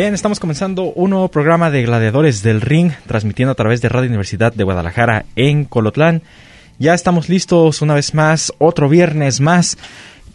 Bien, 0.00 0.14
estamos 0.14 0.38
comenzando 0.38 0.92
un 0.92 1.10
nuevo 1.10 1.26
programa 1.26 1.72
de 1.72 1.82
Gladiadores 1.82 2.44
del 2.44 2.60
Ring, 2.60 2.92
transmitiendo 3.08 3.50
a 3.50 3.56
través 3.56 3.80
de 3.80 3.88
Radio 3.88 4.06
Universidad 4.06 4.52
de 4.52 4.62
Guadalajara 4.62 5.24
en 5.34 5.64
Colotlán. 5.64 6.22
Ya 6.78 6.94
estamos 6.94 7.28
listos 7.28 7.82
una 7.82 7.94
vez 7.94 8.14
más, 8.14 8.52
otro 8.58 8.88
viernes 8.88 9.40
más, 9.40 9.76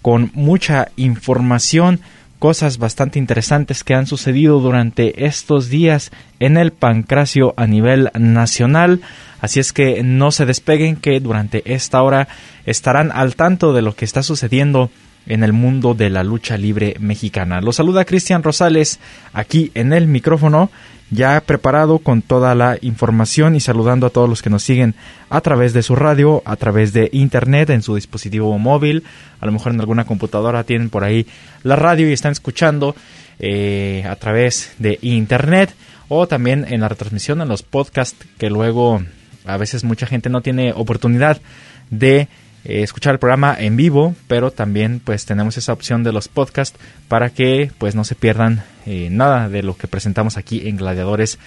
con 0.02 0.32
mucha 0.34 0.90
información, 0.98 2.02
cosas 2.40 2.78
bastante 2.78 3.20
interesantes 3.20 3.86
que 3.86 3.94
han 3.94 4.06
sucedido 4.06 4.60
durante 4.60 5.26
estos 5.26 5.70
días 5.70 6.12
en 6.42 6.58
el 6.58 6.74
pancracio 6.74 7.54
a 7.56 7.66
nivel 7.66 8.12
nacional. 8.20 9.00
Así 9.40 9.62
es 9.62 9.72
que 9.72 10.04
no 10.04 10.34
se 10.34 10.46
despeguen 10.46 10.98
que 10.98 11.22
durante 11.22 11.74
esta 11.74 12.04
hora 12.04 12.28
estarán 12.66 13.14
al 13.14 13.38
tanto 13.38 13.72
de 13.72 13.82
lo 13.82 13.96
que 13.96 14.04
está 14.04 14.24
sucediendo 14.24 14.92
en 15.26 15.44
el 15.44 15.54
mundo 15.54 15.94
de 15.94 16.10
la 16.10 16.24
lucha 16.24 16.58
libre 16.58 16.96
mexicana. 17.00 17.62
Los 17.62 17.78
saluda 17.78 18.06
Cristian 18.06 18.44
Rosales 18.44 19.00
aquí 19.34 19.72
en 19.74 19.94
el 19.94 20.08
micrófono, 20.08 20.70
ya 21.10 21.40
preparado 21.42 22.00
con 22.00 22.22
toda 22.22 22.56
la 22.56 22.78
información 22.82 23.56
y 23.56 23.60
saludando 23.60 24.08
a 24.08 24.10
todos 24.10 24.28
los 24.28 24.42
que 24.42 24.50
nos 24.50 24.64
siguen 24.64 24.96
a 25.30 25.42
través 25.42 25.74
de 25.74 25.84
su 25.84 25.96
radio, 25.96 26.42
a 26.46 26.56
través 26.56 26.94
de 26.94 27.10
internet, 27.14 27.70
en 27.70 27.82
su 27.82 27.96
dispositivo 27.96 28.58
móvil, 28.58 29.04
a 29.40 29.46
lo 29.46 29.52
mejor 29.52 29.74
en 29.74 29.80
alguna 29.80 30.06
computadora 30.06 30.64
tienen 30.64 30.90
por 30.90 31.04
ahí 31.04 31.28
la 31.64 31.76
radio 31.76 32.10
y 32.10 32.14
están 32.14 32.32
escuchando 32.32 32.96
eh, 33.40 34.06
a 34.10 34.16
través 34.16 34.74
de 34.80 35.00
internet 35.02 35.74
o 36.08 36.28
también 36.28 36.66
en 36.70 36.82
la 36.82 36.90
retransmisión 36.90 37.42
en 37.42 37.48
los 37.48 37.64
podcasts 37.64 38.26
que 38.38 38.50
luego 38.50 39.02
a 39.46 39.58
veces 39.58 39.84
mucha 39.84 40.06
gente 40.06 40.30
no 40.30 40.42
tiene 40.42 40.74
oportunidad 40.74 41.42
de 41.90 42.28
eh, 42.66 42.82
escuchar 42.82 43.14
el 43.14 43.20
programa 43.20 43.56
en 43.58 43.76
vivo, 43.76 44.16
pero 44.28 44.52
también 44.52 45.02
pues 45.04 45.26
tenemos 45.26 45.58
esa 45.58 45.74
opción 45.74 46.04
de 46.04 46.14
los 46.14 46.28
podcasts 46.28 46.80
para 47.08 47.30
que 47.30 47.72
pues 47.78 47.96
no 47.96 48.04
se 48.04 48.16
pierdan 48.16 48.64
eh, 48.86 49.10
nada 49.12 49.50
de 49.50 49.64
lo 49.64 49.76
que 49.76 49.88
presentamos 49.88 50.38
aquí 50.38 50.68
en 50.68 50.78
Gladiadores 50.78 51.40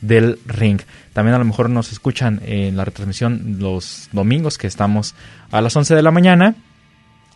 del 0.00 0.38
Ring. 0.46 0.80
También 1.12 1.34
a 1.34 1.38
lo 1.38 1.44
mejor 1.44 1.70
nos 1.70 1.92
escuchan 1.92 2.40
en 2.44 2.76
la 2.76 2.84
retransmisión 2.84 3.56
los 3.60 4.08
domingos 4.12 4.58
que 4.58 4.66
estamos 4.66 5.14
a 5.50 5.60
las 5.60 5.76
11 5.76 5.94
de 5.94 6.02
la 6.02 6.10
mañana. 6.10 6.56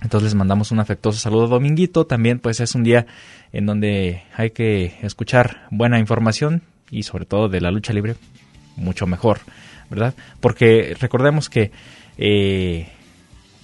Entonces 0.02 0.26
les 0.26 0.34
mandamos 0.34 0.70
un 0.70 0.80
afectuoso 0.80 1.18
saludo 1.18 1.46
Dominguito. 1.46 2.06
También 2.06 2.40
pues 2.40 2.60
es 2.60 2.74
un 2.74 2.84
día 2.84 3.06
en 3.52 3.66
donde 3.66 4.22
hay 4.34 4.50
que 4.50 4.98
escuchar 5.02 5.66
buena 5.70 5.98
información 5.98 6.62
y 6.90 7.04
sobre 7.04 7.24
todo 7.24 7.48
de 7.48 7.60
la 7.60 7.70
lucha 7.70 7.92
libre 7.92 8.16
mucho 8.76 9.06
mejor, 9.06 9.40
¿verdad? 9.90 10.14
Porque 10.40 10.96
recordemos 11.00 11.48
que 11.48 11.72
eh, 12.16 12.88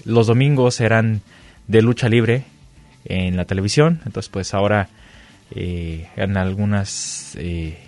los 0.04 0.26
domingos 0.26 0.80
eran 0.80 1.22
de 1.68 1.82
lucha 1.82 2.08
libre 2.08 2.44
en 3.04 3.36
la 3.36 3.44
televisión, 3.44 4.00
entonces 4.06 4.28
pues 4.28 4.54
ahora 4.54 4.88
eh, 5.50 6.08
en 6.16 6.36
algunas 6.36 7.36
eh, 7.36 7.78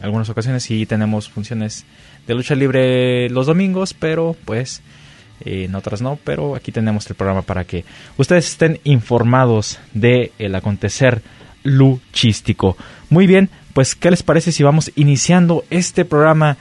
algunas 0.00 0.28
ocasiones 0.28 0.62
sí 0.62 0.86
tenemos 0.86 1.28
funciones 1.28 1.84
de 2.26 2.34
lucha 2.34 2.54
libre 2.54 3.28
los 3.30 3.46
domingos, 3.46 3.94
pero 3.94 4.36
pues 4.44 4.82
eh, 5.44 5.64
en 5.64 5.74
otras 5.74 6.02
no, 6.02 6.18
pero 6.22 6.54
aquí 6.54 6.72
tenemos 6.72 7.08
el 7.10 7.16
programa 7.16 7.42
para 7.42 7.64
que 7.64 7.84
ustedes 8.16 8.48
estén 8.48 8.80
informados 8.84 9.80
de 9.92 10.32
el 10.38 10.54
acontecer 10.54 11.22
luchístico. 11.64 12.76
Muy 13.10 13.26
bien, 13.26 13.50
pues 13.72 13.94
¿qué 13.94 14.10
les 14.10 14.22
parece 14.22 14.52
si 14.52 14.62
vamos 14.62 14.92
iniciando 14.94 15.64
este 15.70 16.04
programa 16.04 16.56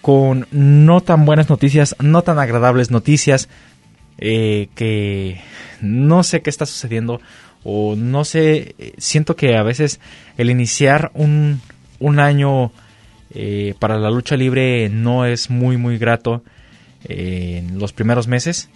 con 0.00 0.46
no 0.50 1.00
tan 1.00 1.24
buenas 1.24 1.48
noticias, 1.50 1.96
no 2.00 2.22
tan 2.22 2.38
agradables 2.38 2.90
noticias, 2.90 3.48
eh, 4.18 4.68
que 4.74 5.40
no 5.80 6.24
sé 6.24 6.42
qué 6.42 6.50
está 6.50 6.66
sucediendo 6.66 7.20
o 7.62 7.94
no 7.96 8.24
sé, 8.24 8.74
siento 8.98 9.36
que 9.36 9.56
a 9.56 9.62
veces 9.62 10.00
el 10.36 10.50
iniciar 10.50 11.10
un, 11.14 11.60
un 12.00 12.18
año 12.18 12.72
eh, 13.32 13.74
para 13.78 13.98
la 13.98 14.10
lucha 14.10 14.36
libre 14.36 14.88
no 14.88 15.24
es 15.24 15.50
muy 15.50 15.76
muy 15.76 15.98
grato 15.98 16.42
eh, 17.04 17.62
en 17.62 17.78
los 17.78 17.92
primeros 17.92 18.26
meses. 18.26 18.68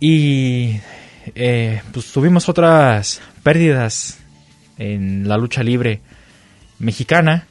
Y 0.00 0.80
pues 1.92 2.12
tuvimos 2.12 2.48
otras 2.48 3.20
pérdidas 3.42 4.18
en 4.78 5.28
la 5.28 5.36
lucha 5.36 5.62
libre 5.62 6.00
mexicana. 6.78 7.46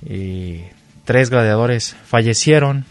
Tres 0.00 1.30
gladiadores 1.30 1.96
fallecieron 2.04 2.84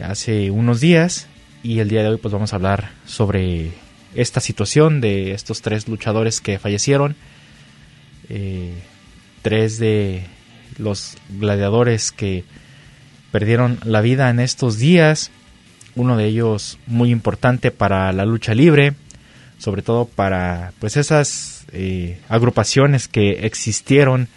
hace 0.00 0.50
unos 0.50 0.80
días 0.80 1.28
y 1.62 1.80
el 1.80 1.88
día 1.88 2.02
de 2.02 2.08
hoy 2.08 2.16
pues 2.18 2.32
vamos 2.32 2.52
a 2.52 2.56
hablar 2.56 2.90
sobre 3.06 3.72
esta 4.14 4.40
situación 4.40 5.00
de 5.00 5.32
estos 5.32 5.62
tres 5.62 5.88
luchadores 5.88 6.40
que 6.40 6.58
fallecieron, 6.58 7.16
eh, 8.28 8.74
tres 9.42 9.78
de 9.78 10.24
los 10.78 11.16
gladiadores 11.28 12.12
que 12.12 12.44
perdieron 13.32 13.78
la 13.84 14.00
vida 14.00 14.30
en 14.30 14.40
estos 14.40 14.78
días, 14.78 15.30
uno 15.96 16.16
de 16.16 16.26
ellos 16.26 16.78
muy 16.86 17.10
importante 17.10 17.70
para 17.70 18.12
la 18.12 18.24
lucha 18.24 18.54
libre, 18.54 18.94
sobre 19.58 19.82
todo 19.82 20.04
para 20.04 20.72
pues 20.78 20.96
esas 20.96 21.66
eh, 21.72 22.20
agrupaciones 22.28 23.08
que 23.08 23.46
existieron 23.46 24.28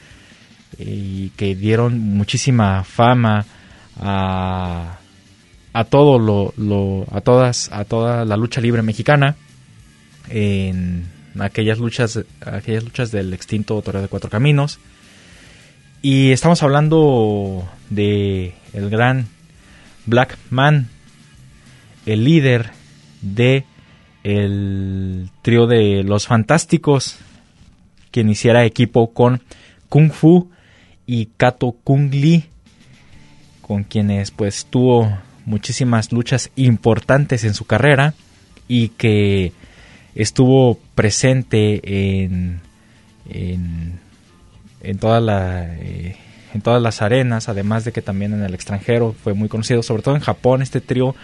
y 0.77 1.29
que 1.31 1.55
dieron 1.55 1.99
muchísima 1.99 2.83
fama 2.83 3.45
a 3.99 4.99
a 5.77 5.83
todo 5.83 6.17
lo, 6.17 7.05
a 7.11 7.21
todas 7.21 7.71
a 7.71 7.85
toda 7.85 8.25
la 8.25 8.35
lucha 8.35 8.61
libre 8.61 8.81
mexicana 8.81 9.35
en 10.27 11.05
aquellas 11.39 11.77
luchas 11.77 12.19
aquellas 12.41 12.83
luchas 12.83 13.11
del 13.11 13.31
extinto 13.31 13.79
Toreo 13.83 14.01
de 14.01 14.07
Cuatro 14.07 14.31
Caminos. 14.31 14.79
Y 16.01 16.31
estamos 16.31 16.63
hablando 16.63 17.69
de 17.91 18.55
el 18.73 18.89
gran 18.89 19.27
Black 20.07 20.39
Man 20.49 20.89
el 22.07 22.23
líder 22.23 22.71
de 23.21 23.63
el 24.23 25.29
trío 25.43 25.67
de 25.67 26.03
los 26.03 26.25
fantásticos 26.25 27.19
que 28.09 28.21
iniciara 28.21 28.65
equipo 28.65 29.13
con 29.13 29.43
Kung 29.89 30.11
Fu 30.11 30.49
y 31.05 31.27
Kato 31.37 31.75
Kung 31.83 32.11
Lee 32.11 32.45
con 33.61 33.83
quienes 33.83 34.31
pues 34.31 34.65
tuvo 34.65 35.26
muchísimas 35.47 36.11
luchas 36.11 36.51
importantes 36.57 37.45
en 37.45 37.53
su 37.53 37.65
carrera 37.65 38.13
y 38.67 38.89
que 38.89 39.53
estuvo 40.13 40.77
presente 40.93 41.79
en, 42.35 42.59
en, 43.29 43.99
eh, 44.81 46.17
en 46.53 46.61
todas 46.61 46.81
las 46.81 47.01
arenas, 47.01 47.47
además 47.47 47.85
de 47.85 47.93
que 47.93 48.01
también 48.01 48.33
en 48.33 48.43
el 48.43 48.53
extranjero 48.53 49.15
fue 49.23 49.33
muy 49.33 49.47
conocido, 49.47 49.81
sobre 49.83 50.03
todo 50.03 50.15
en 50.15 50.21
Japón, 50.21 50.61
este 50.61 50.81
trío 50.81 51.15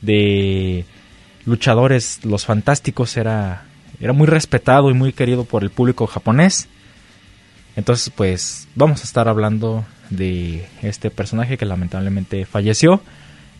de 0.00 0.86
luchadores, 1.44 2.24
los 2.24 2.46
fantásticos, 2.46 3.18
era, 3.18 3.64
era 4.00 4.14
muy 4.14 4.26
respetado 4.26 4.90
y 4.90 4.94
muy 4.94 5.12
querido 5.12 5.44
por 5.44 5.62
el 5.62 5.70
público 5.70 6.06
japonés. 6.06 6.66
Entonces, 7.76 8.10
pues 8.14 8.68
vamos 8.74 9.02
a 9.02 9.04
estar 9.04 9.28
hablando 9.28 9.84
de 10.08 10.66
este 10.80 11.10
personaje 11.10 11.58
que 11.58 11.66
lamentablemente 11.66 12.46
falleció. 12.46 13.02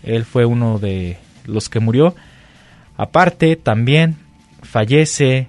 Él 0.07 0.25
fue 0.25 0.47
uno 0.47 0.79
de 0.79 1.19
los 1.45 1.69
que 1.69 1.81
murió. 1.81 2.15
Aparte, 2.97 3.57
también 3.57 4.17
fallece 4.63 5.49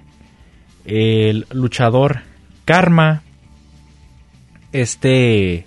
el 0.84 1.46
luchador 1.50 2.20
Karma. 2.64 3.22
Este 4.72 5.66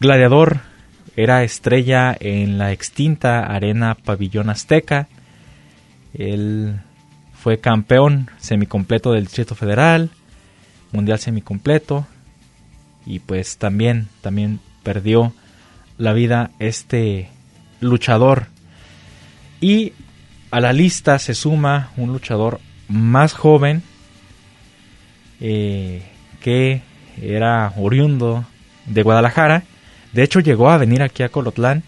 gladiador 0.00 0.60
era 1.16 1.42
estrella 1.42 2.16
en 2.18 2.56
la 2.56 2.72
extinta 2.72 3.44
Arena 3.44 3.94
Pabellón 3.94 4.48
Azteca. 4.48 5.08
Él 6.14 6.80
fue 7.34 7.58
campeón 7.58 8.30
semicompleto 8.38 9.12
del 9.12 9.24
Distrito 9.24 9.54
Federal, 9.54 10.10
mundial 10.92 11.18
semicompleto 11.18 12.06
y 13.04 13.18
pues 13.18 13.58
también 13.58 14.08
también 14.20 14.60
perdió 14.82 15.32
la 15.98 16.12
vida 16.12 16.50
este 16.58 17.28
luchador. 17.82 18.46
Y 19.60 19.92
a 20.50 20.60
la 20.60 20.72
lista 20.72 21.18
se 21.18 21.34
suma 21.34 21.90
un 21.96 22.12
luchador 22.12 22.60
más 22.88 23.32
joven 23.32 23.82
eh, 25.40 26.02
que 26.40 26.82
era 27.20 27.72
oriundo 27.76 28.44
de 28.86 29.02
Guadalajara. 29.02 29.64
De 30.12 30.22
hecho 30.22 30.40
llegó 30.40 30.70
a 30.70 30.78
venir 30.78 31.02
aquí 31.02 31.22
a 31.22 31.28
Colotlán 31.28 31.82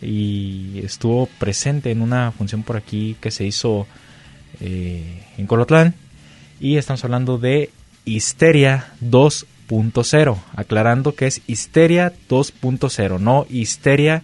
y 0.00 0.80
estuvo 0.84 1.26
presente 1.38 1.90
en 1.90 2.02
una 2.02 2.32
función 2.32 2.62
por 2.64 2.76
aquí 2.76 3.16
que 3.20 3.30
se 3.30 3.44
hizo 3.44 3.86
eh, 4.60 5.22
en 5.38 5.46
Colotlán. 5.46 5.94
Y 6.60 6.76
estamos 6.76 7.04
hablando 7.04 7.38
de 7.38 7.70
Histeria 8.04 8.92
2.0, 9.00 10.38
aclarando 10.56 11.14
que 11.14 11.26
es 11.26 11.40
Histeria 11.46 12.12
2.0, 12.28 13.20
no 13.20 13.46
Histeria 13.48 14.22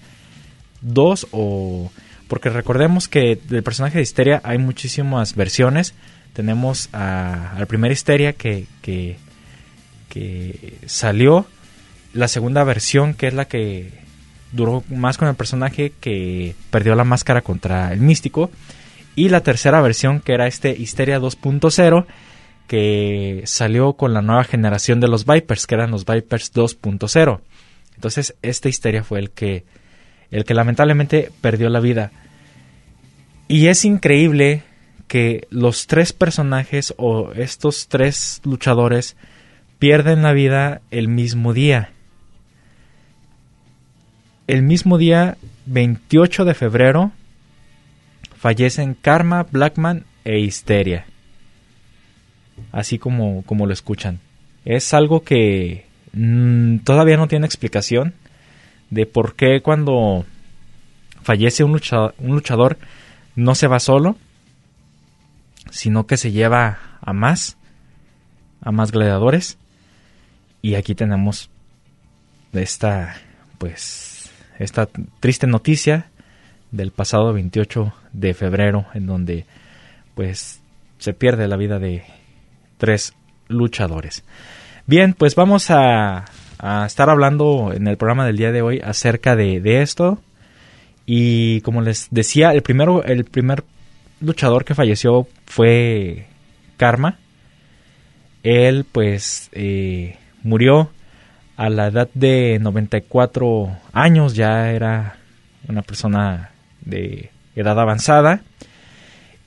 2 0.83 1.29
o... 1.33 1.91
Porque 2.29 2.51
recordemos 2.51 3.09
que 3.09 3.41
del 3.49 3.63
personaje 3.63 3.97
de 3.99 4.03
Histeria 4.03 4.41
hay 4.45 4.59
muchísimas 4.59 5.35
versiones. 5.35 5.95
Tenemos 6.35 6.91
a, 6.93 7.55
la 7.59 7.67
primera 7.67 7.93
Histeria 7.93 8.35
que, 8.35 8.67
que, 8.83 9.17
que 10.11 10.75
salió. 10.85 11.47
La 12.13 12.29
segunda 12.29 12.65
versión 12.65 13.15
que 13.15 13.29
es 13.29 13.35
la 13.35 13.47
que 13.47 13.93
duró 14.53 14.85
más 14.91 15.17
con 15.17 15.29
el 15.29 15.37
personaje 15.37 15.93
que 16.01 16.55
perdió 16.71 16.95
la 16.95 17.05
máscara 17.05 17.41
contra 17.41 17.93
el 17.95 18.01
místico. 18.01 18.51
Y 19.15 19.31
la 19.31 19.41
tercera 19.41 19.81
versión 19.81 20.21
que 20.21 20.35
era 20.35 20.47
este 20.47 20.71
Histeria 20.71 21.19
2.0 21.19 22.07
que 22.69 23.43
salió 23.47 23.95
con 23.95 24.13
la 24.13 24.23
nueva 24.23 24.45
generación 24.45 25.01
de 25.01 25.09
los 25.09 25.25
Vipers, 25.25 25.67
que 25.67 25.75
eran 25.75 25.91
los 25.91 26.05
Vipers 26.05 26.53
2.0. 26.53 27.41
Entonces, 27.95 28.37
esta 28.43 28.69
histeria 28.69 29.03
fue 29.03 29.19
el 29.19 29.31
que 29.31 29.65
el 30.31 30.45
que 30.45 30.55
lamentablemente 30.55 31.31
perdió 31.41 31.69
la 31.69 31.81
vida. 31.81 32.11
Y 33.49 33.69
es 33.69 33.85
increíble 33.85 34.63
que 35.07 35.47
los 35.51 35.87
tres 35.87 36.13
personajes 36.13 36.95
o 36.99 37.33
estos 37.33 37.89
tres 37.89 38.41
luchadores 38.45 39.17
pierden 39.79 40.23
la 40.23 40.33
vida 40.33 40.83
el 40.91 41.09
mismo 41.09 41.55
día. 41.55 41.91
El 44.47 44.63
mismo 44.63 44.99
día, 44.99 45.37
28 45.67 46.45
de 46.45 46.55
febrero, 46.55 47.13
fallecen 48.37 48.95
Karma, 48.95 49.47
Blackman 49.51 50.05
e 50.25 50.39
Histeria. 50.39 51.07
Así 52.73 52.99
como, 52.99 53.43
como 53.43 53.67
lo 53.67 53.73
escuchan. 53.73 54.21
Es 54.65 54.93
algo 54.95 55.23
que 55.23 55.87
mm, 56.13 56.79
todavía 56.79 57.17
no 57.17 57.29
tiene 57.29 57.47
explicación 57.47 58.15
de 58.91 59.07
por 59.07 59.35
qué 59.35 59.61
cuando 59.63 60.25
fallece 61.23 61.65
un 61.65 61.73
luchador, 61.73 62.15
un 62.19 62.35
luchador 62.35 62.79
no 63.37 63.55
se 63.55 63.67
va 63.67 63.81
solo, 63.81 64.17
sino 65.71 66.07
que 66.07 66.17
se 66.17 66.33
lleva 66.33 66.79
a 67.01 67.13
más, 67.13 67.57
a 68.61 68.73
más 68.73 68.91
gladiadores. 68.91 69.59
Y 70.63 70.75
aquí 70.75 70.95
tenemos 70.95 71.51
esta, 72.53 73.17
pues, 73.59 74.31
esta 74.59 74.89
triste 75.21 75.47
noticia 75.47 76.11
del 76.71 76.91
pasado 76.91 77.33
28 77.33 77.93
de 78.13 78.35
febrero, 78.35 78.87
en 78.95 79.07
donde, 79.07 79.47
pues, 80.15 80.61
se 80.99 81.13
pierde 81.13 81.47
la 81.49 81.57
vida 81.57 81.79
de 81.79 82.05
tres 82.77 83.15
luchadores. 83.49 84.25
Bien, 84.87 85.15
pues 85.15 85.35
vamos 85.35 85.71
a, 85.71 86.25
a 86.59 86.85
estar 86.87 87.09
hablando 87.09 87.73
en 87.73 87.87
el 87.87 87.97
programa 87.97 88.27
del 88.27 88.37
día 88.37 88.53
de 88.53 88.63
hoy 88.63 88.81
acerca 88.83 89.37
de, 89.37 89.83
esto. 89.83 90.19
Y 91.07 91.61
como 91.63 91.81
les 91.81 92.09
decía, 92.11 92.53
el, 92.53 92.63
primero, 92.63 93.05
el 93.05 93.25
primer 93.25 93.65
luchador 94.21 94.65
que 94.65 94.75
falleció 94.75 95.27
fue 95.47 96.27
Karma. 96.77 97.19
Él 98.43 98.85
pues 98.91 99.51
eh, 99.53 100.17
murió 100.43 100.91
a 101.57 101.71
la 101.71 101.89
edad 101.89 102.09
de 102.15 102.59
94 102.61 103.77
años, 103.93 104.35
ya 104.35 104.71
era 104.71 105.17
una 105.69 105.83
persona 105.83 106.51
de 106.81 107.31
edad 107.55 107.79
avanzada. 107.79 108.43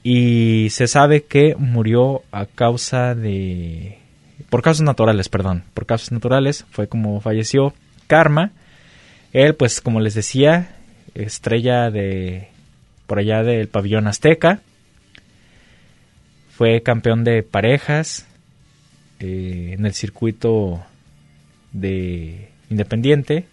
Y 0.04 0.70
se 0.72 0.88
sabe 0.88 1.24
que 1.24 1.56
murió 1.56 2.24
a 2.32 2.48
causa 2.48 3.14
de 3.14 4.01
por 4.52 4.62
causas 4.62 4.82
naturales, 4.82 5.30
perdón, 5.30 5.64
por 5.74 5.86
causas 5.86 6.12
naturales 6.12 6.66
fue 6.72 6.90
como 6.90 7.22
falleció 7.22 7.74
Karma. 8.08 8.52
Él, 9.32 9.56
pues 9.56 9.80
como 9.80 10.02
les 10.02 10.14
decía, 10.14 10.76
estrella 11.16 11.90
de 11.90 12.50
por 13.08 13.20
allá 13.20 13.44
del 13.44 13.70
pabellón 13.70 14.08
azteca. 14.08 14.60
Fue 16.50 16.84
campeón 16.84 17.24
de 17.24 17.44
parejas 17.44 18.28
eh, 19.22 19.70
en 19.72 19.86
el 19.86 19.94
circuito 19.94 20.84
de 21.72 22.50
Independiente 22.70 23.46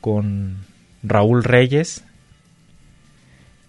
con 0.00 0.64
Raúl 1.02 1.44
Reyes 1.44 2.02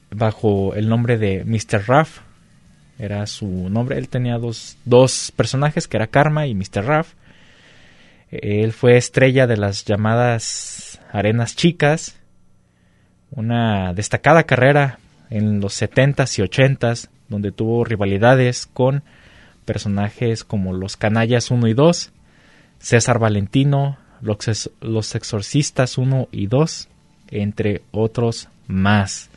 bajo 0.09 0.73
el 0.73 0.87
nombre 0.87 1.17
de 1.17 1.43
Mr. 1.43 1.85
Raff 1.85 2.21
era 2.99 3.25
su 3.25 3.47
nombre. 3.69 3.97
Él 3.97 4.09
tenía 4.09 4.37
dos, 4.37 4.77
dos 4.85 5.31
personajes, 5.35 5.87
que 5.87 5.97
era 5.97 6.07
Karma 6.07 6.45
y 6.45 6.53
Mr. 6.53 6.85
Raff. 6.85 7.13
Él 8.29 8.73
fue 8.73 8.97
estrella 8.97 9.47
de 9.47 9.57
las 9.57 9.85
llamadas 9.85 10.99
Arenas 11.11 11.55
Chicas, 11.55 12.19
una 13.31 13.93
destacada 13.93 14.43
carrera 14.43 14.99
en 15.29 15.61
los 15.61 15.81
70s 15.81 16.37
y 16.37 16.41
80s, 16.43 17.09
donde 17.29 17.51
tuvo 17.51 17.83
rivalidades 17.85 18.67
con 18.67 19.03
personajes 19.65 20.43
como 20.43 20.73
los 20.73 20.97
Canallas 20.97 21.51
1 21.51 21.67
y 21.67 21.73
2, 21.73 22.11
César 22.79 23.17
Valentino, 23.17 23.97
los, 24.21 24.71
los 24.81 25.15
Exorcistas 25.15 25.97
1 25.97 26.27
y 26.31 26.47
2, 26.47 26.87
entre 27.31 27.81
otros 27.91 28.49
más. 28.67 29.29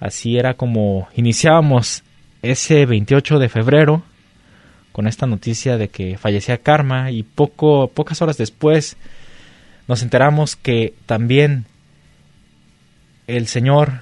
Así 0.00 0.36
era 0.38 0.54
como 0.54 1.08
iniciábamos 1.14 2.04
ese 2.42 2.86
28 2.86 3.38
de 3.38 3.48
febrero 3.48 4.02
con 4.92 5.06
esta 5.06 5.26
noticia 5.26 5.78
de 5.78 5.88
que 5.88 6.18
fallecía 6.18 6.58
Karma 6.58 7.10
y 7.10 7.22
poco 7.22 7.88
pocas 7.88 8.20
horas 8.20 8.36
después 8.36 8.96
nos 9.88 10.02
enteramos 10.02 10.56
que 10.56 10.94
también 11.06 11.66
el 13.26 13.46
señor 13.46 14.00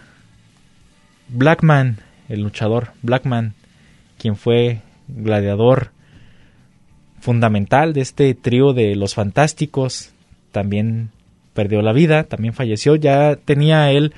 Blackman, 1.28 1.98
el 2.28 2.42
luchador 2.42 2.92
Blackman, 3.02 3.54
quien 4.18 4.36
fue 4.36 4.80
gladiador 5.08 5.90
fundamental 7.20 7.92
de 7.92 8.00
este 8.00 8.34
trío 8.34 8.72
de 8.72 8.96
los 8.96 9.14
fantásticos, 9.14 10.12
también 10.52 11.10
perdió 11.54 11.82
la 11.82 11.92
vida, 11.92 12.24
también 12.24 12.54
falleció, 12.54 12.96
ya 12.96 13.36
tenía 13.36 13.90
él 13.92 14.14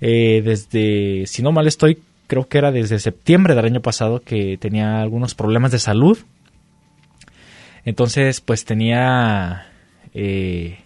eh, 0.00 0.42
desde, 0.44 1.26
si 1.26 1.42
no 1.42 1.52
mal 1.52 1.66
estoy, 1.66 1.98
creo 2.30 2.46
que 2.46 2.58
era 2.58 2.70
desde 2.70 3.00
septiembre 3.00 3.56
del 3.56 3.64
año 3.64 3.82
pasado 3.82 4.20
que 4.20 4.56
tenía 4.56 5.00
algunos 5.00 5.34
problemas 5.34 5.72
de 5.72 5.80
salud. 5.80 6.16
Entonces, 7.84 8.40
pues 8.40 8.64
tenía 8.64 9.66
eh, 10.14 10.78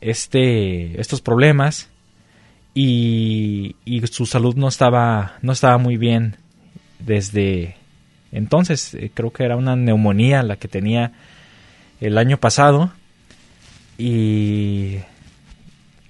este, 0.00 1.00
estos 1.00 1.20
problemas 1.20 1.90
y, 2.72 3.74
y, 3.84 4.06
su 4.06 4.26
salud 4.26 4.54
no 4.54 4.68
estaba, 4.68 5.38
no 5.42 5.50
estaba 5.50 5.76
muy 5.76 5.96
bien 5.96 6.36
desde 7.00 7.74
entonces. 8.30 8.94
Eh, 8.94 9.10
creo 9.12 9.32
que 9.32 9.42
era 9.42 9.56
una 9.56 9.74
neumonía 9.74 10.44
la 10.44 10.54
que 10.54 10.68
tenía 10.68 11.10
el 12.00 12.16
año 12.16 12.38
pasado 12.38 12.92
y 13.98 14.98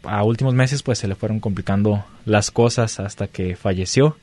a 0.05 0.23
últimos 0.25 0.55
meses 0.55 0.83
pues 0.83 0.99
se 0.99 1.09
le 1.09 1.15
fueron 1.15 1.41
complicando 1.41 2.05
las 2.25 2.51
cosas 2.51 3.01
hasta 3.01 3.27
que 3.29 3.57
falleció. 3.57 4.17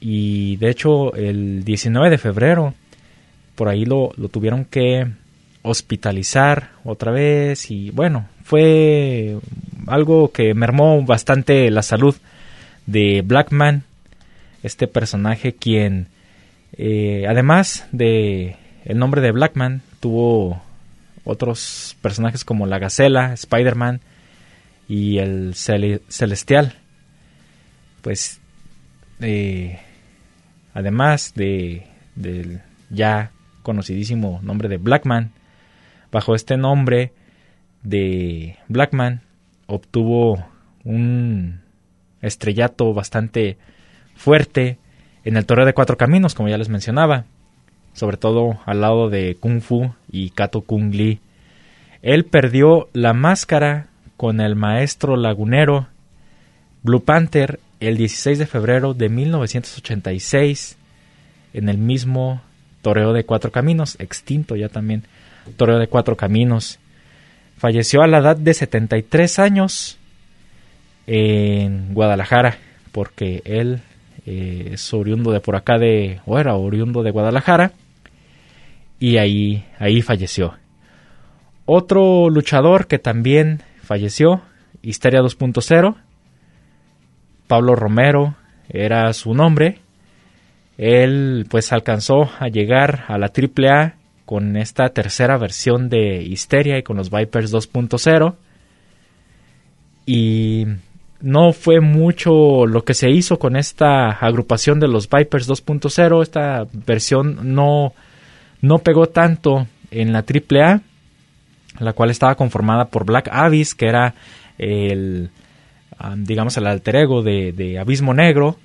Y 0.00 0.56
de 0.56 0.70
hecho 0.70 1.14
el 1.14 1.64
19 1.64 2.10
de 2.10 2.18
febrero 2.18 2.74
por 3.54 3.68
ahí 3.68 3.84
lo, 3.84 4.12
lo 4.16 4.28
tuvieron 4.28 4.64
que 4.64 5.06
hospitalizar 5.62 6.70
otra 6.84 7.12
vez 7.12 7.70
y 7.70 7.90
bueno, 7.90 8.26
fue 8.42 9.38
algo 9.86 10.32
que 10.32 10.54
mermó 10.54 11.02
bastante 11.02 11.70
la 11.70 11.82
salud 11.82 12.16
de 12.86 13.22
Blackman, 13.24 13.84
este 14.62 14.88
personaje 14.88 15.54
quien 15.54 16.08
eh, 16.76 17.26
además 17.28 17.86
de 17.92 18.56
el 18.84 18.98
nombre 18.98 19.20
de 19.20 19.30
Blackman 19.30 19.82
tuvo 20.00 20.60
otros 21.24 21.96
personajes 22.02 22.44
como 22.44 22.66
la 22.66 22.78
Gacela, 22.78 23.32
Spider-Man 23.34 24.00
y 24.88 25.18
el 25.18 25.54
Celestial. 25.54 26.74
Pues 28.02 28.40
además 30.74 31.32
de 31.34 31.86
del 32.14 32.60
ya 32.90 33.30
conocidísimo 33.62 34.40
nombre 34.42 34.68
de 34.68 34.76
Blackman, 34.76 35.32
bajo 36.10 36.34
este 36.34 36.56
nombre 36.56 37.12
de 37.82 38.56
Blackman 38.68 39.22
obtuvo 39.66 40.44
un 40.84 41.60
estrellato 42.20 42.92
bastante 42.92 43.56
fuerte 44.14 44.78
en 45.24 45.36
el 45.36 45.46
torneo 45.46 45.66
de 45.66 45.74
cuatro 45.74 45.96
caminos, 45.96 46.34
como 46.34 46.48
ya 46.48 46.58
les 46.58 46.68
mencionaba, 46.68 47.24
sobre 47.92 48.16
todo 48.16 48.60
al 48.66 48.80
lado 48.80 49.08
de 49.08 49.36
Kung 49.38 49.60
Fu 49.60 49.94
y 50.10 50.30
Kato 50.30 50.62
Kung 50.62 50.92
Lee. 50.92 51.20
Él 52.02 52.24
perdió 52.24 52.88
la 52.92 53.12
máscara 53.12 53.86
con 54.22 54.40
el 54.40 54.54
maestro 54.54 55.16
lagunero 55.16 55.88
Blue 56.84 57.02
Panther 57.02 57.58
el 57.80 57.96
16 57.96 58.38
de 58.38 58.46
febrero 58.46 58.94
de 58.94 59.08
1986 59.08 60.76
en 61.54 61.68
el 61.68 61.76
mismo 61.76 62.40
toreo 62.82 63.14
de 63.14 63.24
cuatro 63.24 63.50
caminos, 63.50 63.96
extinto 63.98 64.54
ya 64.54 64.68
también, 64.68 65.02
toreo 65.56 65.80
de 65.80 65.88
cuatro 65.88 66.16
caminos. 66.16 66.78
Falleció 67.56 68.02
a 68.02 68.06
la 68.06 68.18
edad 68.18 68.36
de 68.36 68.54
73 68.54 69.40
años 69.40 69.98
en 71.08 71.92
Guadalajara, 71.92 72.58
porque 72.92 73.42
él 73.44 73.80
eh, 74.24 74.68
es 74.74 74.94
oriundo 74.94 75.32
de 75.32 75.40
por 75.40 75.56
acá 75.56 75.78
de, 75.78 76.20
o 76.26 76.38
era 76.38 76.54
oriundo 76.54 77.02
de 77.02 77.10
Guadalajara, 77.10 77.72
y 79.00 79.16
ahí, 79.16 79.64
ahí 79.80 80.00
falleció. 80.00 80.54
Otro 81.64 82.30
luchador 82.30 82.86
que 82.86 83.00
también 83.00 83.62
falleció, 83.92 84.40
Histeria 84.80 85.20
2.0, 85.20 85.96
Pablo 87.46 87.74
Romero 87.74 88.36
era 88.70 89.12
su 89.12 89.34
nombre. 89.34 89.80
Él 90.78 91.44
pues 91.50 91.74
alcanzó 91.74 92.30
a 92.40 92.48
llegar 92.48 93.04
a 93.08 93.18
la 93.18 93.26
AAA 93.26 93.96
con 94.24 94.56
esta 94.56 94.88
tercera 94.88 95.36
versión 95.36 95.90
de 95.90 96.22
Histeria 96.22 96.78
y 96.78 96.82
con 96.82 96.96
los 96.96 97.10
Vipers 97.10 97.52
2.0. 97.52 98.34
Y 100.06 100.64
no 101.20 101.52
fue 101.52 101.80
mucho 101.80 102.64
lo 102.64 102.86
que 102.86 102.94
se 102.94 103.10
hizo 103.10 103.38
con 103.38 103.56
esta 103.56 104.08
agrupación 104.08 104.80
de 104.80 104.88
los 104.88 105.10
Vipers 105.10 105.46
2.0. 105.46 106.22
Esta 106.22 106.66
versión 106.72 107.54
no, 107.54 107.92
no 108.62 108.78
pegó 108.78 109.08
tanto 109.08 109.66
en 109.90 110.14
la 110.14 110.20
AAA, 110.20 110.80
la 111.84 111.92
cual 111.92 112.10
estaba 112.10 112.34
conformada 112.34 112.86
por 112.86 113.04
Black 113.04 113.28
Abyss, 113.30 113.74
que 113.74 113.86
era 113.86 114.14
el, 114.58 115.30
digamos, 116.16 116.56
el 116.56 116.66
alter 116.66 116.96
ego 116.96 117.22
de, 117.22 117.78
Abismo 117.80 118.14
Negro. 118.14 118.56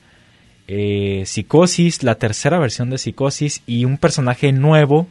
Eh, 0.69 1.23
Psicosis, 1.25 2.03
la 2.03 2.15
tercera 2.15 2.59
versión 2.59 2.89
de 2.89 2.97
Psicosis 2.97 3.63
y 3.65 3.85
un 3.85 3.97
personaje 3.97 4.51
nuevo 4.51 5.07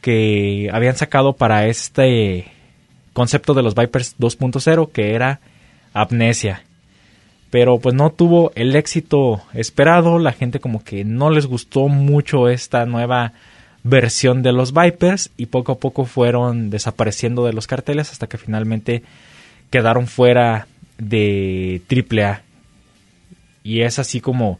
que 0.00 0.68
habían 0.72 0.96
sacado 0.96 1.34
para 1.34 1.66
este 1.68 2.46
concepto 3.12 3.54
de 3.54 3.62
los 3.62 3.76
Vipers 3.76 4.16
2.0 4.18 4.90
que 4.90 5.14
era 5.14 5.40
Amnesia. 5.94 6.64
Pero 7.50 7.78
pues 7.78 7.94
no 7.94 8.10
tuvo 8.10 8.50
el 8.54 8.74
éxito 8.74 9.42
esperado, 9.54 10.18
la 10.18 10.32
gente 10.32 10.58
como 10.58 10.82
que 10.82 11.04
no 11.04 11.30
les 11.30 11.46
gustó 11.46 11.88
mucho 11.88 12.48
esta 12.48 12.84
nueva 12.86 13.32
versión 13.84 14.42
de 14.42 14.52
los 14.52 14.72
Vipers 14.72 15.30
y 15.36 15.46
poco 15.46 15.72
a 15.72 15.78
poco 15.78 16.04
fueron 16.04 16.70
desapareciendo 16.70 17.44
de 17.44 17.52
los 17.52 17.66
carteles 17.66 18.10
hasta 18.10 18.28
que 18.28 18.38
finalmente 18.38 19.02
quedaron 19.70 20.06
fuera 20.06 20.66
de 20.98 21.82
AAA. 21.90 22.42
Y 23.64 23.82
es 23.82 23.98
así 23.98 24.20
como 24.20 24.58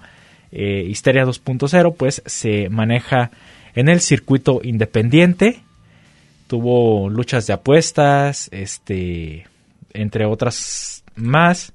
eh, 0.51 0.85
Histeria 0.89 1.25
2.0 1.25 1.95
pues 1.97 2.23
se 2.27 2.69
maneja 2.69 3.31
en 3.75 3.89
el 3.89 4.01
circuito 4.01 4.61
independiente. 4.63 5.61
Tuvo 6.47 7.09
luchas 7.09 7.47
de 7.47 7.55
apuestas, 7.55 8.49
este, 8.53 9.47
entre 9.95 10.27
otras 10.27 11.05
más, 11.15 11.73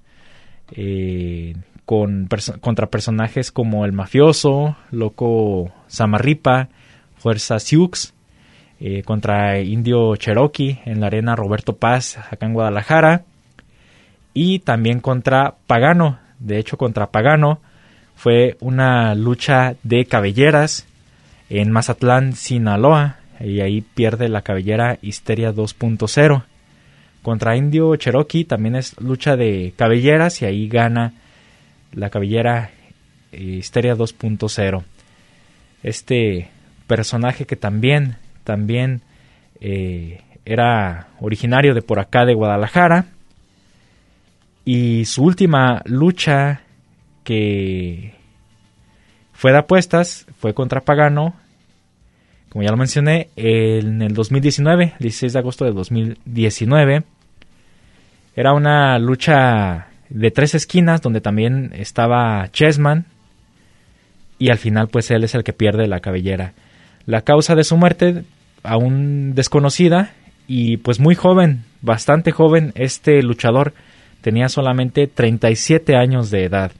eh, 0.71 1.55
con 1.85 2.27
contra 2.61 2.87
personajes 2.87 3.51
como 3.51 3.85
el 3.85 3.93
mafioso, 3.93 4.75
Loco 4.91 5.71
Samarripa, 5.87 6.69
Fuerza 7.17 7.59
Sioux, 7.59 8.13
eh, 8.79 9.01
contra 9.03 9.59
Indio 9.59 10.15
Cherokee 10.15 10.79
en 10.85 10.99
la 10.99 11.07
arena 11.07 11.35
Roberto 11.35 11.75
Paz 11.75 12.17
acá 12.31 12.45
en 12.45 12.53
Guadalajara 12.53 13.23
y 14.33 14.59
también 14.59 14.99
contra 14.99 15.55
Pagano. 15.65 16.19
De 16.37 16.59
hecho, 16.59 16.77
contra 16.77 17.07
Pagano 17.07 17.59
fue 18.15 18.55
una 18.59 19.15
lucha 19.15 19.75
de 19.81 20.05
cabelleras 20.05 20.85
en 21.49 21.71
Mazatlán, 21.71 22.33
Sinaloa, 22.33 23.17
y 23.39 23.61
ahí 23.61 23.81
pierde 23.81 24.29
la 24.29 24.43
cabellera 24.43 24.99
Histeria 25.01 25.53
2.0. 25.53 26.43
Contra 27.23 27.57
Indio 27.57 27.95
Cherokee 27.95 28.45
también 28.45 28.75
es 28.75 28.99
lucha 29.01 29.35
de 29.35 29.73
cabelleras 29.75 30.41
y 30.41 30.45
ahí 30.45 30.67
gana 30.67 31.13
la 31.93 32.09
cabellera 32.09 32.69
eh, 33.31 33.41
Histeria 33.41 33.95
2.0. 33.95 34.83
Este 35.83 36.49
personaje 36.87 37.45
que 37.45 37.55
también, 37.55 38.15
también 38.43 39.01
eh, 39.61 40.21
era 40.45 41.07
originario 41.19 41.73
de 41.73 41.81
por 41.81 41.99
acá 41.99 42.25
de 42.25 42.33
Guadalajara. 42.33 43.05
Y 44.65 45.05
su 45.05 45.23
última 45.23 45.81
lucha 45.85 46.61
que 47.23 48.15
fue 49.33 49.51
de 49.51 49.59
apuestas, 49.59 50.25
fue 50.39 50.53
contra 50.53 50.81
Pagano, 50.81 51.35
como 52.49 52.63
ya 52.63 52.71
lo 52.71 52.77
mencioné, 52.77 53.29
en 53.35 54.01
el 54.01 54.13
2019, 54.13 54.93
16 54.99 55.33
de 55.33 55.39
agosto 55.39 55.65
de 55.65 55.71
2019. 55.71 57.03
Era 58.35 58.53
una 58.53 58.97
lucha 58.99 59.87
de 60.09 60.31
tres 60.31 60.55
esquinas 60.55 61.01
donde 61.01 61.21
también 61.21 61.71
estaba 61.75 62.47
Chessman 62.51 63.05
y 64.39 64.49
al 64.49 64.57
final 64.57 64.87
pues 64.87 65.11
él 65.11 65.23
es 65.23 65.35
el 65.35 65.43
que 65.43 65.53
pierde 65.53 65.87
la 65.87 65.99
cabellera. 65.99 66.53
La 67.07 67.21
causa 67.21 67.55
de 67.55 67.63
su 67.63 67.77
muerte 67.77 68.25
aún 68.63 69.33
desconocida 69.33 70.13
y 70.45 70.77
pues 70.77 70.99
muy 70.99 71.15
joven, 71.15 71.63
bastante 71.81 72.31
joven, 72.31 72.73
este 72.75 73.23
luchador 73.23 73.73
tenía 74.21 74.49
solamente 74.49 75.07
37 75.07 75.95
años 75.95 76.29
de 76.31 76.43
edad. 76.43 76.71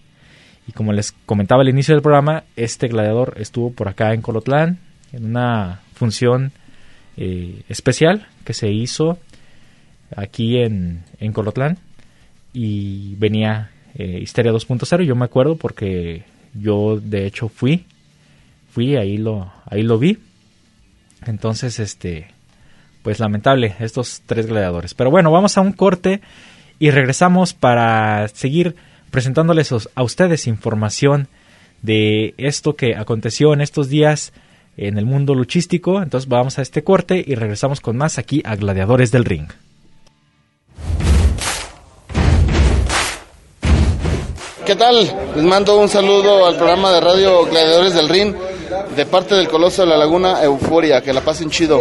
Y 0.67 0.73
como 0.73 0.91
les 0.91 1.13
comentaba 1.25 1.61
al 1.61 1.69
inicio 1.69 1.95
del 1.95 2.01
programa, 2.01 2.43
este 2.57 2.89
gladiador 2.89 3.35
estuvo 3.37 3.71
por 3.71 3.87
acá 3.87 4.13
en 4.13 4.21
Colotlán 4.21 4.79
en 5.13 5.25
una 5.25 5.79
función 5.93 6.51
eh, 7.15 7.63
especial 7.69 8.27
que 8.43 8.53
se 8.53 8.69
hizo 8.69 9.17
aquí 10.13 10.57
en, 10.57 11.03
en 11.19 11.31
Colotlán 11.31 11.77
y 12.51 13.15
venía 13.15 13.71
eh, 13.95 14.19
Histeria 14.21 14.51
2.0. 14.51 15.03
Yo 15.03 15.15
me 15.15 15.23
acuerdo 15.25 15.55
porque 15.55 16.23
yo 16.53 16.99
de 16.99 17.25
hecho 17.25 17.47
fui, 17.47 17.85
fui, 18.77 18.95
ahí 18.95 19.17
lo, 19.17 19.51
ahí 19.65 19.81
lo 19.81 19.97
vi. 19.97 20.19
Entonces, 21.25 21.79
este, 21.79 22.27
pues 23.01 23.19
lamentable 23.19 23.73
estos 23.79 24.21
tres 24.27 24.45
gladiadores. 24.45 24.93
Pero 24.93 25.09
bueno, 25.09 25.31
vamos 25.31 25.57
a 25.57 25.61
un 25.61 25.71
corte 25.71 26.21
y 26.77 26.91
regresamos 26.91 27.55
para 27.55 28.27
seguir 28.27 28.75
presentándoles 29.09 29.73
a 29.95 30.03
ustedes 30.03 30.45
información 30.45 31.27
de 31.81 32.35
esto 32.37 32.75
que 32.75 32.95
aconteció 32.95 33.51
en 33.51 33.61
estos 33.61 33.89
días 33.89 34.31
en 34.77 34.99
el 34.99 35.07
mundo 35.07 35.33
luchístico. 35.33 36.03
Entonces 36.03 36.29
vamos 36.29 36.59
a 36.59 36.61
este 36.61 36.83
corte 36.83 37.25
y 37.25 37.33
regresamos 37.33 37.81
con 37.81 37.97
más 37.97 38.19
aquí 38.19 38.43
a 38.45 38.55
Gladiadores 38.55 39.11
del 39.11 39.25
Ring. 39.25 39.47
¿Qué 44.67 44.75
tal? 44.75 44.97
Les 45.35 45.43
mando 45.43 45.79
un 45.79 45.89
saludo 45.89 46.45
al 46.45 46.57
programa 46.57 46.91
de 46.91 47.01
radio 47.01 47.43
Gladiadores 47.45 47.95
del 47.95 48.07
Ring 48.07 48.35
de 48.97 49.05
parte 49.05 49.35
del 49.35 49.47
Coloso 49.47 49.83
de 49.83 49.89
la 49.89 49.95
Laguna, 49.95 50.43
euforia, 50.43 51.03
que 51.03 51.13
la 51.13 51.21
pasen 51.21 51.51
chido. 51.51 51.79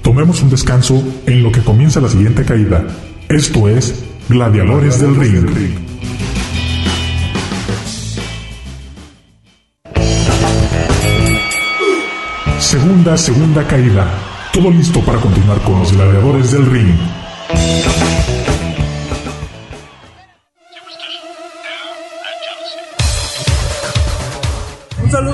Tomemos 0.00 0.42
un 0.42 0.50
descanso 0.50 1.02
en 1.26 1.42
lo 1.42 1.50
que 1.50 1.60
comienza 1.64 2.00
la 2.00 2.08
siguiente 2.08 2.44
caída. 2.44 2.86
Esto 3.28 3.68
es 3.68 4.04
Gladiadores, 4.28 5.00
Del 5.00 5.16
Ring. 5.16 5.88
Segunda, 12.60 13.16
segunda 13.16 13.66
caída. 13.66 14.08
Todo 14.52 14.70
listo 14.70 15.00
para 15.00 15.18
continuar 15.18 15.60
con 15.62 15.80
los 15.80 15.92
gladiadores 15.92 16.52
del 16.52 16.66
ring. 16.66 16.94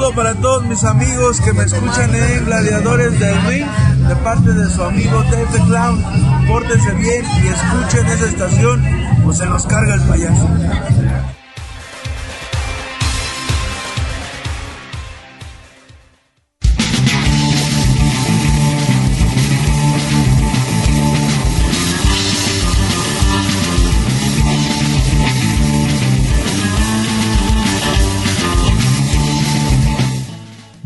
Saludo 0.01 0.17
para 0.17 0.35
todos 0.37 0.65
mis 0.65 0.83
amigos 0.85 1.41
que 1.43 1.53
me 1.53 1.65
escuchan 1.65 2.15
en 2.15 2.47
Gladiadores 2.47 3.21
del 3.21 3.43
Ring, 3.47 3.67
de 4.09 4.17
parte 4.17 4.51
de 4.51 4.71
su 4.71 4.83
amigo 4.83 5.23
Dave 5.25 5.65
Clown. 5.67 6.03
Pórtense 6.49 6.95
bien 6.95 7.25
y 7.43 7.49
escuchen 7.49 8.07
esa 8.07 8.25
estación 8.25 8.83
o 9.27 9.33
se 9.33 9.45
los 9.45 9.67
carga 9.67 9.95
el 9.95 10.01
payaso. 10.03 10.49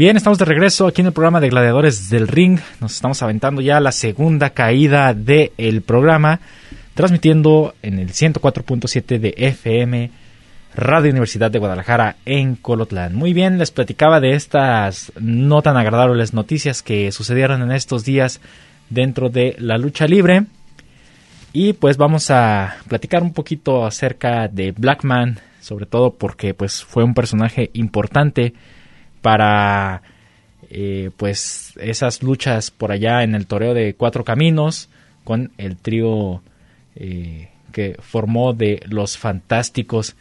Bien, 0.04 0.18
estamos 0.18 0.38
de 0.38 0.44
regreso 0.44 0.86
aquí 0.86 1.00
en 1.00 1.06
el 1.06 1.14
programa 1.14 1.40
de 1.40 1.48
Gladiadores 1.48 2.10
del 2.10 2.28
Ring. 2.28 2.60
Nos 2.78 2.92
estamos 2.92 3.22
aventando 3.22 3.62
ya 3.62 3.80
la 3.80 3.90
segunda 3.90 4.50
caída 4.50 5.14
del 5.14 5.80
programa, 5.80 6.40
transmitiendo 6.92 7.74
en 7.80 7.98
el 7.98 8.10
104.7 8.10 9.18
de 9.18 9.32
FM, 9.34 10.10
Radio 10.74 11.10
Universidad 11.10 11.50
de 11.50 11.58
Guadalajara 11.58 12.16
en 12.26 12.56
Colotlán. 12.56 13.14
Muy 13.14 13.32
bien, 13.32 13.56
les 13.56 13.70
platicaba 13.70 14.20
de 14.20 14.34
estas 14.34 15.10
no 15.18 15.62
tan 15.62 15.78
agradables 15.78 16.34
noticias 16.34 16.82
que 16.82 17.10
sucedieron 17.10 17.62
en 17.62 17.72
estos 17.72 18.04
días 18.04 18.42
dentro 18.90 19.30
de 19.30 19.56
la 19.58 19.78
lucha 19.78 20.06
libre. 20.06 20.44
Y 21.54 21.72
pues 21.72 21.96
vamos 21.96 22.30
a 22.30 22.76
platicar 22.88 23.22
un 23.22 23.32
poquito 23.32 23.86
acerca 23.86 24.48
de 24.48 24.72
Blackman, 24.72 25.38
sobre 25.62 25.86
todo 25.86 26.12
porque 26.12 26.52
pues 26.52 26.84
fue 26.84 27.04
un 27.04 27.14
personaje 27.14 27.70
importante 27.72 28.52
para 29.24 30.02
eh, 30.68 31.10
pues 31.16 31.72
esas 31.80 32.22
luchas 32.22 32.70
por 32.70 32.92
allá 32.92 33.22
en 33.22 33.34
el 33.34 33.46
toreo 33.46 33.72
de 33.72 33.94
cuatro 33.94 34.22
caminos 34.22 34.90
con 35.24 35.50
el 35.56 35.78
trío 35.78 36.42
eh, 36.94 37.48
que 37.72 37.96
formó 38.00 38.52
de 38.52 38.82
los 38.86 39.16
fantásticos. 39.16 40.14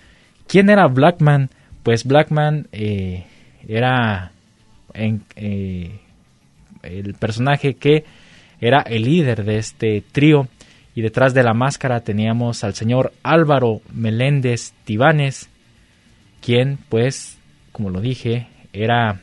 Quién 0.47 0.69
era 0.69 0.87
Blackman 0.87 1.49
pues 1.83 2.05
Blackman 2.05 2.69
eh, 2.71 3.25
era 3.67 4.31
el 4.93 5.99
personaje 7.19 7.73
que 7.73 8.05
era 8.61 8.83
el 8.83 9.03
líder 9.03 9.43
de 9.43 9.57
este 9.57 10.01
trío 10.13 10.47
y 10.95 11.01
detrás 11.01 11.33
de 11.33 11.43
la 11.43 11.53
máscara 11.53 12.05
teníamos 12.05 12.63
al 12.63 12.73
señor 12.73 13.11
Álvaro 13.21 13.81
Meléndez 13.91 14.71
Tibanes 14.85 15.49
quien 16.39 16.79
pues 16.87 17.37
como 17.73 17.89
lo 17.89 17.99
dije 17.99 18.52
era 18.73 19.21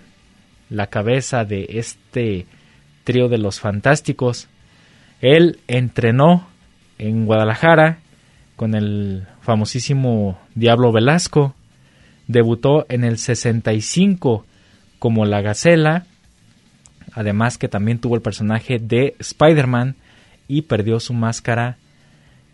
la 0.71 0.87
cabeza 0.87 1.45
de 1.45 1.67
este 1.71 2.47
trío 3.05 3.29
de 3.29 3.39
los 3.39 3.61
fantásticos. 3.61 4.49
Él 5.21 5.59
entrenó 5.67 6.49
en 6.99 7.27
Guadalajara 7.27 7.99
con 8.57 8.75
el 8.75 9.27
famosísimo 9.43 10.39
Diablo 10.55 10.93
Velasco. 10.93 11.55
Debutó 12.29 12.87
en 12.89 13.05
el 13.05 13.19
65 13.19 14.47
como 14.99 15.25
la 15.25 15.41
Gacela. 15.41 16.07
Además 17.13 17.59
que 17.59 17.69
también 17.69 17.99
tuvo 17.99 18.15
el 18.15 18.23
personaje 18.23 18.79
de 18.79 19.17
Spider-Man 19.19 19.97
y 20.47 20.63
perdió 20.63 21.01
su 21.01 21.13
máscara 21.13 21.77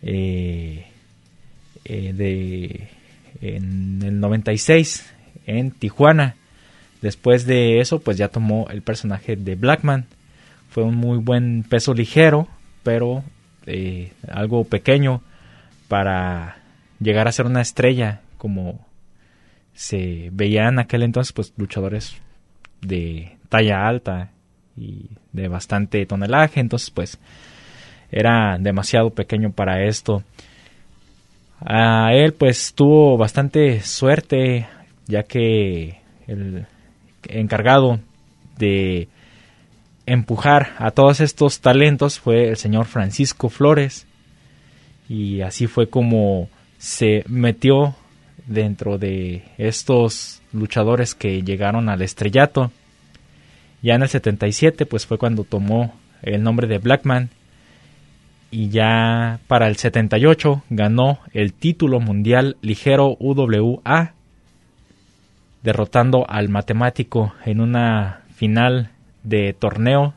eh, 0.03 0.87
eh, 1.85 2.13
de, 2.15 2.89
en 3.41 4.03
el 4.03 4.21
96 4.21 5.13
en 5.47 5.71
Tijuana. 5.73 6.37
Después 7.03 7.47
de 7.47 7.81
eso, 7.81 8.01
pues 8.01 8.17
ya 8.17 8.29
tomó 8.29 8.69
el 8.71 8.83
personaje 8.83 9.37
de 9.37 9.55
Blackman. 9.55 10.07
Fue 10.71 10.83
un 10.83 10.97
muy 10.97 11.19
buen 11.19 11.65
peso 11.69 11.95
ligero, 11.95 12.49
pero 12.83 13.23
eh, 13.67 14.13
algo 14.29 14.65
pequeño 14.65 15.23
para 15.89 16.59
llegar 17.01 17.29
a 17.29 17.33
ser 17.33 17.47
una 17.47 17.61
estrella 17.61 18.21
como 18.39 18.87
se 19.75 20.31
veía 20.33 20.69
en 20.69 20.79
aquel 20.79 21.03
entonces, 21.03 21.33
pues 21.33 21.53
luchadores 21.57 22.17
de 22.81 23.37
talla 23.49 23.87
alta 23.87 24.31
y 24.77 25.11
de 25.33 25.49
bastante 25.49 26.05
tonelaje, 26.07 26.61
entonces 26.61 26.91
pues 26.91 27.19
era 28.11 28.57
demasiado 28.59 29.11
pequeño 29.11 29.53
para 29.53 29.85
esto. 29.85 30.23
A 31.61 32.13
él 32.15 32.33
pues 32.35 32.75
tuvo 32.75 33.17
bastante 33.17 33.81
suerte 33.81 34.67
ya 35.07 35.23
que 35.23 36.01
el, 36.27 36.67
encargado 37.31 38.01
de 38.59 39.09
empujar 40.07 40.75
a 40.79 40.93
todos 40.93 41.21
estos 41.21 41.61
talentos 41.61 42.21
fue 42.21 42.49
el 42.49 42.57
señor 42.57 42.87
Francisco 42.87 43.49
Flores. 43.49 44.07
Y 45.09 45.41
así 45.43 45.67
fue 45.67 45.89
como 45.89 46.49
se 46.79 47.25
metió 47.29 47.95
dentro 48.47 48.99
de 48.99 49.45
estos 49.59 50.43
luchadores 50.53 51.15
que 51.15 51.43
llegaron 51.43 51.89
al 51.89 52.03
estrellato. 52.03 52.71
Ya 53.83 53.95
en 53.95 54.03
el 54.03 54.09
77 54.09 54.87
pues 54.87 55.07
fue 55.07 55.19
cuando 55.19 55.45
tomó 55.45 55.95
el 56.23 56.43
nombre 56.43 56.67
de 56.67 56.79
Blackman. 56.79 57.31
Y 58.51 58.69
ya 58.69 59.41
para 59.49 59.67
el 59.67 59.77
78 59.77 60.63
ganó 60.71 61.19
el 61.33 61.53
título 61.53 62.01
mundial 62.01 62.57
ligero 62.63 63.17
UWA 63.19 64.15
derrotando 65.67 66.25
al 66.31 66.49
matemático 66.49 67.35
en 67.45 67.61
una 67.61 68.21
final 68.37 68.91
de 69.25 69.53
torneo. 69.53 70.15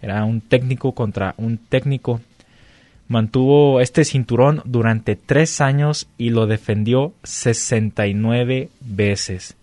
Era 0.00 0.24
un 0.24 0.40
técnico 0.40 0.92
contra 0.92 1.34
un 1.38 1.58
técnico. 1.58 2.20
Mantuvo 3.08 3.80
este 3.80 4.04
cinturón 4.04 4.62
durante 4.64 5.16
tres 5.16 5.60
años 5.60 6.06
y 6.16 6.30
lo 6.30 6.46
defendió 6.46 7.12
69 7.24 8.68
veces. 8.80 9.56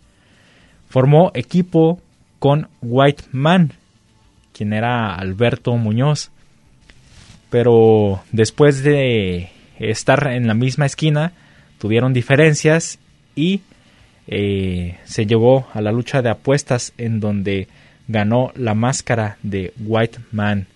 Formó 0.90 1.32
equipo 1.36 2.02
con 2.40 2.68
White 2.82 3.24
Man, 3.32 3.72
quien 4.52 4.74
era 4.74 5.16
Alberto 5.16 5.78
Muñoz. 5.78 6.32
Pero 7.50 8.22
después 8.34 8.84
de 8.84 9.52
estar 9.80 10.28
en 10.34 10.48
la 10.48 10.54
misma 10.54 10.86
esquina, 10.86 11.32
tuvieron 11.80 12.12
diferencias 12.12 13.00
y 13.38 13.62
eh, 14.28 14.98
se 15.06 15.26
llevó 15.26 15.68
a 15.74 15.82
la 15.82 15.92
lucha 15.92 16.22
de 16.22 16.30
apuestas 16.30 16.94
en 16.98 17.20
donde 17.20 17.68
ganó 18.08 18.52
la 18.56 18.74
máscara 18.74 19.38
de 19.44 19.74
White 19.80 20.20
Man. 20.32 20.68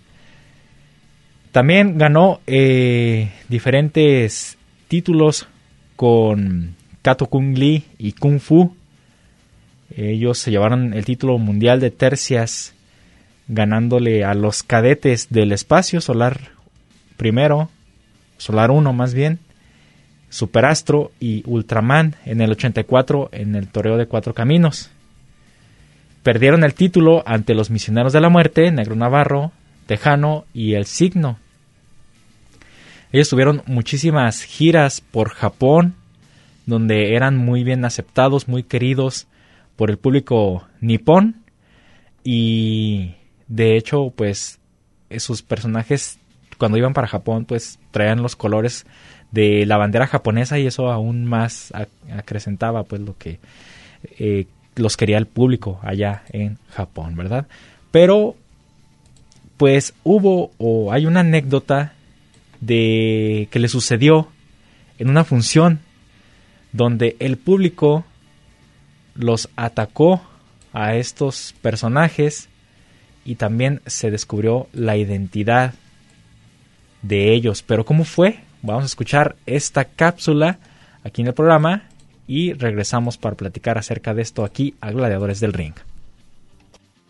También 1.52 1.98
ganó 1.98 2.40
eh, 2.46 3.30
diferentes 3.48 4.58
títulos 4.88 5.48
con 5.96 6.74
Kato 7.02 7.26
Kung 7.26 7.56
Lee 7.56 7.84
y 7.98 8.12
Kung 8.12 8.38
Fu. 8.38 8.76
Ellos 9.96 10.38
se 10.38 10.50
llevaron 10.50 10.92
el 10.92 11.04
título 11.04 11.38
mundial 11.38 11.80
de 11.80 11.90
tercias 11.90 12.74
ganándole 13.48 14.24
a 14.24 14.34
los 14.34 14.62
cadetes 14.62 15.28
del 15.30 15.52
espacio 15.52 16.02
solar 16.02 16.52
primero, 17.16 17.70
solar 18.36 18.70
1 18.70 18.92
más 18.92 19.14
bien, 19.14 19.38
Superastro 20.30 21.12
y 21.20 21.42
Ultraman 21.46 22.16
en 22.24 22.40
el 22.40 22.52
84 22.52 23.30
en 23.32 23.54
el 23.54 23.68
Toreo 23.68 23.96
de 23.96 24.06
Cuatro 24.06 24.34
Caminos. 24.34 24.90
Perdieron 26.22 26.64
el 26.64 26.74
título 26.74 27.22
ante 27.26 27.54
los 27.54 27.70
Misioneros 27.70 28.12
de 28.12 28.20
la 28.20 28.28
Muerte, 28.28 28.70
Negro 28.70 28.94
Navarro, 28.96 29.52
Tejano 29.86 30.44
y 30.52 30.74
El 30.74 30.84
Signo. 30.84 31.38
Ellos 33.12 33.30
tuvieron 33.30 33.62
muchísimas 33.66 34.42
giras 34.42 35.00
por 35.00 35.30
Japón, 35.30 35.94
donde 36.66 37.14
eran 37.14 37.36
muy 37.36 37.64
bien 37.64 37.84
aceptados, 37.86 38.48
muy 38.48 38.62
queridos 38.62 39.26
por 39.76 39.90
el 39.90 39.96
público 39.96 40.68
nipón. 40.80 41.36
Y 42.22 43.14
de 43.46 43.78
hecho, 43.78 44.12
pues 44.14 44.60
sus 45.16 45.40
personajes 45.42 46.18
cuando 46.58 46.76
iban 46.76 46.92
para 46.92 47.06
Japón, 47.06 47.46
pues 47.46 47.78
traían 47.90 48.22
los 48.22 48.36
colores 48.36 48.84
de 49.30 49.66
la 49.66 49.76
bandera 49.76 50.06
japonesa 50.06 50.58
y 50.58 50.66
eso 50.66 50.90
aún 50.90 51.24
más 51.24 51.72
acrecentaba 52.16 52.84
pues 52.84 53.02
lo 53.02 53.16
que 53.16 53.38
eh, 54.18 54.46
los 54.76 54.96
quería 54.96 55.18
el 55.18 55.26
público 55.26 55.80
allá 55.82 56.22
en 56.30 56.58
Japón, 56.70 57.16
¿verdad? 57.16 57.46
Pero 57.90 58.36
pues 59.56 59.94
hubo 60.04 60.52
o 60.58 60.92
hay 60.92 61.06
una 61.06 61.20
anécdota 61.20 61.92
de 62.60 63.48
que 63.50 63.58
le 63.58 63.68
sucedió 63.68 64.28
en 64.98 65.10
una 65.10 65.24
función 65.24 65.80
donde 66.72 67.16
el 67.18 67.36
público 67.36 68.04
los 69.14 69.48
atacó 69.56 70.22
a 70.72 70.94
estos 70.94 71.54
personajes 71.60 72.48
y 73.24 73.34
también 73.34 73.82
se 73.86 74.10
descubrió 74.10 74.68
la 74.72 74.96
identidad 74.96 75.74
de 77.02 77.32
ellos. 77.32 77.62
Pero 77.62 77.84
¿cómo 77.84 78.04
fue? 78.04 78.40
Vamos 78.62 78.82
a 78.84 78.86
escuchar 78.86 79.36
esta 79.46 79.84
cápsula 79.84 80.58
aquí 81.04 81.22
en 81.22 81.28
el 81.28 81.34
programa 81.34 81.84
y 82.26 82.52
regresamos 82.52 83.16
para 83.16 83.36
platicar 83.36 83.78
acerca 83.78 84.14
de 84.14 84.22
esto 84.22 84.44
aquí 84.44 84.74
a 84.80 84.90
Gladiadores 84.90 85.40
del 85.40 85.52
Ring. 85.52 85.74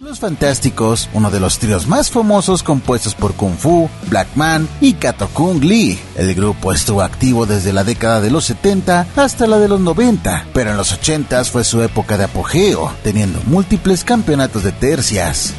Los 0.01 0.21
Fantásticos, 0.21 1.09
uno 1.13 1.29
de 1.29 1.41
los 1.41 1.59
tríos 1.59 1.89
más 1.89 2.09
famosos 2.09 2.63
compuestos 2.63 3.17
por 3.17 3.35
Kung 3.35 3.57
Fu, 3.57 3.91
Black 4.09 4.29
Man 4.37 4.69
y 4.81 4.93
Kato 4.93 5.27
Kung 5.35 5.65
Lee. 5.65 5.99
El 6.15 6.37
grupo 6.37 6.73
estuvo 6.73 7.03
activo 7.03 7.47
desde 7.47 7.73
la 7.73 7.83
década 7.83 8.21
de 8.21 8.31
los 8.31 8.45
70 8.45 9.09
hasta 9.17 9.49
la 9.49 9.59
de 9.59 9.67
los 9.67 9.81
90, 9.81 10.47
pero 10.55 10.71
en 10.71 10.77
los 10.77 10.93
80 10.93 11.45
fue 11.47 11.65
su 11.65 11.83
época 11.83 12.17
de 12.17 12.25
apogeo, 12.25 12.93
teniendo 13.03 13.41
múltiples 13.47 14.05
campeonatos 14.05 14.63
de 14.63 14.71
tercias. 14.71 15.53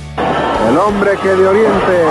El 0.67 0.77
hombre 0.77 1.11
que 1.21 1.29
de 1.29 1.47
Oriente, 1.47 2.03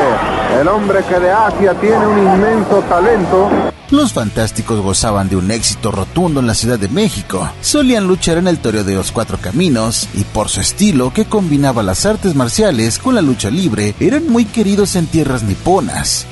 el 0.61 0.69
hombre 0.69 1.05
que 1.09 1.19
de 1.19 1.31
Asia 1.31 1.75
tiene 1.75 2.07
un 2.07 2.19
inmenso 2.19 2.83
talento, 2.89 3.51
los 3.91 4.13
fantásticos 4.13 4.83
gozaban 4.83 5.31
de 5.31 5.37
un 5.37 5.51
éxito 5.51 5.91
rotundo 5.91 6.41
en 6.41 6.47
la 6.47 6.55
Ciudad 6.55 6.79
de 6.79 6.89
México. 6.89 7.51
Solían 7.63 8.07
luchar 8.07 8.37
en 8.37 8.47
el 8.47 8.59
Toreo 8.59 8.85
de 8.85 8.95
los 8.95 9.13
Cuatro 9.13 9.39
Caminos 9.39 10.09
y 10.13 10.25
por 10.25 10.51
su 10.51 10.61
estilo 10.61 11.11
que 11.11 11.25
combinaba 11.25 11.83
las 11.83 12.05
artes 12.05 12.35
marciales 12.35 12.99
con 12.99 13.15
la 13.15 13.23
lucha 13.23 13.49
libre, 13.49 13.95
eran 13.99 14.29
muy 14.29 14.45
queridos 14.45 14.95
en 14.95 15.07
tierras 15.07 15.43
niponas. 15.43 16.27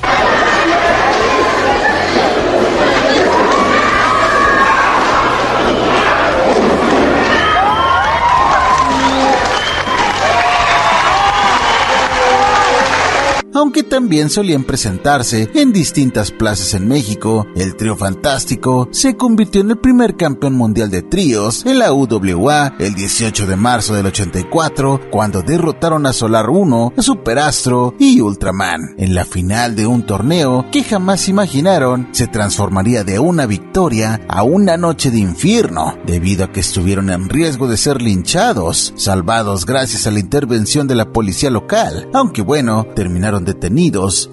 También 13.97 14.29
solían 14.29 14.65
presentarse 14.65 15.49
en 15.55 15.73
distintas 15.73 16.31
plazas 16.31 16.75
en 16.75 16.87
México. 16.87 17.47
El 17.57 17.77
trío 17.77 17.97
fantástico 17.97 18.91
se 18.93 19.17
convirtió 19.17 19.63
en 19.63 19.71
el 19.71 19.79
primer 19.79 20.17
campeón 20.17 20.53
mundial 20.53 20.91
de 20.91 21.01
tríos 21.01 21.65
en 21.65 21.79
la 21.79 21.95
UWA 21.95 22.75
el 22.79 22.95
18 22.95 23.47
de 23.47 23.57
marzo 23.57 23.95
del 23.95 24.05
84, 24.05 25.01
cuando 25.11 25.41
derrotaron 25.41 26.05
a 26.05 26.13
Solar 26.13 26.51
1, 26.51 26.93
a 26.95 27.01
Superastro 27.01 27.95
y 27.99 28.21
Ultraman, 28.21 28.97
en 28.99 29.15
la 29.15 29.25
final 29.25 29.75
de 29.75 29.87
un 29.87 30.05
torneo 30.05 30.67
que 30.71 30.85
jamás 30.85 31.31
imaginaron 31.31 32.11
se 32.13 32.27
transformaría 32.27 33.03
de 33.03 33.19
una 33.19 33.47
victoria 33.47 34.21
a 34.29 34.43
una 34.43 34.77
noche 34.77 35.11
de 35.11 35.21
infierno, 35.21 35.97
debido 36.05 36.45
a 36.45 36.53
que 36.53 36.61
estuvieron 36.61 37.09
en 37.09 37.31
riesgo 37.31 37.67
de 37.67 37.79
ser 37.79 38.03
linchados, 38.03 38.93
salvados 38.97 39.65
gracias 39.65 40.07
a 40.07 40.11
la 40.11 40.21
intervención 40.21 40.87
de 40.87 40.97
la 40.97 41.13
policía 41.13 41.49
local, 41.49 42.11
aunque 42.13 42.43
bueno, 42.43 42.87
terminaron 42.95 43.47
detenidos 43.47 43.86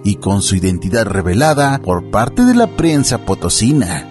y 0.04 0.16
con 0.16 0.42
su 0.42 0.56
identidad 0.56 1.06
revelada 1.06 1.80
por 1.84 2.10
parte 2.10 2.42
de 2.44 2.56
la 2.56 2.68
prensa 2.68 3.20
potosina. 3.20 4.08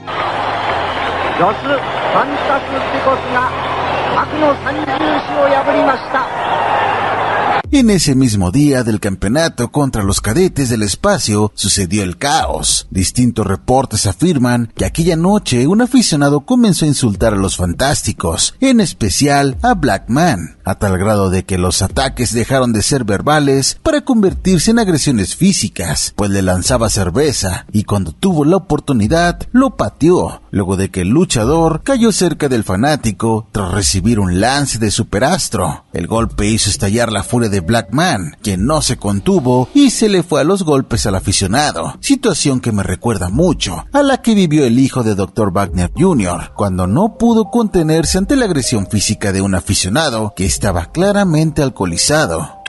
En 7.75 7.89
ese 7.89 8.15
mismo 8.15 8.51
día 8.51 8.85
del 8.85 9.01
campeonato 9.01 9.73
contra 9.73 10.03
los 10.03 10.21
cadetes 10.21 10.69
del 10.69 10.83
espacio 10.83 11.53
sucedió 11.55 12.03
el 12.03 12.19
caos. 12.19 12.87
Distintos 12.91 13.47
reportes 13.47 14.05
afirman 14.05 14.71
que 14.77 14.85
aquella 14.85 15.17
noche 15.17 15.67
un 15.67 15.81
aficionado 15.81 16.41
comenzó 16.41 16.85
a 16.85 16.89
insultar 16.89 17.33
a 17.33 17.39
los 17.39 17.57
fantásticos, 17.57 18.57
en 18.61 18.81
especial 18.81 19.57
a 19.63 19.73
Black 19.73 20.11
Man, 20.11 20.59
a 20.67 20.75
tal 20.75 20.99
grado 20.99 21.31
de 21.31 21.47
que 21.47 21.57
los 21.57 21.81
ataques 21.81 22.35
dejaron 22.35 22.75
de 22.75 22.83
ser 22.83 23.05
verbales 23.05 23.79
para 23.83 24.03
convertirse 24.03 24.71
en 24.71 24.79
agresiones 24.79 25.35
físicas, 25.35 26.13
pues 26.15 26.31
le 26.31 26.43
lanzaba 26.43 26.91
cerveza 26.91 27.65
y 27.73 27.85
cuando 27.85 28.13
tuvo 28.13 28.45
la 28.45 28.57
oportunidad 28.57 29.49
lo 29.51 29.77
pateó, 29.77 30.43
luego 30.51 30.77
de 30.77 30.91
que 30.91 31.01
el 31.01 31.09
luchador 31.09 31.83
cayó 31.83 32.13
cerca 32.13 32.51
del 32.51 32.65
fanático 32.65 33.49
tras 33.51 33.73
recibir 33.73 34.21
un 34.21 34.41
lance 34.41 34.79
de 34.79 34.91
superastro. 34.91 35.87
El 35.95 36.07
golpe 36.07 36.47
hizo 36.47 36.69
estallar 36.69 37.11
la 37.11 37.23
furia 37.23 37.49
de 37.49 37.62
Black 37.63 37.89
Man, 37.93 38.37
quien 38.43 38.67
no 38.67 38.83
se 38.83 38.97
contuvo 38.97 39.69
y 39.75 39.91
se 39.91 40.09
le 40.09 40.23
fue 40.23 40.41
a 40.41 40.45
los 40.45 40.63
golpes 40.63 41.07
al 41.07 41.15
aficionado, 41.15 41.97
situación 42.01 42.61
que 42.61 42.73
me 42.73 42.83
recuerda 42.83 43.29
mucho 43.29 43.85
a 43.93 44.03
la 44.03 44.23
que 44.23 44.35
vivió 44.35 44.65
el 44.65 44.79
hijo 44.79 45.03
de 45.03 45.15
Dr. 45.15 45.53
Wagner 45.53 45.91
Jr., 45.97 46.53
cuando 46.55 46.87
no 46.87 47.17
pudo 47.19 47.51
contenerse 47.51 48.19
ante 48.19 48.37
la 48.37 48.45
agresión 48.45 48.87
física 48.87 49.33
de 49.33 49.41
un 49.41 49.55
aficionado 49.55 50.35
que 50.37 50.45
estaba 50.45 50.93
claramente 50.93 51.63
alcoholizado. 51.63 52.62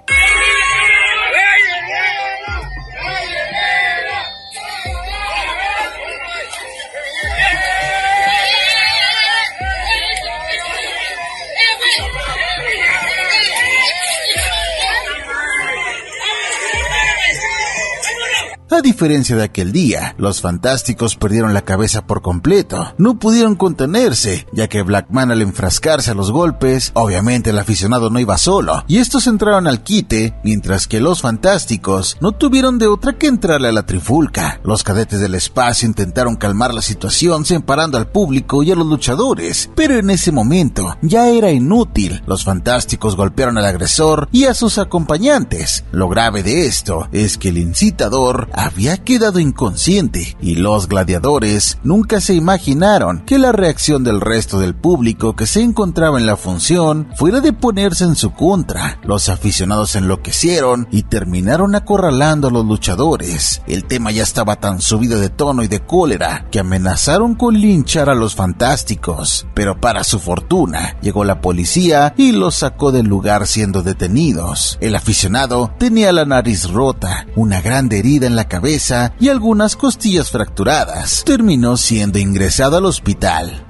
A 18.74 18.82
diferencia 18.82 19.36
de 19.36 19.44
aquel 19.44 19.72
día, 19.72 20.16
los 20.18 20.42
fantásticos 20.42 21.16
perdieron 21.16 21.54
la 21.54 21.62
cabeza 21.62 22.08
por 22.08 22.24
completo. 22.24 22.92
No 22.98 23.20
pudieron 23.20 23.56
contenerse, 23.56 24.48
ya 24.52 24.68
que 24.68 24.82
Blackman 24.82 25.30
al 25.30 25.44
enfrascarse 25.44 26.10
a 26.10 26.16
los 26.16 26.32
golpes, 26.32 26.90
obviamente 26.96 27.52
el 27.52 27.60
aficionado 27.60 28.10
no 28.10 28.20
iba 28.20 28.36
solo, 28.40 28.84
y 28.88 28.98
estos 28.98 29.28
entraron 29.28 29.68
al 29.68 29.84
quite, 29.84 30.34
mientras 30.44 30.88
que 30.88 31.00
los 31.00 31.22
fantásticos 31.22 32.18
no 32.20 32.32
tuvieron 32.32 32.80
de 32.80 32.88
otra 32.88 33.14
que 33.14 33.28
entrarle 33.28 33.68
a 33.68 33.74
la 33.74 33.86
trifulca. 33.86 34.60
Los 34.64 34.82
cadetes 34.82 35.20
del 35.20 35.36
espacio 35.36 35.88
intentaron 35.88 36.36
calmar 36.36 36.74
la 36.74 36.82
situación 36.82 37.46
separando 37.46 38.00
al 38.00 38.08
público 38.08 38.64
y 38.64 38.72
a 38.72 38.76
los 38.76 38.88
luchadores, 38.88 39.70
pero 39.76 40.00
en 40.00 40.10
ese 40.10 40.32
momento 40.32 40.98
ya 41.04 41.28
era 41.28 41.52
inútil. 41.52 42.24
Los 42.26 42.44
fantásticos 42.44 43.16
golpearon 43.16 43.60
al 43.60 43.66
agresor 43.66 44.28
y 44.32 44.46
a 44.46 44.56
sus 44.56 44.80
acompañantes. 44.80 45.84
Lo 45.92 46.10
grave 46.10 46.42
de 46.42 46.66
esto 46.66 47.08
es 47.12 47.38
que 47.38 47.50
el 47.50 47.60
incitador 47.60 48.50
había 48.64 48.98
quedado 48.98 49.40
inconsciente 49.40 50.38
y 50.42 50.56
los 50.56 50.88
gladiadores 50.88 51.78
nunca 51.84 52.22
se 52.22 52.34
imaginaron 52.34 53.20
que 53.26 53.38
la 53.38 53.52
reacción 53.52 54.04
del 54.06 54.22
resto 54.22 54.60
del 54.60 54.74
público 54.74 55.36
que 55.36 55.48
se 55.48 55.62
encontraba 55.62 56.18
en 56.18 56.26
la 56.26 56.38
función 56.38 57.10
fuera 57.18 57.42
de 57.42 57.52
ponerse 57.52 58.06
en 58.06 58.16
su 58.16 58.32
contra. 58.32 59.00
Los 59.04 59.28
aficionados 59.28 59.96
enloquecieron 59.96 60.88
y 60.92 61.04
terminaron 61.04 61.76
acorralando 61.76 62.48
a 62.48 62.52
los 62.52 62.66
luchadores. 62.66 63.62
El 63.68 63.84
tema 63.84 64.12
ya 64.12 64.24
estaba 64.24 64.56
tan 64.56 64.80
subido 64.80 65.20
de 65.20 65.30
tono 65.30 65.64
y 65.64 65.68
de 65.68 65.82
cólera 65.82 66.48
que 66.50 66.60
amenazaron 66.60 67.36
con 67.36 67.60
linchar 67.60 68.10
a 68.10 68.16
los 68.16 68.36
fantásticos, 68.36 69.46
pero 69.54 69.80
para 69.82 70.06
su 70.06 70.20
fortuna 70.20 70.96
llegó 71.02 71.26
la 71.26 71.42
policía 71.42 72.14
y 72.18 72.32
los 72.32 72.56
sacó 72.56 72.94
del 72.94 73.08
lugar 73.08 73.46
siendo 73.46 73.84
detenidos. 73.84 74.78
El 74.80 74.96
aficionado 74.96 75.74
tenía 75.78 76.14
la 76.14 76.26
nariz 76.26 76.70
rota, 76.70 77.28
una 77.36 77.60
grande 77.60 78.00
herida 78.00 78.26
en 78.26 78.38
la 78.38 78.48
cabeza 78.54 79.14
y 79.20 79.30
algunas 79.30 79.76
costillas 79.76 80.30
fracturadas. 80.30 81.24
Terminó 81.26 81.76
siendo 81.76 82.20
ingresado 82.20 82.78
al 82.78 82.86
hospital. 82.86 83.66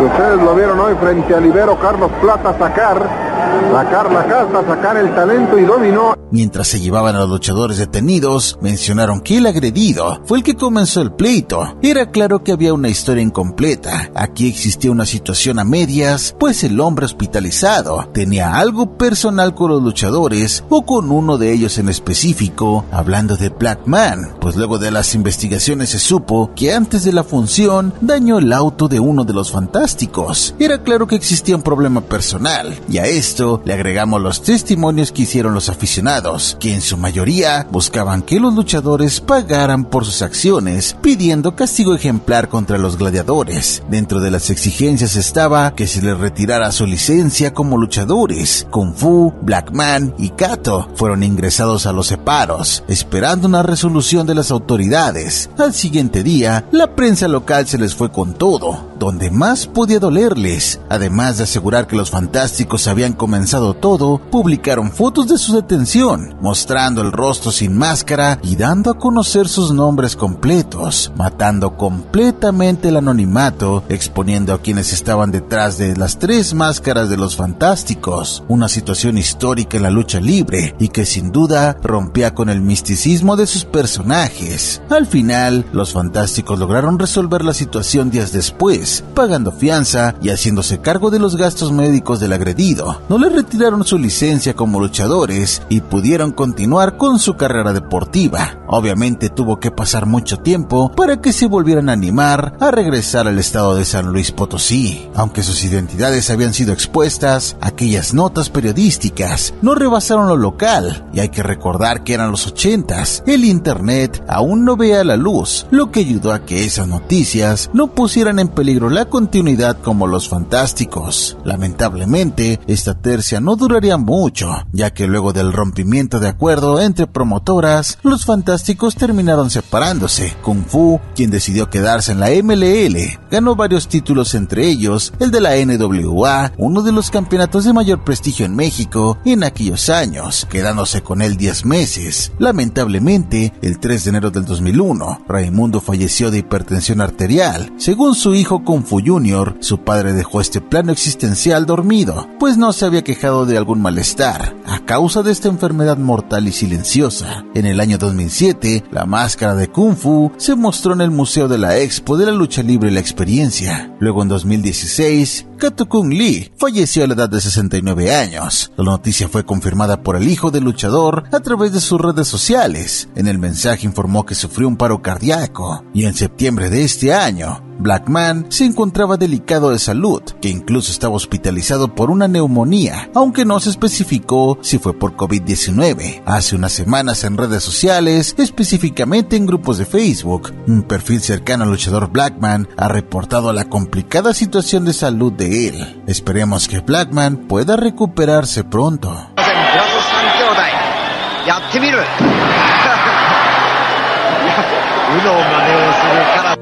ustedes 0.00 0.42
lo 0.42 0.54
vieron 0.54 0.80
hoy 0.80 0.94
frente 0.98 1.34
al 1.34 1.44
Ibero 1.44 1.78
Carlos 1.78 2.10
Plata 2.18 2.56
sacar 2.58 3.31
sacar 3.72 4.12
la 4.12 4.24
casa, 4.26 4.66
sacar 4.66 4.96
el 4.96 5.14
talento 5.14 5.58
y 5.58 5.64
dominó. 5.64 6.14
Mientras 6.30 6.68
se 6.68 6.80
llevaban 6.80 7.14
a 7.14 7.20
los 7.20 7.28
luchadores 7.28 7.76
detenidos, 7.76 8.58
mencionaron 8.62 9.20
que 9.20 9.36
el 9.36 9.46
agredido 9.46 10.22
fue 10.24 10.38
el 10.38 10.44
que 10.44 10.56
comenzó 10.56 11.02
el 11.02 11.12
pleito. 11.12 11.76
Era 11.82 12.10
claro 12.10 12.42
que 12.42 12.52
había 12.52 12.72
una 12.72 12.88
historia 12.88 13.22
incompleta. 13.22 14.10
Aquí 14.14 14.48
existía 14.48 14.90
una 14.90 15.04
situación 15.04 15.58
a 15.58 15.64
medias, 15.64 16.34
pues 16.38 16.64
el 16.64 16.80
hombre 16.80 17.04
hospitalizado 17.04 18.08
tenía 18.14 18.56
algo 18.56 18.96
personal 18.96 19.54
con 19.54 19.70
los 19.70 19.82
luchadores 19.82 20.64
o 20.70 20.86
con 20.86 21.10
uno 21.10 21.36
de 21.36 21.52
ellos 21.52 21.76
en 21.78 21.88
específico, 21.88 22.86
hablando 22.90 23.36
de 23.36 23.50
Black 23.50 23.86
Man, 23.86 24.34
pues 24.40 24.56
luego 24.56 24.78
de 24.78 24.90
las 24.90 25.14
investigaciones 25.14 25.90
se 25.90 25.98
supo 25.98 26.52
que 26.54 26.72
antes 26.72 27.04
de 27.04 27.12
la 27.12 27.24
función 27.24 27.92
dañó 28.00 28.38
el 28.38 28.52
auto 28.52 28.88
de 28.88 29.00
uno 29.00 29.24
de 29.24 29.34
los 29.34 29.52
fantásticos. 29.52 30.54
Era 30.58 30.82
claro 30.82 31.06
que 31.06 31.16
existía 31.16 31.56
un 31.56 31.62
problema 31.62 32.00
personal, 32.00 32.78
y 32.88 32.98
a 32.98 33.06
esto 33.06 33.41
le 33.64 33.72
agregamos 33.72 34.20
los 34.20 34.42
testimonios 34.42 35.10
que 35.10 35.22
hicieron 35.22 35.52
los 35.52 35.68
aficionados, 35.68 36.56
que 36.60 36.74
en 36.74 36.80
su 36.80 36.96
mayoría 36.96 37.66
buscaban 37.70 38.22
que 38.22 38.38
los 38.38 38.54
luchadores 38.54 39.20
pagaran 39.20 39.84
por 39.84 40.04
sus 40.04 40.22
acciones, 40.22 40.96
pidiendo 41.02 41.56
castigo 41.56 41.94
ejemplar 41.94 42.48
contra 42.48 42.78
los 42.78 42.96
gladiadores. 42.96 43.82
Dentro 43.90 44.20
de 44.20 44.30
las 44.30 44.50
exigencias 44.50 45.16
estaba 45.16 45.74
que 45.74 45.88
se 45.88 46.02
les 46.02 46.16
retirara 46.16 46.70
su 46.70 46.86
licencia 46.86 47.52
como 47.52 47.78
luchadores. 47.78 48.66
Kung 48.70 48.94
Fu, 48.94 49.32
Black 49.42 49.72
Man 49.72 50.14
y 50.18 50.30
Kato 50.30 50.88
fueron 50.94 51.24
ingresados 51.24 51.86
a 51.86 51.92
los 51.92 52.06
separos, 52.06 52.84
esperando 52.86 53.48
una 53.48 53.64
resolución 53.64 54.24
de 54.24 54.36
las 54.36 54.52
autoridades. 54.52 55.50
Al 55.58 55.74
siguiente 55.74 56.22
día, 56.22 56.64
la 56.70 56.94
prensa 56.94 57.26
local 57.26 57.66
se 57.66 57.78
les 57.78 57.96
fue 57.96 58.12
con 58.12 58.34
todo, 58.34 58.92
donde 59.00 59.32
más 59.32 59.66
podía 59.66 59.98
dolerles, 59.98 60.80
además 60.88 61.38
de 61.38 61.44
asegurar 61.44 61.88
que 61.88 61.96
los 61.96 62.10
fantásticos 62.10 62.86
habían 62.86 63.14
cometido 63.14 63.31
comenzado 63.32 63.72
todo, 63.72 64.18
publicaron 64.18 64.92
fotos 64.92 65.26
de 65.26 65.38
su 65.38 65.54
detención, 65.54 66.36
mostrando 66.42 67.00
el 67.00 67.12
rostro 67.12 67.50
sin 67.50 67.78
máscara 67.78 68.38
y 68.42 68.56
dando 68.56 68.90
a 68.90 68.98
conocer 68.98 69.48
sus 69.48 69.72
nombres 69.72 70.16
completos, 70.16 71.10
matando 71.16 71.78
completamente 71.78 72.88
el 72.88 72.98
anonimato, 72.98 73.84
exponiendo 73.88 74.52
a 74.52 74.60
quienes 74.60 74.92
estaban 74.92 75.30
detrás 75.30 75.78
de 75.78 75.96
las 75.96 76.18
tres 76.18 76.52
máscaras 76.52 77.08
de 77.08 77.16
los 77.16 77.34
fantásticos, 77.34 78.44
una 78.48 78.68
situación 78.68 79.16
histórica 79.16 79.78
en 79.78 79.84
la 79.84 79.90
lucha 79.90 80.20
libre 80.20 80.76
y 80.78 80.88
que 80.88 81.06
sin 81.06 81.32
duda 81.32 81.78
rompía 81.82 82.34
con 82.34 82.50
el 82.50 82.60
misticismo 82.60 83.36
de 83.36 83.46
sus 83.46 83.64
personajes. 83.64 84.82
Al 84.90 85.06
final, 85.06 85.64
los 85.72 85.94
fantásticos 85.94 86.58
lograron 86.58 86.98
resolver 86.98 87.46
la 87.46 87.54
situación 87.54 88.10
días 88.10 88.30
después, 88.30 89.02
pagando 89.14 89.52
fianza 89.52 90.16
y 90.20 90.28
haciéndose 90.28 90.80
cargo 90.82 91.10
de 91.10 91.18
los 91.18 91.36
gastos 91.36 91.72
médicos 91.72 92.20
del 92.20 92.34
agredido. 92.34 93.00
No 93.08 93.21
le 93.22 93.28
retiraron 93.28 93.84
su 93.84 93.98
licencia 93.98 94.54
como 94.54 94.80
luchadores 94.80 95.62
y 95.68 95.80
pudieron 95.80 96.32
continuar 96.32 96.96
con 96.96 97.20
su 97.20 97.36
carrera 97.36 97.72
deportiva. 97.72 98.61
Obviamente 98.74 99.28
tuvo 99.28 99.60
que 99.60 99.70
pasar 99.70 100.06
mucho 100.06 100.38
tiempo 100.38 100.90
para 100.92 101.20
que 101.20 101.34
se 101.34 101.46
volvieran 101.46 101.90
a 101.90 101.92
animar 101.92 102.56
a 102.58 102.70
regresar 102.70 103.28
al 103.28 103.38
estado 103.38 103.74
de 103.74 103.84
San 103.84 104.06
Luis 104.06 104.32
Potosí. 104.32 105.10
Aunque 105.14 105.42
sus 105.42 105.62
identidades 105.62 106.30
habían 106.30 106.54
sido 106.54 106.72
expuestas, 106.72 107.58
aquellas 107.60 108.14
notas 108.14 108.48
periodísticas 108.48 109.52
no 109.60 109.74
rebasaron 109.74 110.26
lo 110.26 110.38
local 110.38 111.06
y 111.12 111.20
hay 111.20 111.28
que 111.28 111.42
recordar 111.42 112.02
que 112.02 112.14
eran 112.14 112.30
los 112.30 112.46
ochentas. 112.46 113.22
El 113.26 113.44
internet 113.44 114.24
aún 114.26 114.64
no 114.64 114.78
veía 114.78 115.04
la 115.04 115.18
luz, 115.18 115.66
lo 115.70 115.90
que 115.90 116.00
ayudó 116.00 116.32
a 116.32 116.46
que 116.46 116.64
esas 116.64 116.88
noticias 116.88 117.68
no 117.74 117.88
pusieran 117.88 118.38
en 118.38 118.48
peligro 118.48 118.88
la 118.88 119.04
continuidad 119.04 119.76
como 119.82 120.06
los 120.06 120.30
fantásticos. 120.30 121.36
Lamentablemente, 121.44 122.58
esta 122.66 122.94
tercia 122.94 123.38
no 123.38 123.54
duraría 123.56 123.98
mucho, 123.98 124.50
ya 124.72 124.94
que 124.94 125.06
luego 125.06 125.34
del 125.34 125.52
rompimiento 125.52 126.20
de 126.20 126.28
acuerdo 126.28 126.80
entre 126.80 127.06
promotoras, 127.06 127.98
los 128.02 128.24
fantásticos 128.24 128.61
terminaron 128.96 129.50
separándose. 129.50 130.34
Kung 130.42 130.64
Fu, 130.64 131.00
quien 131.14 131.30
decidió 131.30 131.68
quedarse 131.70 132.12
en 132.12 132.20
la 132.20 132.30
MLL, 132.30 133.18
ganó 133.30 133.56
varios 133.56 133.88
títulos 133.88 134.34
entre 134.34 134.68
ellos 134.68 135.12
el 135.18 135.30
de 135.30 135.40
la 135.40 135.56
NWA, 135.56 136.52
uno 136.58 136.82
de 136.82 136.92
los 136.92 137.10
campeonatos 137.10 137.64
de 137.64 137.72
mayor 137.72 138.04
prestigio 138.04 138.46
en 138.46 138.54
México 138.54 139.18
en 139.24 139.44
aquellos 139.44 139.88
años, 139.88 140.46
quedándose 140.50 141.02
con 141.02 141.22
él 141.22 141.36
10 141.36 141.64
meses. 141.64 142.32
Lamentablemente, 142.38 143.52
el 143.62 143.78
3 143.78 144.04
de 144.04 144.10
enero 144.10 144.30
del 144.30 144.44
2001, 144.44 145.24
Raimundo 145.28 145.80
falleció 145.80 146.30
de 146.30 146.38
hipertensión 146.38 147.00
arterial. 147.00 147.72
Según 147.76 148.14
su 148.14 148.34
hijo 148.34 148.64
Kung 148.64 148.84
Fu 148.84 149.00
Jr., 149.04 149.56
su 149.60 149.78
padre 149.78 150.12
dejó 150.12 150.40
este 150.40 150.60
plano 150.60 150.92
existencial 150.92 151.66
dormido, 151.66 152.28
pues 152.38 152.56
no 152.56 152.72
se 152.72 152.86
había 152.86 153.04
quejado 153.04 153.46
de 153.46 153.56
algún 153.56 153.80
malestar, 153.80 154.56
a 154.66 154.80
causa 154.84 155.22
de 155.22 155.32
esta 155.32 155.48
enfermedad 155.48 155.98
mortal 155.98 156.48
y 156.48 156.52
silenciosa. 156.52 157.44
En 157.54 157.66
el 157.66 157.80
año 157.80 157.98
2007, 157.98 158.51
la 158.90 159.06
máscara 159.06 159.54
de 159.54 159.68
Kung 159.68 159.96
Fu 159.96 160.30
se 160.36 160.54
mostró 160.54 160.92
en 160.92 161.00
el 161.00 161.10
Museo 161.10 161.48
de 161.48 161.58
la 161.58 161.78
Expo 161.78 162.16
de 162.16 162.26
la 162.26 162.32
Lucha 162.32 162.62
Libre 162.62 162.90
y 162.90 162.94
la 162.94 163.00
Experiencia. 163.00 163.94
Luego 163.98 164.22
en 164.22 164.28
2016, 164.28 165.46
Kato 165.58 165.88
Kung 165.88 166.12
Lee 166.12 166.50
falleció 166.56 167.04
a 167.04 167.06
la 167.06 167.14
edad 167.14 167.30
de 167.30 167.40
69 167.40 168.14
años. 168.14 168.72
La 168.76 168.84
noticia 168.84 169.28
fue 169.28 169.44
confirmada 169.44 170.02
por 170.02 170.16
el 170.16 170.28
hijo 170.28 170.50
del 170.50 170.64
luchador 170.64 171.24
a 171.32 171.40
través 171.40 171.72
de 171.72 171.80
sus 171.80 172.00
redes 172.00 172.28
sociales. 172.28 173.08
En 173.14 173.26
el 173.26 173.38
mensaje 173.38 173.86
informó 173.86 174.26
que 174.26 174.34
sufrió 174.34 174.68
un 174.68 174.76
paro 174.76 175.02
cardíaco 175.02 175.84
y 175.94 176.04
en 176.04 176.14
septiembre 176.14 176.68
de 176.68 176.84
este 176.84 177.14
año 177.14 177.71
Blackman 177.78 178.46
se 178.50 178.64
encontraba 178.64 179.16
delicado 179.16 179.70
de 179.70 179.78
salud, 179.78 180.22
que 180.40 180.48
incluso 180.48 180.90
estaba 180.90 181.14
hospitalizado 181.14 181.94
por 181.94 182.10
una 182.10 182.28
neumonía, 182.28 183.10
aunque 183.14 183.44
no 183.44 183.60
se 183.60 183.70
especificó 183.70 184.58
si 184.60 184.78
fue 184.78 184.92
por 184.98 185.16
COVID-19. 185.16 186.22
Hace 186.26 186.56
unas 186.56 186.72
semanas 186.72 187.24
en 187.24 187.36
redes 187.36 187.62
sociales, 187.62 188.34
específicamente 188.38 189.36
en 189.36 189.46
grupos 189.46 189.78
de 189.78 189.86
Facebook, 189.86 190.52
un 190.66 190.82
perfil 190.82 191.20
cercano 191.20 191.64
al 191.64 191.70
luchador 191.70 192.10
Blackman 192.10 192.68
ha 192.76 192.88
reportado 192.88 193.52
la 193.52 193.64
complicada 193.66 194.34
situación 194.34 194.84
de 194.84 194.92
salud 194.92 195.32
de 195.32 195.68
él. 195.68 196.02
Esperemos 196.06 196.68
que 196.68 196.80
Blackman 196.80 197.48
pueda 197.48 197.76
recuperarse 197.76 198.64
pronto. 198.64 199.30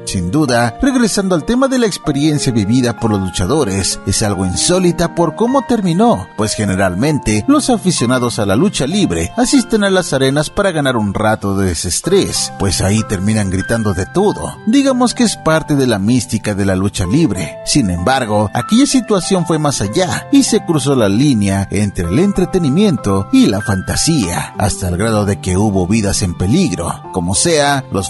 Sin 0.05 0.29
duda, 0.29 0.77
regresando 0.81 1.35
al 1.35 1.45
tema 1.45 1.69
de 1.69 1.79
la 1.79 1.85
experiencia 1.85 2.51
vivida 2.51 2.97
por 2.99 3.11
los 3.11 3.21
luchadores, 3.21 3.99
es 4.05 4.21
algo 4.23 4.45
insólita 4.45 5.15
por 5.15 5.35
cómo 5.35 5.63
terminó, 5.65 6.27
pues 6.35 6.53
generalmente 6.53 7.45
los 7.47 7.69
aficionados 7.69 8.37
a 8.37 8.45
la 8.45 8.57
lucha 8.57 8.87
libre 8.87 9.31
asisten 9.37 9.85
a 9.85 9.89
las 9.89 10.11
arenas 10.11 10.49
para 10.49 10.71
ganar 10.71 10.97
un 10.97 11.13
rato 11.13 11.55
de 11.55 11.67
desestrés, 11.67 12.51
pues 12.59 12.81
ahí 12.81 13.03
terminan 13.07 13.49
gritando 13.49 13.93
de 13.93 14.05
todo. 14.05 14.57
Digamos 14.67 15.13
que 15.13 15.23
es 15.23 15.37
parte 15.37 15.75
de 15.75 15.87
la 15.87 15.97
mística 15.99 16.55
de 16.55 16.65
la 16.65 16.75
lucha 16.75 17.05
libre. 17.05 17.59
Sin 17.65 17.89
embargo, 17.89 18.49
aquella 18.53 18.87
situación 18.87 19.45
fue 19.45 19.59
más 19.59 19.79
allá 19.79 20.27
y 20.31 20.43
se 20.43 20.65
cruzó 20.65 20.93
la 20.95 21.07
línea 21.07 21.69
entre 21.71 22.09
el 22.09 22.19
entretenimiento 22.19 23.29
y 23.31 23.45
la 23.47 23.61
fantasía, 23.61 24.55
hasta 24.57 24.89
el 24.89 24.97
grado 24.97 25.25
de 25.25 25.39
que 25.39 25.55
hubo 25.55 25.87
vidas 25.87 26.21
en 26.21 26.37
peligro. 26.37 27.01
Como 27.13 27.33
sea, 27.33 27.85
los 27.91 28.09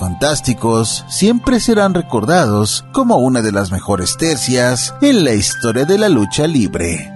siempre 1.09 1.59
serán 1.59 1.93
recordados 1.93 2.85
como 2.93 3.17
una 3.17 3.41
de 3.41 3.51
las 3.51 3.71
mejores 3.71 4.15
tercias 4.15 4.95
en 5.01 5.25
la 5.25 5.33
historia 5.33 5.83
de 5.83 5.97
la 5.97 6.07
lucha 6.07 6.47
libre. 6.47 7.13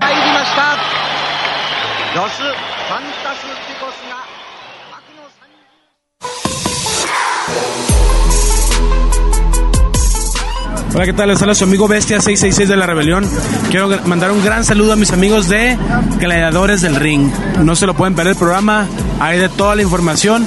Hola, 10.94 11.06
¿qué 11.06 11.14
tal? 11.14 11.28
Les 11.28 11.42
habla 11.42 11.56
su 11.56 11.66
amigo 11.66 11.88
Bestia 11.88 12.22
666 12.22 12.70
de 12.70 12.78
la 12.78 12.86
Rebelión. 12.86 13.30
Quiero 13.70 13.90
mandar 14.06 14.32
un 14.32 14.44
gran 14.44 14.64
saludo 14.64 14.94
a 14.94 14.96
mis 14.96 15.12
amigos 15.12 15.48
de 15.50 15.78
Gladiadores 16.20 16.82
del 16.82 16.96
Ring. 16.96 17.30
No 17.64 17.76
se 17.76 17.86
lo 17.86 17.94
pueden 17.94 18.16
perder 18.16 18.34
el 18.34 18.40
programa, 18.40 18.88
hay 19.20 19.40
de 19.40 19.50
toda 19.50 19.76
la 19.76 19.82
información. 19.82 20.46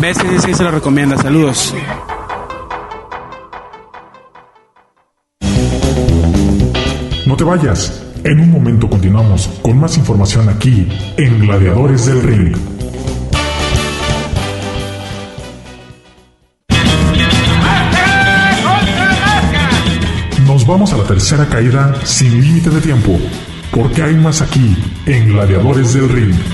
666 0.00 0.56
se 0.56 0.64
lo 0.64 0.70
recomienda. 0.70 1.16
Saludos. 1.16 1.74
No 7.26 7.36
te 7.36 7.44
vayas. 7.44 8.00
En 8.24 8.40
un 8.40 8.50
momento 8.50 8.88
continuamos 8.88 9.48
con 9.60 9.78
más 9.78 9.98
información 9.98 10.48
aquí 10.48 10.88
en 11.16 11.40
Gladiadores 11.40 12.06
del 12.06 12.22
Ring. 12.22 12.56
Nos 20.46 20.66
vamos 20.66 20.92
a 20.92 20.96
la 20.96 21.04
tercera 21.04 21.46
caída 21.46 21.94
sin 22.04 22.40
límite 22.40 22.70
de 22.70 22.80
tiempo, 22.80 23.18
porque 23.70 24.02
hay 24.02 24.14
más 24.14 24.40
aquí 24.40 24.76
en 25.04 25.28
Gladiadores 25.28 25.92
del 25.92 26.08
Ring. 26.08 26.53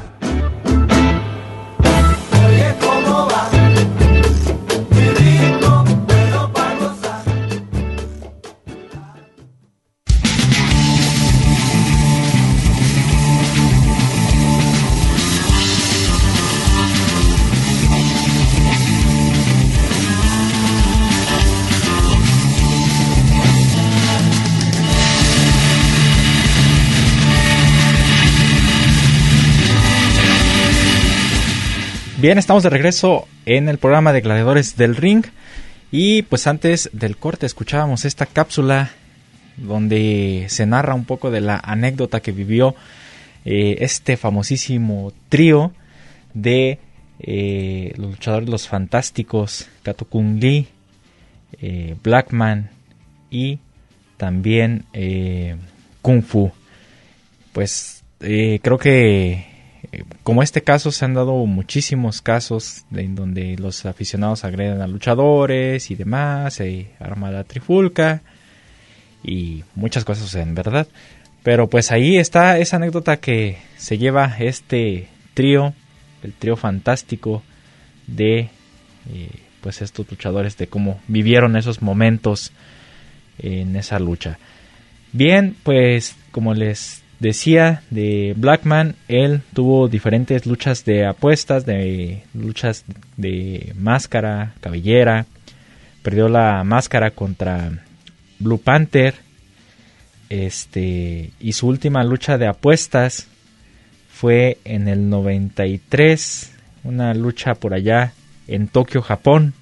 Bien, 32.21 32.37
estamos 32.37 32.61
de 32.61 32.69
regreso 32.69 33.27
en 33.47 33.67
el 33.67 33.79
programa 33.79 34.13
de 34.13 34.21
Gladiadores 34.21 34.77
del 34.77 34.95
Ring. 34.95 35.25
Y 35.91 36.21
pues 36.21 36.45
antes 36.45 36.87
del 36.93 37.17
corte 37.17 37.47
escuchábamos 37.47 38.05
esta 38.05 38.27
cápsula 38.27 38.91
donde 39.57 40.45
se 40.47 40.67
narra 40.67 40.93
un 40.93 41.05
poco 41.05 41.31
de 41.31 41.41
la 41.41 41.57
anécdota 41.57 42.19
que 42.19 42.31
vivió 42.31 42.75
eh, 43.43 43.77
este 43.79 44.17
famosísimo 44.17 45.13
trío 45.29 45.71
de 46.35 46.77
eh, 47.21 47.93
los 47.97 48.11
luchadores 48.11 48.49
Los 48.49 48.67
Fantásticos, 48.67 49.67
Kato 49.81 50.05
Kung 50.05 50.39
Lee, 50.39 50.67
eh, 51.59 51.95
Blackman 52.03 52.69
y 53.31 53.57
también 54.17 54.85
Kung 56.03 56.21
Fu. 56.21 56.51
Pues 57.51 58.03
creo 58.19 58.77
que 58.77 59.50
como 60.23 60.41
este 60.41 60.61
caso 60.61 60.91
se 60.91 61.03
han 61.05 61.13
dado 61.13 61.33
muchísimos 61.45 62.21
casos 62.21 62.85
en 62.93 63.15
donde 63.15 63.57
los 63.57 63.85
aficionados 63.85 64.45
agreden 64.45 64.81
a 64.81 64.87
luchadores 64.87 65.91
y 65.91 65.95
demás, 65.95 66.55
se 66.55 66.91
arma 66.99 67.31
la 67.31 67.43
trifulca 67.43 68.21
y 69.23 69.63
muchas 69.75 70.05
cosas 70.05 70.33
en 70.35 70.55
verdad. 70.55 70.87
Pero 71.43 71.69
pues 71.69 71.91
ahí 71.91 72.17
está 72.17 72.57
esa 72.59 72.77
anécdota 72.77 73.17
que 73.17 73.57
se 73.77 73.97
lleva 73.97 74.35
este 74.39 75.07
trío, 75.33 75.73
el 76.23 76.33
trío 76.33 76.55
fantástico 76.55 77.43
de 78.07 78.49
eh, 79.11 79.29
pues 79.61 79.81
estos 79.81 80.09
luchadores, 80.09 80.57
de 80.57 80.67
cómo 80.67 80.99
vivieron 81.07 81.57
esos 81.57 81.81
momentos 81.81 82.51
en 83.39 83.75
esa 83.75 83.99
lucha. 83.99 84.37
Bien, 85.11 85.55
pues 85.63 86.15
como 86.31 86.53
les 86.53 87.01
decía 87.21 87.83
de 87.91 88.33
Blackman, 88.35 88.95
él 89.07 89.41
tuvo 89.53 89.87
diferentes 89.87 90.47
luchas 90.47 90.83
de 90.85 91.05
apuestas, 91.05 91.65
de 91.67 92.23
luchas 92.33 92.83
de 93.15 93.73
máscara, 93.77 94.55
cabellera, 94.59 95.27
perdió 96.01 96.27
la 96.27 96.63
máscara 96.63 97.11
contra 97.11 97.71
Blue 98.39 98.57
Panther, 98.57 99.13
este, 100.29 101.31
y 101.39 101.53
su 101.53 101.67
última 101.67 102.03
lucha 102.03 102.39
de 102.39 102.47
apuestas 102.47 103.27
fue 104.11 104.57
en 104.65 104.87
el 104.87 105.07
93, 105.07 106.53
una 106.83 107.13
lucha 107.13 107.53
por 107.53 107.75
allá 107.75 108.13
en 108.47 108.67
Tokio, 108.67 109.03
Japón, 109.03 109.53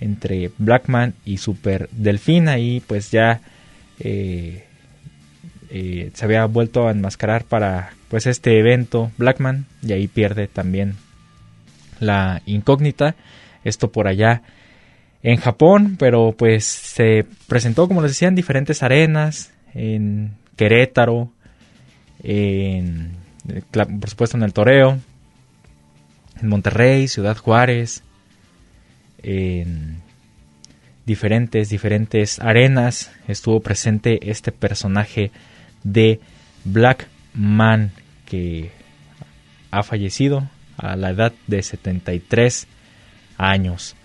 entre 0.00 0.52
Blackman 0.56 1.14
y 1.26 1.36
Super 1.36 1.90
Delfín. 1.92 2.48
Ahí 2.48 2.82
pues 2.86 3.10
ya 3.10 3.40
eh, 3.98 4.67
eh, 5.70 6.10
se 6.14 6.24
había 6.24 6.44
vuelto 6.46 6.88
a 6.88 6.92
enmascarar 6.92 7.44
para 7.44 7.92
pues 8.08 8.26
este 8.26 8.58
evento 8.58 9.10
Blackman 9.18 9.66
y 9.82 9.92
ahí 9.92 10.08
pierde 10.08 10.48
también 10.48 10.94
la 12.00 12.42
incógnita. 12.46 13.14
Esto 13.64 13.90
por 13.90 14.08
allá 14.08 14.42
en 15.22 15.36
Japón, 15.36 15.96
pero 15.98 16.34
pues 16.36 16.64
se 16.64 17.26
presentó 17.46 17.88
como 17.88 18.02
les 18.02 18.12
decía 18.12 18.28
en 18.28 18.34
diferentes 18.34 18.82
arenas, 18.82 19.52
en 19.74 20.32
Querétaro, 20.56 21.30
en, 22.22 23.16
por 23.72 24.08
supuesto 24.08 24.36
en 24.36 24.42
el 24.42 24.52
Toreo, 24.52 24.98
en 26.40 26.48
Monterrey, 26.48 27.08
Ciudad 27.08 27.36
Juárez, 27.36 28.02
en 29.22 30.00
diferentes, 31.04 31.68
diferentes 31.68 32.38
arenas 32.38 33.10
estuvo 33.26 33.60
presente 33.60 34.30
este 34.30 34.52
personaje 34.52 35.30
de 35.84 36.20
Black 36.64 37.08
Man 37.34 37.92
que 38.24 38.70
ha 39.70 39.82
fallecido 39.82 40.48
a 40.76 40.96
la 40.96 41.10
edad 41.10 41.32
de 41.46 41.62
73 41.62 42.66
años. 43.36 43.96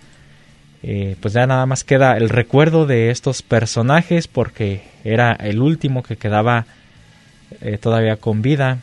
Eh, 0.82 1.16
pues 1.20 1.32
ya 1.32 1.46
nada 1.46 1.64
más 1.64 1.82
queda 1.82 2.16
el 2.16 2.28
recuerdo 2.28 2.86
de 2.86 3.10
estos 3.10 3.42
personajes 3.42 4.28
porque 4.28 4.82
era 5.02 5.32
el 5.32 5.60
último 5.60 6.02
que 6.02 6.16
quedaba 6.16 6.66
eh, 7.62 7.78
todavía 7.78 8.16
con 8.16 8.42
vida 8.42 8.78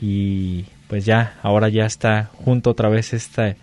y 0.00 0.64
pues 0.88 1.04
ya 1.04 1.34
ahora 1.42 1.68
ya 1.68 1.84
está 1.84 2.30
junto 2.32 2.70
otra 2.70 2.88
vez 2.88 3.12
esta, 3.12 3.54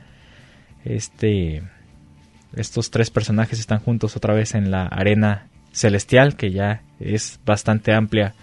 este 0.84 1.64
estos 2.56 2.92
tres 2.92 3.10
personajes 3.10 3.60
están 3.60 3.80
juntos 3.80 4.16
otra 4.16 4.34
vez 4.34 4.54
en 4.54 4.70
la 4.70 4.86
arena 4.86 5.48
celestial 5.76 6.36
que 6.36 6.52
ya 6.52 6.82
es 7.00 7.40
bastante 7.46 7.94
amplia 7.94 8.34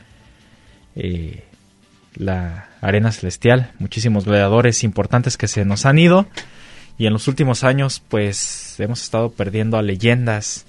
eh, 0.94 1.42
la 2.14 2.68
arena 2.80 3.10
celestial 3.10 3.72
muchísimos 3.78 4.26
gladiadores 4.26 4.84
importantes 4.84 5.36
que 5.36 5.48
se 5.48 5.64
nos 5.64 5.86
han 5.86 5.98
ido 5.98 6.26
y 6.98 7.06
en 7.06 7.14
los 7.14 7.26
últimos 7.26 7.64
años 7.64 8.02
pues 8.08 8.78
hemos 8.78 9.02
estado 9.02 9.32
perdiendo 9.32 9.78
a 9.78 9.82
leyendas 9.82 10.66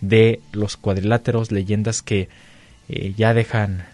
de 0.00 0.40
los 0.52 0.76
cuadriláteros, 0.76 1.50
leyendas 1.50 2.02
que 2.02 2.28
eh, 2.88 3.14
ya 3.16 3.32
dejan 3.32 3.86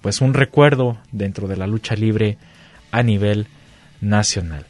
pues 0.00 0.20
un 0.20 0.34
recuerdo 0.34 0.98
dentro 1.12 1.48
de 1.48 1.56
la 1.56 1.66
lucha 1.66 1.96
libre 1.96 2.38
a 2.92 3.02
nivel 3.02 3.46
nacional. 4.00 4.66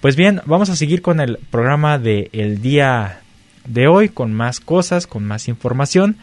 Pues 0.00 0.16
bien, 0.16 0.40
vamos 0.46 0.68
a 0.68 0.76
seguir 0.76 1.00
con 1.00 1.20
el 1.20 1.38
programa 1.50 1.98
del 1.98 2.28
el 2.32 2.60
día 2.60 3.21
de 3.66 3.88
hoy, 3.88 4.08
con 4.08 4.32
más 4.32 4.60
cosas, 4.60 5.06
con 5.06 5.24
más 5.24 5.48
información 5.48 6.16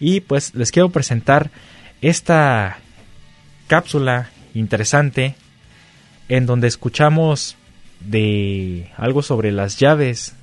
y 0.00 0.20
pues 0.20 0.54
les 0.54 0.72
quiero 0.72 0.88
presentar 0.88 1.50
esta 2.00 2.78
cápsula 3.66 4.30
interesante 4.54 5.34
en 6.28 6.46
donde 6.46 6.68
escuchamos 6.68 7.56
de 8.00 8.90
algo 8.96 9.22
sobre 9.22 9.52
las 9.52 9.78
llaves. 9.78 10.34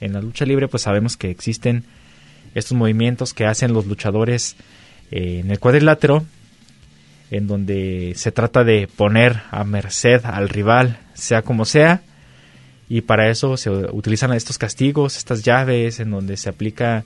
En 0.00 0.12
la 0.12 0.20
lucha 0.20 0.44
libre 0.44 0.68
pues 0.68 0.82
sabemos 0.82 1.16
que 1.16 1.30
existen 1.30 1.84
estos 2.54 2.76
movimientos 2.76 3.32
que 3.32 3.46
hacen 3.46 3.72
los 3.72 3.86
luchadores 3.86 4.56
eh, 5.10 5.40
en 5.42 5.50
el 5.50 5.58
cuadrilátero, 5.58 6.24
en 7.30 7.46
donde 7.46 8.12
se 8.16 8.30
trata 8.30 8.62
de 8.62 8.88
poner 8.94 9.42
a 9.50 9.64
merced 9.64 10.20
al 10.24 10.50
rival, 10.50 10.98
sea 11.14 11.40
como 11.42 11.64
sea, 11.64 12.02
y 12.92 13.00
para 13.00 13.30
eso 13.30 13.56
se 13.56 13.70
utilizan 13.70 14.34
estos 14.34 14.58
castigos, 14.58 15.16
estas 15.16 15.42
llaves, 15.42 15.98
en 15.98 16.10
donde 16.10 16.36
se 16.36 16.50
aplica 16.50 17.04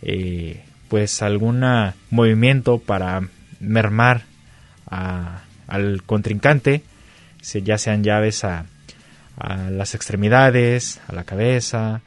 eh, 0.00 0.64
pues 0.88 1.20
algún 1.20 1.62
movimiento 2.08 2.78
para 2.78 3.28
mermar 3.60 4.22
al 4.86 6.02
contrincante, 6.04 6.82
ya 7.62 7.76
sean 7.76 8.02
llaves 8.02 8.44
a 8.44 8.64
a 9.36 9.68
las 9.70 9.94
extremidades, 9.94 11.02
a 11.06 11.12
la 11.12 11.24
cabeza, 11.24 12.00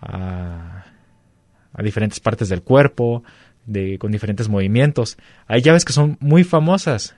a, 0.00 0.86
diferentes 1.82 2.20
partes 2.20 2.48
del 2.48 2.62
cuerpo, 2.62 3.22
de, 3.66 3.98
con 3.98 4.10
diferentes 4.10 4.48
movimientos. 4.48 5.18
Hay 5.46 5.60
llaves 5.60 5.84
que 5.84 5.92
son 5.92 6.16
muy 6.20 6.44
famosas, 6.44 7.14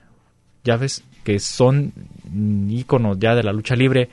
llaves 0.63 1.03
que 1.23 1.39
son 1.39 1.93
íconos 2.69 3.17
ya 3.19 3.35
de 3.35 3.43
la 3.43 3.53
lucha 3.53 3.75
libre 3.75 4.09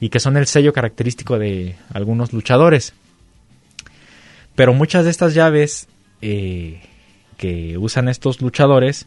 y 0.00 0.08
que 0.08 0.20
son 0.20 0.36
el 0.36 0.46
sello 0.46 0.72
característico 0.72 1.38
de 1.38 1.76
algunos 1.92 2.32
luchadores. 2.32 2.94
Pero 4.54 4.72
muchas 4.74 5.04
de 5.04 5.10
estas 5.10 5.34
llaves 5.34 5.88
eh, 6.22 6.80
que 7.36 7.78
usan 7.78 8.08
estos 8.08 8.40
luchadores 8.40 9.06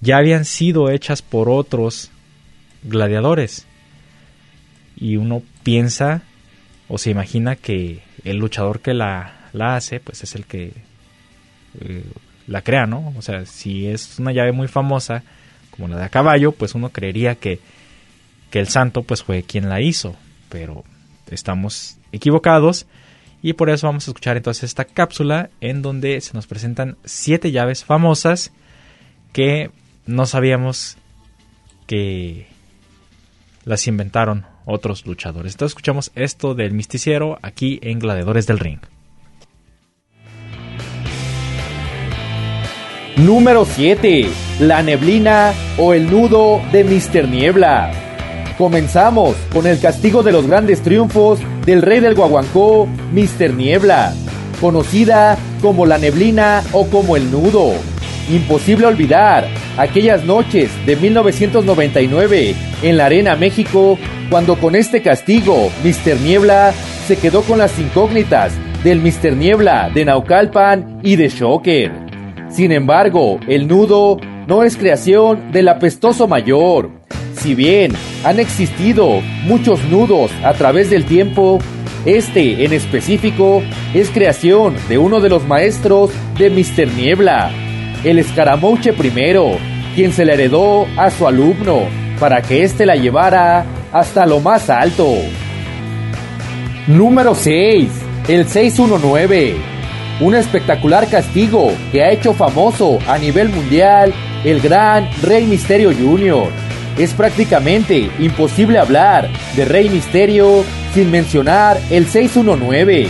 ya 0.00 0.16
habían 0.16 0.44
sido 0.44 0.90
hechas 0.90 1.22
por 1.22 1.48
otros 1.48 2.10
gladiadores 2.82 3.66
y 4.96 5.16
uno 5.16 5.42
piensa 5.62 6.22
o 6.88 6.98
se 6.98 7.10
imagina 7.10 7.56
que 7.56 8.02
el 8.24 8.38
luchador 8.38 8.80
que 8.80 8.94
la, 8.94 9.48
la 9.52 9.76
hace 9.76 10.00
pues 10.00 10.22
es 10.24 10.34
el 10.34 10.46
que 10.46 10.72
eh, 11.80 12.04
la 12.46 12.62
crea, 12.62 12.86
¿no? 12.86 13.12
O 13.16 13.22
sea, 13.22 13.46
si 13.46 13.86
es 13.86 14.18
una 14.18 14.32
llave 14.32 14.52
muy 14.52 14.68
famosa 14.68 15.22
como 15.70 15.88
la 15.88 15.96
de 15.96 16.04
a 16.04 16.08
caballo, 16.08 16.52
pues 16.52 16.74
uno 16.74 16.90
creería 16.90 17.34
que, 17.36 17.60
que 18.52 18.60
el 18.60 18.68
santo 18.68 19.02
pues 19.02 19.24
fue 19.24 19.42
quien 19.42 19.70
la 19.70 19.80
hizo, 19.80 20.14
pero 20.50 20.84
estamos 21.30 21.96
equivocados 22.12 22.86
y 23.40 23.54
por 23.54 23.70
eso 23.70 23.86
vamos 23.86 24.06
a 24.06 24.10
escuchar 24.10 24.36
entonces 24.36 24.64
esta 24.64 24.84
cápsula 24.84 25.48
en 25.62 25.80
donde 25.80 26.20
se 26.20 26.34
nos 26.34 26.46
presentan 26.46 26.98
siete 27.02 27.50
llaves 27.50 27.82
famosas 27.82 28.52
que 29.32 29.70
no 30.04 30.26
sabíamos 30.26 30.98
que 31.86 32.46
las 33.64 33.88
inventaron 33.88 34.44
otros 34.66 35.06
luchadores. 35.06 35.54
Entonces 35.54 35.72
escuchamos 35.72 36.12
esto 36.14 36.54
del 36.54 36.72
misticiero 36.72 37.38
aquí 37.40 37.80
en 37.82 38.00
Gladiadores 38.00 38.46
del 38.46 38.58
Ring. 38.58 38.80
Número 43.16 43.64
7. 43.64 44.28
La 44.60 44.82
neblina 44.82 45.54
o 45.78 45.94
el 45.94 46.10
nudo 46.10 46.60
de 46.70 46.84
Mr. 46.84 47.28
Niebla. 47.28 48.11
Comenzamos 48.58 49.34
con 49.52 49.66
el 49.66 49.80
castigo 49.80 50.22
de 50.22 50.32
los 50.32 50.46
grandes 50.46 50.82
triunfos 50.82 51.40
del 51.64 51.82
rey 51.82 52.00
del 52.00 52.14
Guaguancó, 52.14 52.86
Mr. 53.12 53.54
Niebla, 53.54 54.12
conocida 54.60 55.38
como 55.60 55.86
la 55.86 55.98
neblina 55.98 56.62
o 56.72 56.86
como 56.86 57.16
el 57.16 57.30
nudo. 57.30 57.72
Imposible 58.30 58.86
olvidar 58.86 59.48
aquellas 59.78 60.24
noches 60.24 60.70
de 60.86 60.96
1999 60.96 62.54
en 62.82 62.96
la 62.96 63.06
Arena 63.06 63.36
México, 63.36 63.98
cuando 64.30 64.56
con 64.56 64.76
este 64.76 65.02
castigo 65.02 65.70
Mr. 65.82 66.20
Niebla 66.20 66.72
se 67.06 67.16
quedó 67.16 67.42
con 67.42 67.58
las 67.58 67.78
incógnitas 67.78 68.52
del 68.84 69.00
Mr. 69.00 69.34
Niebla 69.34 69.90
de 69.92 70.04
Naucalpan 70.04 71.00
y 71.02 71.16
de 71.16 71.28
Shocker. 71.28 71.92
Sin 72.48 72.70
embargo, 72.70 73.40
el 73.48 73.66
nudo 73.66 74.18
no 74.46 74.62
es 74.62 74.76
creación 74.76 75.52
del 75.52 75.68
apestoso 75.68 76.28
mayor, 76.28 76.90
Si 77.42 77.56
bien 77.56 77.90
han 78.22 78.38
existido 78.38 79.20
muchos 79.46 79.82
nudos 79.86 80.30
a 80.44 80.52
través 80.52 80.90
del 80.90 81.04
tiempo, 81.04 81.58
este 82.04 82.64
en 82.64 82.72
específico 82.72 83.64
es 83.92 84.10
creación 84.10 84.76
de 84.88 84.96
uno 84.96 85.18
de 85.18 85.28
los 85.28 85.44
maestros 85.44 86.12
de 86.38 86.50
Mr. 86.50 86.86
Niebla, 86.92 87.50
el 88.04 88.20
escaramouche 88.20 88.92
primero, 88.92 89.56
quien 89.96 90.12
se 90.12 90.24
le 90.24 90.34
heredó 90.34 90.86
a 90.96 91.10
su 91.10 91.26
alumno 91.26 91.80
para 92.20 92.42
que 92.42 92.62
éste 92.62 92.86
la 92.86 92.94
llevara 92.94 93.64
hasta 93.92 94.24
lo 94.24 94.38
más 94.38 94.70
alto. 94.70 95.12
Número 96.86 97.34
6. 97.34 97.90
El 98.28 98.46
619. 98.46 99.56
Un 100.20 100.36
espectacular 100.36 101.08
castigo 101.08 101.72
que 101.90 102.04
ha 102.04 102.12
hecho 102.12 102.34
famoso 102.34 103.00
a 103.08 103.18
nivel 103.18 103.48
mundial 103.48 104.14
el 104.44 104.60
gran 104.60 105.08
Rey 105.22 105.44
Misterio 105.46 105.90
Jr. 105.92 106.61
Es 106.98 107.14
prácticamente 107.14 108.10
imposible 108.18 108.78
hablar 108.78 109.28
de 109.56 109.64
Rey 109.64 109.88
Misterio 109.88 110.62
sin 110.92 111.10
mencionar 111.10 111.78
el 111.90 112.06
619. 112.06 113.08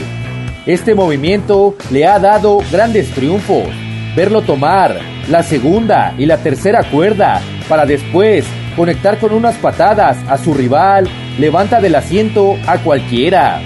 Este 0.66 0.94
movimiento 0.94 1.74
le 1.90 2.06
ha 2.06 2.20
dado 2.20 2.60
grandes 2.70 3.10
triunfos. 3.10 3.66
Verlo 4.14 4.42
tomar 4.42 5.00
la 5.28 5.42
segunda 5.42 6.14
y 6.16 6.26
la 6.26 6.36
tercera 6.38 6.84
cuerda 6.84 7.40
para 7.68 7.84
después 7.84 8.44
conectar 8.76 9.18
con 9.18 9.32
unas 9.32 9.56
patadas 9.56 10.16
a 10.28 10.38
su 10.38 10.54
rival 10.54 11.08
levanta 11.38 11.80
del 11.80 11.96
asiento 11.96 12.56
a 12.68 12.78
cualquiera. 12.78 13.60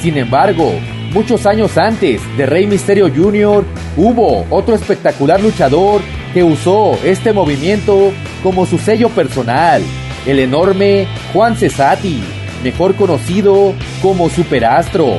Sin 0.00 0.16
embargo, 0.16 0.74
muchos 1.12 1.44
años 1.44 1.76
antes 1.76 2.20
de 2.36 2.46
Rey 2.46 2.68
Misterio 2.68 3.10
Jr., 3.12 3.64
hubo 3.96 4.46
otro 4.50 4.76
espectacular 4.76 5.40
luchador 5.40 6.02
que 6.36 6.44
usó 6.44 6.98
este 7.02 7.32
movimiento 7.32 8.12
como 8.42 8.66
su 8.66 8.76
sello 8.76 9.08
personal, 9.08 9.82
el 10.26 10.38
enorme 10.38 11.06
Juan 11.32 11.56
Cesati, 11.56 12.22
mejor 12.62 12.94
conocido 12.94 13.72
como 14.02 14.28
Superastro. 14.28 15.14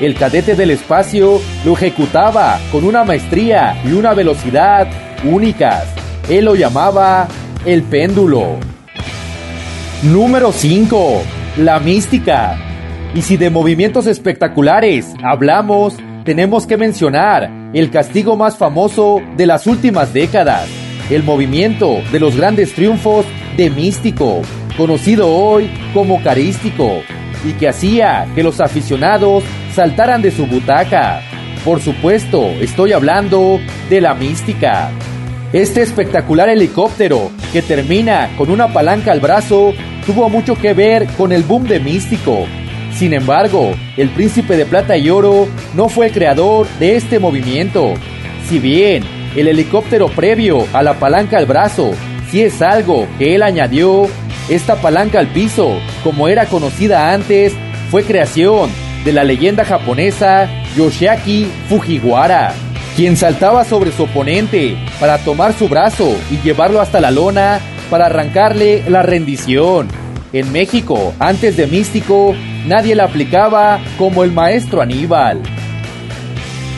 El 0.00 0.14
cadete 0.16 0.56
del 0.56 0.72
espacio 0.72 1.40
lo 1.64 1.72
ejecutaba 1.72 2.60
con 2.70 2.84
una 2.84 3.04
maestría 3.04 3.80
y 3.86 3.92
una 3.92 4.12
velocidad 4.12 4.86
únicas. 5.24 5.86
Él 6.28 6.44
lo 6.44 6.54
llamaba 6.54 7.26
el 7.64 7.82
péndulo. 7.82 8.58
Número 10.02 10.52
5. 10.52 11.22
La 11.56 11.80
mística. 11.80 12.58
Y 13.14 13.22
si 13.22 13.38
de 13.38 13.48
movimientos 13.48 14.06
espectaculares 14.06 15.14
hablamos, 15.24 15.96
tenemos 16.30 16.64
que 16.64 16.76
mencionar 16.76 17.50
el 17.74 17.90
castigo 17.90 18.36
más 18.36 18.56
famoso 18.56 19.20
de 19.36 19.46
las 19.46 19.66
últimas 19.66 20.12
décadas, 20.12 20.68
el 21.10 21.24
movimiento 21.24 22.02
de 22.12 22.20
los 22.20 22.36
grandes 22.36 22.72
triunfos 22.72 23.26
de 23.56 23.68
Místico, 23.68 24.40
conocido 24.76 25.26
hoy 25.28 25.68
como 25.92 26.22
Carístico, 26.22 27.00
y 27.44 27.54
que 27.54 27.68
hacía 27.68 28.28
que 28.36 28.44
los 28.44 28.60
aficionados 28.60 29.42
saltaran 29.74 30.22
de 30.22 30.30
su 30.30 30.46
butaca. 30.46 31.20
Por 31.64 31.80
supuesto, 31.80 32.44
estoy 32.60 32.92
hablando 32.92 33.58
de 33.88 34.00
la 34.00 34.14
mística. 34.14 34.92
Este 35.52 35.82
espectacular 35.82 36.48
helicóptero, 36.48 37.32
que 37.52 37.60
termina 37.60 38.30
con 38.38 38.52
una 38.52 38.72
palanca 38.72 39.10
al 39.10 39.18
brazo, 39.18 39.74
tuvo 40.06 40.28
mucho 40.28 40.54
que 40.54 40.74
ver 40.74 41.08
con 41.16 41.32
el 41.32 41.42
boom 41.42 41.64
de 41.64 41.80
Místico. 41.80 42.46
Sin 43.00 43.14
embargo, 43.14 43.74
el 43.96 44.10
príncipe 44.10 44.58
de 44.58 44.66
plata 44.66 44.94
y 44.98 45.08
oro 45.08 45.48
no 45.72 45.88
fue 45.88 46.08
el 46.08 46.12
creador 46.12 46.66
de 46.78 46.96
este 46.96 47.18
movimiento. 47.18 47.94
Si 48.46 48.58
bien 48.58 49.02
el 49.34 49.48
helicóptero 49.48 50.08
previo 50.08 50.66
a 50.74 50.82
la 50.82 50.92
palanca 50.98 51.38
al 51.38 51.46
brazo 51.46 51.92
sí 52.30 52.42
es 52.42 52.60
algo 52.60 53.08
que 53.18 53.34
él 53.34 53.42
añadió, 53.42 54.06
esta 54.50 54.82
palanca 54.82 55.18
al 55.18 55.28
piso, 55.28 55.78
como 56.04 56.28
era 56.28 56.44
conocida 56.44 57.14
antes, 57.14 57.54
fue 57.90 58.04
creación 58.04 58.68
de 59.02 59.14
la 59.14 59.24
leyenda 59.24 59.64
japonesa 59.64 60.46
Yoshiaki 60.76 61.48
Fujiwara, 61.70 62.52
quien 62.96 63.16
saltaba 63.16 63.64
sobre 63.64 63.92
su 63.92 64.02
oponente 64.02 64.76
para 65.00 65.16
tomar 65.16 65.54
su 65.54 65.70
brazo 65.70 66.18
y 66.30 66.36
llevarlo 66.44 66.82
hasta 66.82 67.00
la 67.00 67.10
lona 67.10 67.60
para 67.88 68.04
arrancarle 68.04 68.82
la 68.90 69.00
rendición. 69.00 69.88
En 70.32 70.52
México, 70.52 71.12
antes 71.18 71.56
de 71.56 71.66
Místico, 71.66 72.36
nadie 72.64 72.94
la 72.94 73.04
aplicaba 73.04 73.80
como 73.98 74.22
el 74.22 74.30
maestro 74.30 74.80
Aníbal. 74.80 75.42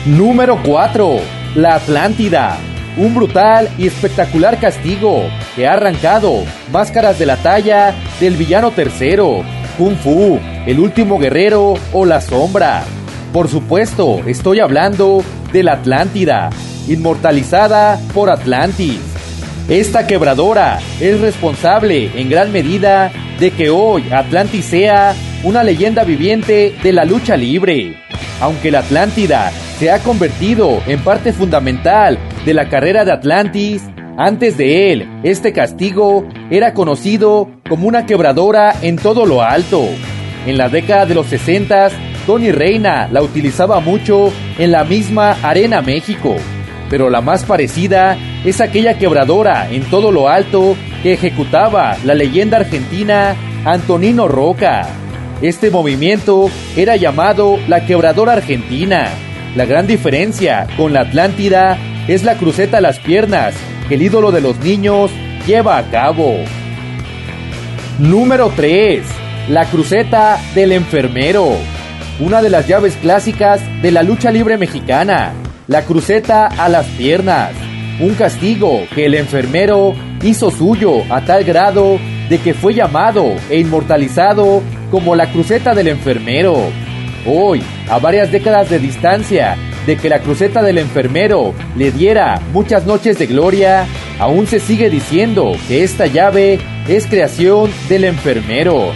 Número 0.07 0.59
4. 0.63 1.19
La 1.53 1.75
Atlántida. 1.75 2.57
Un 2.97 3.13
brutal 3.13 3.69
y 3.77 3.85
espectacular 3.85 4.59
castigo 4.59 5.25
que 5.55 5.67
ha 5.67 5.73
arrancado 5.73 6.43
máscaras 6.71 7.19
de 7.19 7.27
la 7.27 7.37
talla 7.37 7.93
del 8.19 8.37
villano 8.37 8.71
tercero, 8.71 9.43
Kung 9.77 9.97
Fu, 9.97 10.39
el 10.65 10.79
último 10.79 11.19
guerrero 11.19 11.75
o 11.91 12.05
la 12.05 12.21
sombra. 12.21 12.83
Por 13.31 13.49
supuesto, 13.49 14.21
estoy 14.25 14.61
hablando 14.61 15.23
de 15.51 15.61
la 15.61 15.73
Atlántida, 15.73 16.49
inmortalizada 16.87 17.99
por 18.15 18.31
Atlantis. 18.31 18.99
Esta 19.69 20.07
quebradora 20.07 20.79
es 20.99 21.21
responsable 21.21 22.11
en 22.19 22.29
gran 22.29 22.51
medida 22.51 23.11
de 23.43 23.51
que 23.51 23.69
hoy 23.69 24.05
Atlantis 24.09 24.63
sea 24.63 25.13
una 25.43 25.65
leyenda 25.65 26.05
viviente 26.05 26.73
de 26.81 26.93
la 26.93 27.03
lucha 27.03 27.35
libre. 27.35 27.97
Aunque 28.39 28.71
la 28.71 28.79
Atlántida 28.79 29.51
se 29.77 29.91
ha 29.91 29.99
convertido 29.99 30.81
en 30.87 31.03
parte 31.03 31.33
fundamental 31.33 32.17
de 32.45 32.53
la 32.53 32.69
carrera 32.69 33.03
de 33.03 33.11
Atlantis, 33.11 33.83
antes 34.17 34.55
de 34.55 34.93
él, 34.93 35.09
este 35.23 35.51
castigo 35.51 36.25
era 36.49 36.73
conocido 36.73 37.49
como 37.67 37.85
una 37.85 38.05
quebradora 38.05 38.75
en 38.81 38.95
todo 38.95 39.25
lo 39.25 39.41
alto. 39.41 39.89
En 40.47 40.57
la 40.57 40.69
década 40.69 41.05
de 41.05 41.15
los 41.15 41.27
60, 41.27 41.89
Tony 42.25 42.53
Reina 42.53 43.09
la 43.11 43.21
utilizaba 43.21 43.81
mucho 43.81 44.31
en 44.57 44.71
la 44.71 44.85
misma 44.85 45.35
Arena 45.43 45.81
México, 45.81 46.37
pero 46.89 47.09
la 47.09 47.21
más 47.21 47.43
parecida 47.43 48.17
es 48.45 48.61
aquella 48.61 48.97
quebradora 48.97 49.69
en 49.71 49.83
todo 49.83 50.11
lo 50.11 50.29
alto 50.29 50.75
que 51.01 51.13
ejecutaba 51.13 51.97
la 52.03 52.13
leyenda 52.13 52.57
argentina 52.57 53.35
Antonino 53.65 54.27
Roca. 54.27 54.87
Este 55.41 55.71
movimiento 55.71 56.49
era 56.75 56.95
llamado 56.95 57.57
la 57.67 57.85
quebradora 57.85 58.33
argentina. 58.33 59.09
La 59.55 59.65
gran 59.65 59.87
diferencia 59.87 60.67
con 60.77 60.93
la 60.93 61.01
Atlántida 61.01 61.77
es 62.07 62.23
la 62.23 62.35
cruceta 62.35 62.77
a 62.77 62.81
las 62.81 62.99
piernas 62.99 63.53
que 63.87 63.95
el 63.95 64.01
ídolo 64.01 64.31
de 64.31 64.41
los 64.41 64.57
niños 64.59 65.11
lleva 65.45 65.77
a 65.77 65.83
cabo. 65.89 66.35
Número 67.99 68.51
3. 68.55 69.03
La 69.49 69.65
cruceta 69.65 70.39
del 70.55 70.71
enfermero. 70.71 71.57
Una 72.19 72.41
de 72.41 72.49
las 72.49 72.67
llaves 72.67 72.95
clásicas 72.95 73.61
de 73.81 73.91
la 73.91 74.03
lucha 74.03 74.31
libre 74.31 74.57
mexicana. 74.57 75.33
La 75.67 75.83
cruceta 75.83 76.47
a 76.47 76.67
las 76.67 76.85
piernas. 76.87 77.51
Un 78.01 78.15
castigo 78.15 78.81
que 78.93 79.05
el 79.05 79.15
enfermero 79.15 79.93
hizo 80.21 80.51
suyo 80.51 81.03
a 81.09 81.23
tal 81.23 81.45
grado 81.45 81.99
de 82.27 82.37
que 82.39 82.53
fue 82.53 82.73
llamado 82.73 83.33
e 83.49 83.59
inmortalizado 83.59 84.61
como 84.91 85.15
la 85.15 85.31
cruceta 85.31 85.73
del 85.73 85.87
enfermero. 85.87 86.57
Hoy, 87.25 87.63
a 87.89 87.97
varias 87.97 88.29
décadas 88.29 88.69
de 88.69 88.79
distancia 88.79 89.55
de 89.85 89.95
que 89.95 90.09
la 90.09 90.19
cruceta 90.19 90.61
del 90.61 90.79
enfermero 90.79 91.53
le 91.77 91.93
diera 91.93 92.41
muchas 92.51 92.85
noches 92.85 93.17
de 93.17 93.27
gloria, 93.27 93.85
aún 94.19 94.47
se 94.47 94.59
sigue 94.59 94.89
diciendo 94.89 95.53
que 95.69 95.83
esta 95.83 96.07
llave 96.07 96.59
es 96.89 97.05
creación 97.07 97.71
del 97.87 98.03
enfermero. 98.03 98.91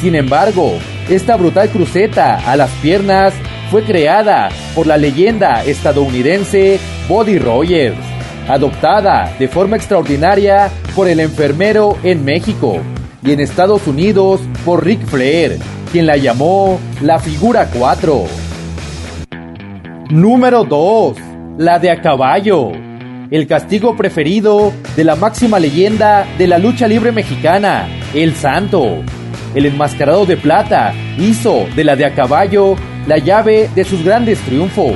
Sin 0.00 0.14
embargo, 0.14 0.78
esta 1.08 1.34
brutal 1.36 1.70
cruceta 1.70 2.36
a 2.36 2.56
las 2.56 2.70
piernas 2.82 3.34
fue 3.70 3.82
creada 3.82 4.48
por 4.74 4.86
la 4.86 4.96
leyenda 4.96 5.64
estadounidense 5.64 6.78
Body 7.08 7.38
Rogers, 7.38 7.96
adoptada 8.48 9.34
de 9.38 9.48
forma 9.48 9.76
extraordinaria 9.76 10.70
por 10.94 11.08
el 11.08 11.20
enfermero 11.20 11.96
en 12.02 12.24
México 12.24 12.78
y 13.22 13.32
en 13.32 13.40
Estados 13.40 13.86
Unidos 13.86 14.40
por 14.64 14.84
Rick 14.84 15.04
Flair, 15.06 15.58
quien 15.90 16.06
la 16.06 16.16
llamó 16.16 16.78
la 17.00 17.18
figura 17.18 17.68
4. 17.72 18.24
Número 20.10 20.64
2. 20.64 21.16
La 21.58 21.78
de 21.78 21.90
a 21.90 22.00
caballo. 22.02 22.72
El 23.30 23.46
castigo 23.46 23.96
preferido 23.96 24.72
de 24.96 25.04
la 25.04 25.16
máxima 25.16 25.58
leyenda 25.58 26.26
de 26.36 26.46
la 26.46 26.58
lucha 26.58 26.86
libre 26.86 27.10
mexicana, 27.10 27.88
El 28.12 28.34
Santo. 28.34 29.02
El 29.54 29.66
enmascarado 29.66 30.26
de 30.26 30.36
plata 30.36 30.92
hizo 31.18 31.66
de 31.74 31.84
la 31.84 31.96
de 31.96 32.04
a 32.04 32.14
caballo 32.14 32.76
la 33.06 33.18
llave 33.18 33.68
de 33.74 33.84
sus 33.84 34.04
grandes 34.04 34.38
triunfos. 34.40 34.94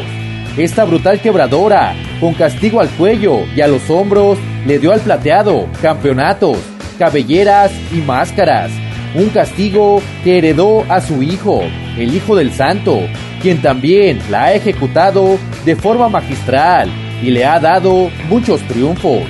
Esta 0.56 0.84
brutal 0.84 1.20
quebradora, 1.20 1.94
con 2.20 2.34
castigo 2.34 2.80
al 2.80 2.88
cuello 2.90 3.40
y 3.54 3.60
a 3.60 3.68
los 3.68 3.88
hombros, 3.90 4.38
le 4.66 4.78
dio 4.78 4.92
al 4.92 5.00
plateado 5.00 5.68
campeonatos, 5.80 6.58
cabelleras 6.98 7.70
y 7.92 7.98
máscaras. 7.98 8.70
Un 9.14 9.28
castigo 9.30 10.02
que 10.24 10.38
heredó 10.38 10.84
a 10.90 11.00
su 11.00 11.22
hijo, 11.22 11.62
el 11.96 12.14
hijo 12.14 12.34
del 12.36 12.52
santo, 12.52 13.00
quien 13.40 13.62
también 13.62 14.20
la 14.30 14.46
ha 14.46 14.54
ejecutado 14.54 15.38
de 15.64 15.76
forma 15.76 16.08
magistral 16.08 16.90
y 17.22 17.30
le 17.30 17.44
ha 17.44 17.58
dado 17.60 18.10
muchos 18.28 18.60
triunfos. 18.62 19.22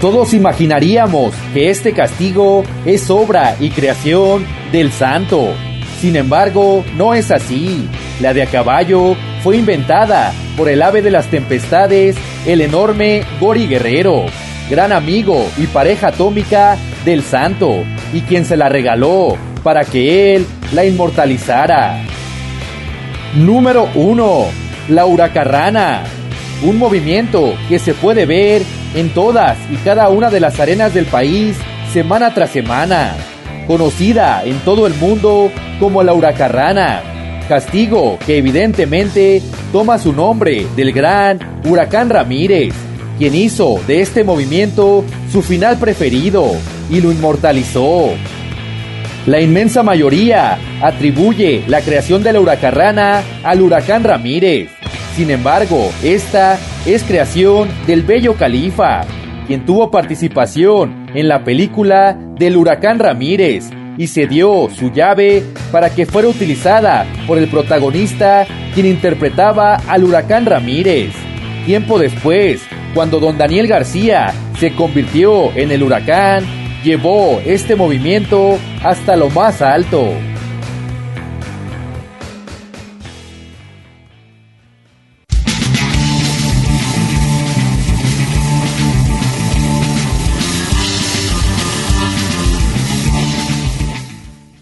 todos 0.00 0.34
imaginaríamos 0.34 1.34
que 1.54 1.70
este 1.70 1.92
castigo 1.92 2.62
es 2.84 3.08
obra 3.10 3.56
y 3.58 3.70
creación 3.70 4.44
del 4.70 4.92
santo. 4.92 5.54
Sin 6.04 6.16
embargo, 6.16 6.84
no 6.98 7.14
es 7.14 7.30
así. 7.30 7.88
La 8.20 8.34
de 8.34 8.42
a 8.42 8.46
caballo 8.46 9.16
fue 9.42 9.56
inventada 9.56 10.34
por 10.54 10.68
el 10.68 10.82
ave 10.82 11.00
de 11.00 11.10
las 11.10 11.28
tempestades, 11.28 12.14
el 12.44 12.60
enorme 12.60 13.22
Gori 13.40 13.66
Guerrero, 13.66 14.26
gran 14.68 14.92
amigo 14.92 15.46
y 15.56 15.66
pareja 15.66 16.08
atómica 16.08 16.76
del 17.06 17.22
santo, 17.22 17.84
y 18.12 18.20
quien 18.20 18.44
se 18.44 18.58
la 18.58 18.68
regaló 18.68 19.38
para 19.62 19.86
que 19.86 20.36
él 20.36 20.46
la 20.74 20.84
inmortalizara. 20.84 22.02
Número 23.34 23.88
1. 23.94 24.44
La 24.90 25.06
huracarrana. 25.06 26.02
Un 26.64 26.76
movimiento 26.76 27.54
que 27.66 27.78
se 27.78 27.94
puede 27.94 28.26
ver 28.26 28.60
en 28.94 29.08
todas 29.08 29.56
y 29.72 29.76
cada 29.76 30.10
una 30.10 30.28
de 30.28 30.40
las 30.40 30.60
arenas 30.60 30.92
del 30.92 31.06
país 31.06 31.56
semana 31.94 32.34
tras 32.34 32.50
semana. 32.50 33.14
Conocida 33.66 34.44
en 34.44 34.58
todo 34.60 34.86
el 34.86 34.94
mundo 34.94 35.50
como 35.80 36.02
la 36.02 36.12
huracarrana. 36.12 37.02
Castigo 37.48 38.18
que 38.24 38.38
evidentemente 38.38 39.42
toma 39.72 39.98
su 39.98 40.12
nombre 40.12 40.66
del 40.76 40.92
gran 40.92 41.38
Huracán 41.64 42.10
Ramírez, 42.10 42.74
quien 43.18 43.34
hizo 43.34 43.80
de 43.86 44.00
este 44.00 44.24
movimiento 44.24 45.04
su 45.30 45.42
final 45.42 45.78
preferido 45.78 46.52
y 46.90 47.00
lo 47.00 47.12
inmortalizó. 47.12 48.10
La 49.26 49.40
inmensa 49.40 49.82
mayoría 49.82 50.58
atribuye 50.82 51.64
la 51.66 51.80
creación 51.80 52.22
de 52.22 52.34
la 52.34 52.40
huracarrana 52.40 53.22
al 53.42 53.62
huracán 53.62 54.04
Ramírez. 54.04 54.68
Sin 55.16 55.30
embargo, 55.30 55.90
esta 56.02 56.58
es 56.84 57.02
creación 57.04 57.68
del 57.86 58.02
bello 58.02 58.34
califa, 58.34 59.06
quien 59.46 59.64
tuvo 59.64 59.90
participación 59.90 61.06
en 61.14 61.28
la 61.28 61.44
película 61.44 62.18
del 62.38 62.56
huracán 62.56 62.98
Ramírez 62.98 63.70
y 63.96 64.08
se 64.08 64.26
dio 64.26 64.68
su 64.70 64.90
llave 64.90 65.44
para 65.70 65.90
que 65.90 66.06
fuera 66.06 66.28
utilizada 66.28 67.06
por 67.26 67.38
el 67.38 67.48
protagonista 67.48 68.46
quien 68.74 68.86
interpretaba 68.86 69.76
al 69.88 70.04
huracán 70.04 70.46
Ramírez. 70.46 71.14
Tiempo 71.66 71.98
después, 71.98 72.62
cuando 72.94 73.20
don 73.20 73.38
Daniel 73.38 73.66
García 73.68 74.32
se 74.58 74.74
convirtió 74.74 75.54
en 75.56 75.70
el 75.70 75.82
huracán, 75.82 76.44
llevó 76.82 77.40
este 77.44 77.76
movimiento 77.76 78.58
hasta 78.82 79.16
lo 79.16 79.30
más 79.30 79.62
alto. 79.62 80.12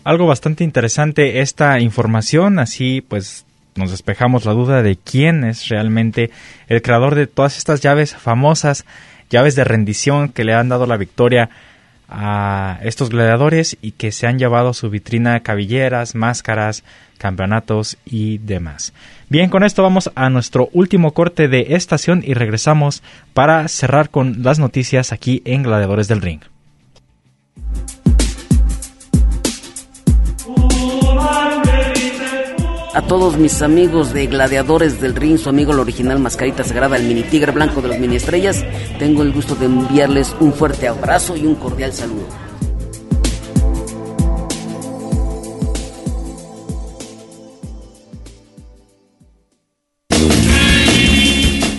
Algo 0.04 0.26
bastante 0.26 0.64
interesante 0.64 1.40
esta 1.40 1.78
información, 1.78 2.58
así 2.58 3.02
pues 3.02 3.46
nos 3.76 3.92
despejamos 3.92 4.44
la 4.44 4.52
duda 4.52 4.82
de 4.82 4.96
quién 4.96 5.44
es 5.44 5.68
realmente 5.68 6.30
el 6.68 6.82
creador 6.82 7.14
de 7.14 7.28
todas 7.28 7.56
estas 7.56 7.80
llaves 7.80 8.14
famosas, 8.16 8.84
llaves 9.30 9.54
de 9.54 9.64
rendición 9.64 10.28
que 10.28 10.44
le 10.44 10.54
han 10.54 10.68
dado 10.68 10.86
la 10.86 10.96
victoria 10.96 11.50
a 12.08 12.78
estos 12.82 13.10
gladiadores 13.10 13.78
y 13.80 13.92
que 13.92 14.12
se 14.12 14.26
han 14.26 14.38
llevado 14.38 14.74
su 14.74 14.90
vitrina 14.90 15.40
cabilleras, 15.40 16.14
máscaras, 16.14 16.82
campeonatos 17.16 17.96
y 18.04 18.38
demás. 18.38 18.92
Bien, 19.28 19.48
con 19.48 19.62
esto 19.62 19.84
vamos 19.84 20.10
a 20.16 20.28
nuestro 20.28 20.68
último 20.72 21.12
corte 21.12 21.46
de 21.46 21.74
estación 21.76 22.22
y 22.26 22.34
regresamos 22.34 23.02
para 23.32 23.66
cerrar 23.68 24.10
con 24.10 24.42
las 24.42 24.58
noticias 24.58 25.12
aquí 25.12 25.42
en 25.44 25.62
Gladiadores 25.62 26.08
del 26.08 26.20
Ring. 26.20 26.40
A 32.94 33.02
todos 33.02 33.38
mis 33.38 33.62
amigos 33.62 34.12
de 34.12 34.26
Gladiadores 34.26 35.00
del 35.00 35.14
Ring, 35.14 35.38
su 35.38 35.48
amigo 35.48 35.72
el 35.72 35.80
original 35.80 36.18
Mascarita 36.18 36.64
Sagrada, 36.64 36.96
el 36.96 37.04
mini 37.04 37.22
tigre 37.22 37.52
blanco 37.52 37.80
de 37.80 37.88
las 37.88 37.98
mini 37.98 38.16
estrellas, 38.16 38.64
tengo 38.98 39.22
el 39.22 39.32
gusto 39.32 39.54
de 39.54 39.66
enviarles 39.66 40.34
un 40.40 40.52
fuerte 40.52 40.88
abrazo 40.88 41.36
y 41.36 41.46
un 41.46 41.54
cordial 41.54 41.92
saludo. 41.92 42.26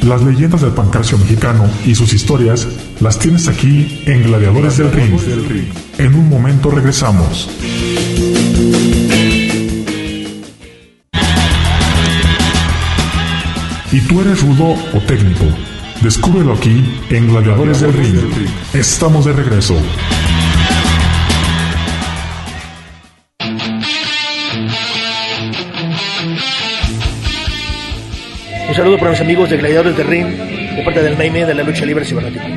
Las 0.08 0.22
leyendas 0.22 0.62
del 0.62 0.72
pancracio 0.72 1.18
mexicano 1.18 1.66
y 1.86 1.96
sus 1.96 2.14
historias 2.14 2.68
las 3.00 3.20
tienes 3.20 3.48
aquí 3.48 4.04
en 4.06 4.24
Gladiadores 4.24 4.78
del 4.78 4.92
Ring. 4.92 5.72
En 5.98 6.14
un 6.14 6.28
momento 6.28 6.70
regresamos. 6.70 7.50
¿Y 13.94 14.02
tú 14.02 14.22
eres 14.22 14.42
rudo 14.42 14.72
o 14.72 15.00
técnico? 15.02 15.46
Descúbrelo 16.02 16.54
aquí 16.54 16.84
en 17.12 17.28
Gladiadores 17.28 17.80
del 17.80 17.94
Ring. 17.94 18.18
Estamos 18.74 19.24
de 19.26 19.34
regreso. 19.34 19.80
Un 28.68 28.74
saludo 28.76 28.98
para 28.98 29.12
mis 29.12 29.22
amigos 29.22 29.52
de 29.52 29.58
Gladiadores 29.58 29.96
del 29.96 30.08
Ring, 30.08 30.28
de 30.28 30.82
parte 30.84 31.04
del 31.04 31.16
Naime 31.16 31.46
de 31.46 31.54
la 31.54 31.62
lucha 31.62 31.86
libre 31.86 32.04
cibernética. 32.04 32.48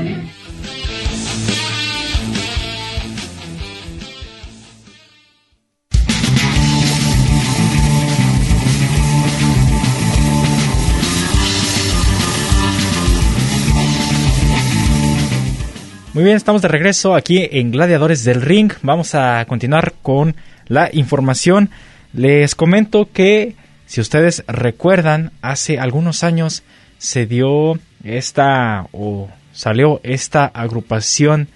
Muy 16.17 16.25
bien, 16.25 16.39
estamos 16.39 16.63
de 16.63 16.69
regreso 16.69 17.15
aquí 17.15 17.47
en 17.53 17.73
Gladiadores 17.73 18.25
del 18.25 18.41
Ring. 18.41 18.73
Vamos 18.81 19.15
a 19.15 19.45
continuar 19.47 19.93
con 20.01 20.35
la 20.67 20.89
información. 20.91 21.69
Les 22.15 22.55
comento 22.55 23.11
que, 23.13 23.55
si 23.85 24.01
ustedes 24.01 24.43
recuerdan, 24.49 25.33
hace 25.43 25.79
algunos 25.79 26.25
años 26.25 26.63
se 26.97 27.27
dio 27.27 27.79
esta 28.03 28.87
o 28.93 29.29
salió 29.53 30.01
esta 30.05 30.47
agrupación 30.47 31.49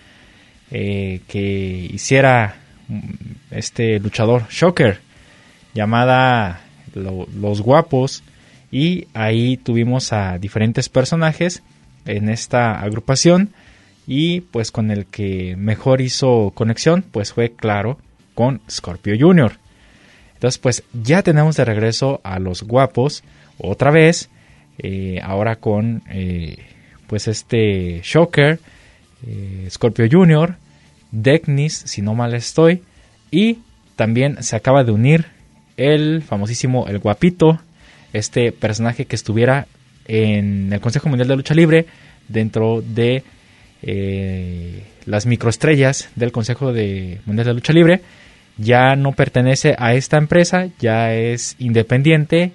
eh, 0.70 1.22
que 1.26 1.88
hiciera 1.90 2.56
mm, 2.88 3.00
este 3.52 3.98
luchador 3.98 4.44
Shocker 4.50 5.00
llamada 5.72 6.60
Los 6.92 7.62
Guapos 7.62 8.22
y 8.70 9.06
ahí 9.14 9.56
tuvimos 9.56 10.12
a 10.12 10.36
diferentes 10.36 10.90
personajes 10.90 11.62
en 12.04 12.28
esta 12.28 12.78
agrupación 12.78 13.54
y 14.12 14.40
pues 14.40 14.72
con 14.72 14.90
el 14.90 15.06
que 15.06 15.54
mejor 15.56 16.00
hizo 16.00 16.50
conexión 16.52 17.04
pues 17.12 17.32
fue 17.32 17.52
claro 17.52 17.96
con 18.34 18.60
Scorpio 18.68 19.14
Jr. 19.16 19.52
Entonces 20.34 20.58
pues 20.58 20.82
ya 20.92 21.22
tenemos 21.22 21.56
de 21.56 21.64
regreso 21.64 22.20
a 22.24 22.40
los 22.40 22.64
guapos 22.64 23.22
otra 23.56 23.92
vez, 23.92 24.28
eh, 24.78 25.20
ahora 25.22 25.54
con 25.54 26.02
eh, 26.10 26.56
pues 27.06 27.28
este 27.28 28.00
Shocker, 28.02 28.58
eh, 29.28 29.68
Scorpio 29.70 30.08
Jr., 30.10 30.56
Deknis, 31.12 31.74
si 31.74 32.02
no 32.02 32.16
mal 32.16 32.34
estoy, 32.34 32.82
y 33.30 33.58
también 33.94 34.42
se 34.42 34.56
acaba 34.56 34.82
de 34.82 34.90
unir 34.90 35.26
el 35.76 36.22
famosísimo 36.22 36.88
El 36.88 36.98
Guapito, 36.98 37.60
este 38.12 38.50
personaje 38.50 39.04
que 39.04 39.14
estuviera 39.14 39.68
en 40.08 40.72
el 40.72 40.80
Consejo 40.80 41.08
Mundial 41.08 41.28
de 41.28 41.36
Lucha 41.36 41.54
Libre 41.54 41.86
dentro 42.26 42.82
de 42.84 43.22
eh, 43.82 44.84
las 45.06 45.26
microestrellas 45.26 46.10
del 46.16 46.32
Consejo 46.32 46.72
de 46.72 47.20
Mundial 47.26 47.46
de 47.46 47.54
Lucha 47.54 47.72
Libre, 47.72 48.00
ya 48.56 48.94
no 48.96 49.12
pertenece 49.12 49.74
a 49.78 49.94
esta 49.94 50.18
empresa, 50.18 50.68
ya 50.78 51.14
es 51.14 51.56
independiente. 51.58 52.52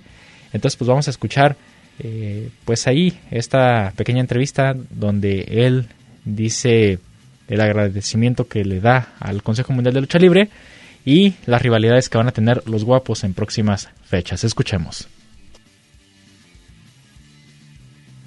Entonces, 0.54 0.78
pues 0.78 0.88
vamos 0.88 1.08
a 1.08 1.12
escuchar, 1.12 1.56
eh, 2.00 2.50
pues 2.64 2.88
ahí, 2.88 3.20
esta 3.32 3.92
pequeña 3.96 4.22
entrevista 4.22 4.76
donde 4.92 5.42
él 5.50 5.88
dice 6.24 7.00
el 7.48 7.62
agradecimiento 7.62 8.48
que 8.48 8.64
le 8.64 8.80
da 8.80 9.14
al 9.20 9.44
Consejo 9.44 9.74
Mundial 9.74 9.94
de 9.94 10.02
Lucha 10.02 10.20
Libre 10.20 10.50
y 11.06 11.36
las 11.46 11.62
rivalidades 11.62 12.10
que 12.10 12.18
van 12.18 12.28
a 12.28 12.32
tener 12.32 12.68
los 12.68 12.84
guapos 12.84 13.24
en 13.24 13.34
próximas 13.34 13.90
fechas. 14.06 14.44
Escuchemos. 14.44 15.08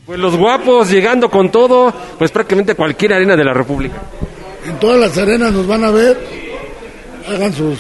Pues 0.08 0.18
los 0.18 0.38
guapos 0.38 0.90
llegando 0.90 1.28
con 1.28 1.50
todo, 1.50 1.92
pues 2.16 2.30
prácticamente 2.30 2.74
cualquier 2.74 3.12
arena 3.12 3.36
de 3.36 3.44
la 3.44 3.52
República. 3.52 4.00
En 4.66 4.78
todas 4.78 4.98
las 4.98 5.18
arenas 5.18 5.52
nos 5.52 5.66
van 5.66 5.84
a 5.84 5.90
ver, 5.90 6.18
hagan 7.28 7.52
sus 7.52 7.78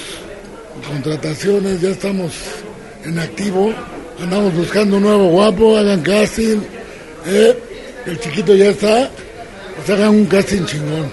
contrataciones, 0.86 1.80
ya 1.80 1.88
estamos 1.88 2.34
en 3.06 3.18
activo, 3.18 3.72
andamos 4.20 4.54
buscando 4.54 4.98
un 4.98 5.04
nuevo 5.04 5.28
guapo, 5.28 5.78
hagan 5.78 6.02
casting, 6.02 6.58
eh, 7.24 7.58
el 8.04 8.20
chiquito 8.20 8.54
ya 8.54 8.66
está, 8.66 9.08
pues 9.76 9.88
hagan 9.88 10.10
un 10.10 10.26
casting 10.26 10.66
chingón 10.66 11.10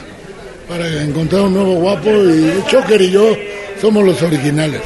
para 0.68 1.01
encontrar 1.01 1.43
un 1.43 1.53
nuevo 1.53 1.76
guapo 1.76 2.09
y 2.09 2.61
Choker 2.68 3.01
y 3.01 3.11
yo 3.11 3.34
somos 3.80 4.03
los 4.03 4.22
originales. 4.22 4.82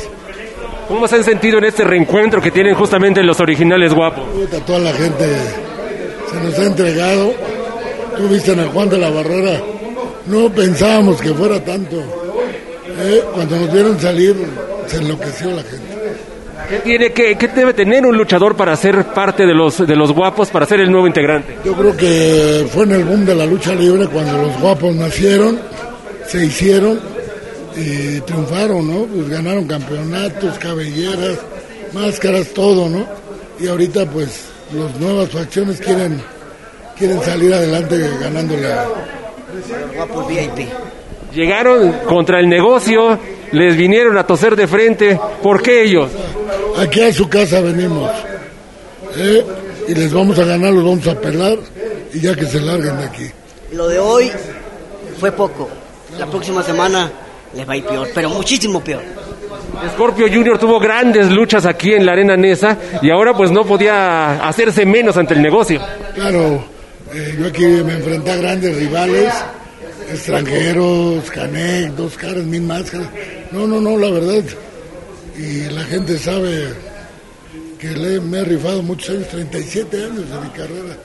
¿Cómo 0.88 1.08
se 1.08 1.16
han 1.16 1.24
sentido 1.24 1.58
en 1.58 1.64
este 1.64 1.84
reencuentro 1.84 2.40
que 2.40 2.52
tienen 2.52 2.76
justamente 2.76 3.24
los 3.24 3.40
originales 3.40 3.96
guapos? 3.96 4.26
Toda 4.68 4.78
la 4.78 4.94
gente 4.94 5.26
se 6.32 6.42
nos 6.42 6.60
ha 6.60 6.66
entregado. 6.66 7.34
Tú 8.18 8.28
viste 8.28 8.52
a 8.52 8.66
Juan 8.66 8.90
de 8.90 8.98
la 8.98 9.10
Barrera, 9.10 9.62
no 10.28 10.50
pensábamos 10.50 11.22
que 11.22 11.34
fuera 11.34 11.64
tanto. 11.64 11.98
Eh, 13.02 13.24
Cuando 13.34 13.58
nos 13.58 13.72
vieron 13.72 14.00
salir, 14.00 14.36
se 14.88 14.98
enloqueció 14.98 15.52
la 15.52 15.64
gente. 15.64 15.90
¿Qué, 16.70 16.80
tiene, 16.80 17.12
que, 17.14 17.36
¿Qué 17.36 17.48
debe 17.48 17.74
tener 17.74 18.06
un 18.06 18.16
luchador 18.16 18.56
para 18.56 18.76
ser 18.76 19.06
parte 19.06 19.46
de 19.46 19.54
los, 19.56 19.88
de 19.88 19.96
los 19.96 20.12
guapos, 20.12 20.50
para 20.50 20.66
ser 20.66 20.82
el 20.82 20.92
nuevo 20.92 21.08
integrante? 21.08 21.58
Yo 21.66 21.74
creo 21.74 21.96
que 21.98 22.68
fue 22.72 22.84
en 22.84 22.92
el 22.92 23.06
boom 23.06 23.26
de 23.26 23.34
la 23.34 23.46
lucha 23.46 23.74
libre 23.74 24.06
cuando 24.08 24.38
los 24.38 24.60
guapos 24.60 24.94
nacieron, 24.94 25.60
se 26.28 26.46
hicieron 26.46 27.00
y 27.76 28.20
triunfaron, 28.22 28.88
¿no? 28.88 29.06
Pues 29.06 29.30
ganaron 29.30 29.66
campeonatos, 29.66 30.60
cabelleras, 30.60 31.40
máscaras, 31.94 32.48
todo, 32.50 32.88
¿no? 32.88 33.08
Y 33.60 33.68
ahorita 33.68 34.06
pues 34.06 34.50
las 34.74 34.96
nuevas 35.00 35.30
facciones 35.30 35.80
quieren 35.80 36.22
quieren 36.98 37.22
salir 37.22 37.54
adelante 37.54 37.98
ganándole 38.20 38.72
a 38.72 38.88
Guapos 39.96 40.28
VIP. 40.28 40.68
Llegaron 41.34 41.94
contra 42.08 42.40
el 42.40 42.50
negocio, 42.50 43.18
les 43.52 43.76
vinieron 43.76 44.18
a 44.18 44.26
toser 44.26 44.56
de 44.56 44.68
frente. 44.68 45.20
¿Por 45.42 45.62
qué 45.62 45.84
ellos? 45.84 46.12
Aquí 46.78 47.02
a 47.02 47.14
su 47.14 47.30
casa 47.30 47.62
venimos. 47.62 48.12
¿eh? 49.16 49.46
Y 49.88 49.96
les 49.96 50.14
vamos 50.14 50.38
a 50.40 50.44
ganar, 50.44 50.74
los 50.74 50.84
vamos 50.84 51.08
a 51.08 51.20
pelar 51.20 51.58
y 52.14 52.20
ya 52.20 52.36
que 52.36 52.46
se 52.46 52.60
larguen 52.60 52.98
de 52.98 53.06
aquí. 53.06 53.32
Lo 53.72 53.88
de 53.88 54.00
hoy 54.00 54.32
fue 55.20 55.32
poco. 55.32 55.70
La 56.18 56.26
próxima 56.26 56.64
semana 56.64 57.12
les 57.56 57.68
va 57.68 57.74
a 57.74 57.78
ir 57.78 57.86
peor, 57.86 58.08
pero 58.14 58.30
muchísimo 58.30 58.84
peor. 58.84 59.02
Scorpio 59.94 60.28
Junior 60.28 60.58
tuvo 60.58 60.80
grandes 60.80 61.30
luchas 61.32 61.66
aquí 61.66 61.94
en 61.94 62.06
la 62.06 62.14
Arena 62.14 62.36
Nesa 62.36 62.78
y 63.02 63.10
ahora 63.10 63.34
pues 63.34 63.52
no 63.52 63.66
podía 63.66 64.48
hacerse 64.48 64.86
menos 64.86 65.18
ante 65.18 65.34
el 65.34 65.42
negocio. 65.42 65.82
Claro, 66.14 66.64
eh, 67.14 67.36
yo 67.40 67.48
aquí 67.48 67.66
me 67.66 67.94
enfrenté 67.94 68.32
a 68.32 68.36
grandes 68.38 68.76
rivales, 68.76 69.34
extranjeros, 70.12 71.30
Canek, 71.32 71.92
dos 71.94 72.16
caras, 72.18 72.44
mil 72.44 72.62
máscaras. 72.62 73.08
No, 73.52 73.68
no, 73.68 73.80
no, 73.80 73.98
la 73.98 74.10
verdad. 74.10 74.44
Y 75.38 75.70
la 75.74 75.84
gente 75.84 76.18
sabe 76.18 76.74
que 77.80 77.88
le, 77.88 78.20
me 78.20 78.40
he 78.40 78.44
rifado 78.44 78.84
muchos 78.84 79.10
años, 79.10 79.28
37 79.30 79.98
años 79.98 80.30
de 80.30 80.40
mi 80.42 80.50
carrera. 80.50 80.98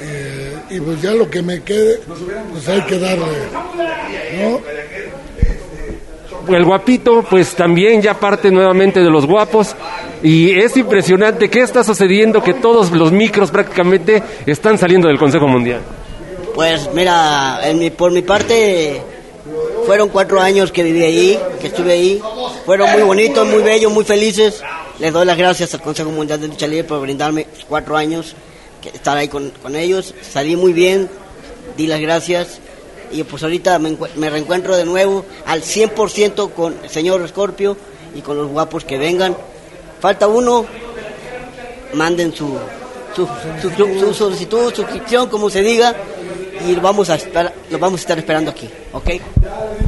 Eh, 0.00 0.56
y 0.70 0.80
pues 0.80 1.02
ya 1.02 1.12
lo 1.12 1.28
que 1.28 1.42
me 1.42 1.62
quede, 1.62 2.00
pues 2.52 2.68
hay 2.68 2.80
que 2.82 2.98
darle. 2.98 3.26
¿no? 4.40 4.60
El 6.48 6.64
guapito 6.64 7.24
pues 7.28 7.54
también 7.54 8.02
ya 8.02 8.14
parte 8.14 8.50
nuevamente 8.50 9.00
de 9.00 9.10
los 9.10 9.26
guapos 9.26 9.74
y 10.22 10.50
es 10.50 10.76
impresionante 10.76 11.48
qué 11.48 11.60
está 11.60 11.84
sucediendo 11.84 12.42
que 12.42 12.54
todos 12.54 12.90
los 12.90 13.12
micros 13.12 13.50
prácticamente 13.50 14.22
están 14.46 14.78
saliendo 14.78 15.08
del 15.08 15.18
Consejo 15.18 15.46
Mundial. 15.46 15.80
Pues 16.54 16.90
mira, 16.94 17.60
en 17.64 17.78
mi, 17.78 17.90
por 17.90 18.12
mi 18.12 18.22
parte 18.22 19.00
fueron 19.86 20.08
cuatro 20.08 20.40
años 20.40 20.70
que 20.70 20.82
viví 20.82 21.02
ahí, 21.02 21.38
que 21.60 21.66
estuve 21.66 21.92
ahí. 21.92 22.22
Fueron 22.64 22.90
muy 22.92 23.02
bonitos, 23.02 23.46
muy 23.46 23.62
bellos, 23.62 23.92
muy 23.92 24.04
felices. 24.04 24.62
Les 24.98 25.12
doy 25.12 25.26
las 25.26 25.36
gracias 25.36 25.74
al 25.74 25.82
Consejo 25.82 26.10
Mundial 26.10 26.40
de 26.40 26.48
Lucha 26.48 26.66
por 26.86 27.00
brindarme 27.00 27.46
cuatro 27.68 27.96
años, 27.96 28.34
que 28.80 28.90
estar 28.90 29.16
ahí 29.16 29.28
con 29.28 29.52
ellos. 29.74 30.14
Salí 30.22 30.56
muy 30.56 30.72
bien, 30.72 31.08
di 31.76 31.86
las 31.86 32.00
gracias. 32.00 32.60
Y 33.12 33.22
pues 33.24 33.42
ahorita 33.42 33.78
me, 33.78 33.96
me 34.16 34.30
reencuentro 34.30 34.76
de 34.76 34.84
nuevo 34.84 35.24
al 35.46 35.62
100% 35.62 36.52
con 36.52 36.76
el 36.82 36.90
señor 36.90 37.26
Scorpio 37.28 37.76
y 38.14 38.20
con 38.20 38.36
los 38.36 38.48
guapos 38.48 38.84
que 38.84 38.98
vengan. 38.98 39.36
Falta 40.00 40.26
uno, 40.26 40.66
manden 41.94 42.34
su, 42.34 42.56
su, 43.14 43.26
su, 43.62 43.70
su- 43.70 43.98
su 44.00 44.14
solicitud, 44.14 44.74
suscripción, 44.74 45.28
como 45.28 45.48
se 45.48 45.62
diga, 45.62 45.94
y 46.66 46.72
lo 46.74 46.80
vamos 46.80 47.10
a 47.10 47.14
estar, 47.16 47.52
lo 47.70 47.78
vamos 47.78 48.00
a 48.00 48.02
estar 48.02 48.18
esperando 48.18 48.50
aquí, 48.50 48.68
¿ok? 48.92 49.10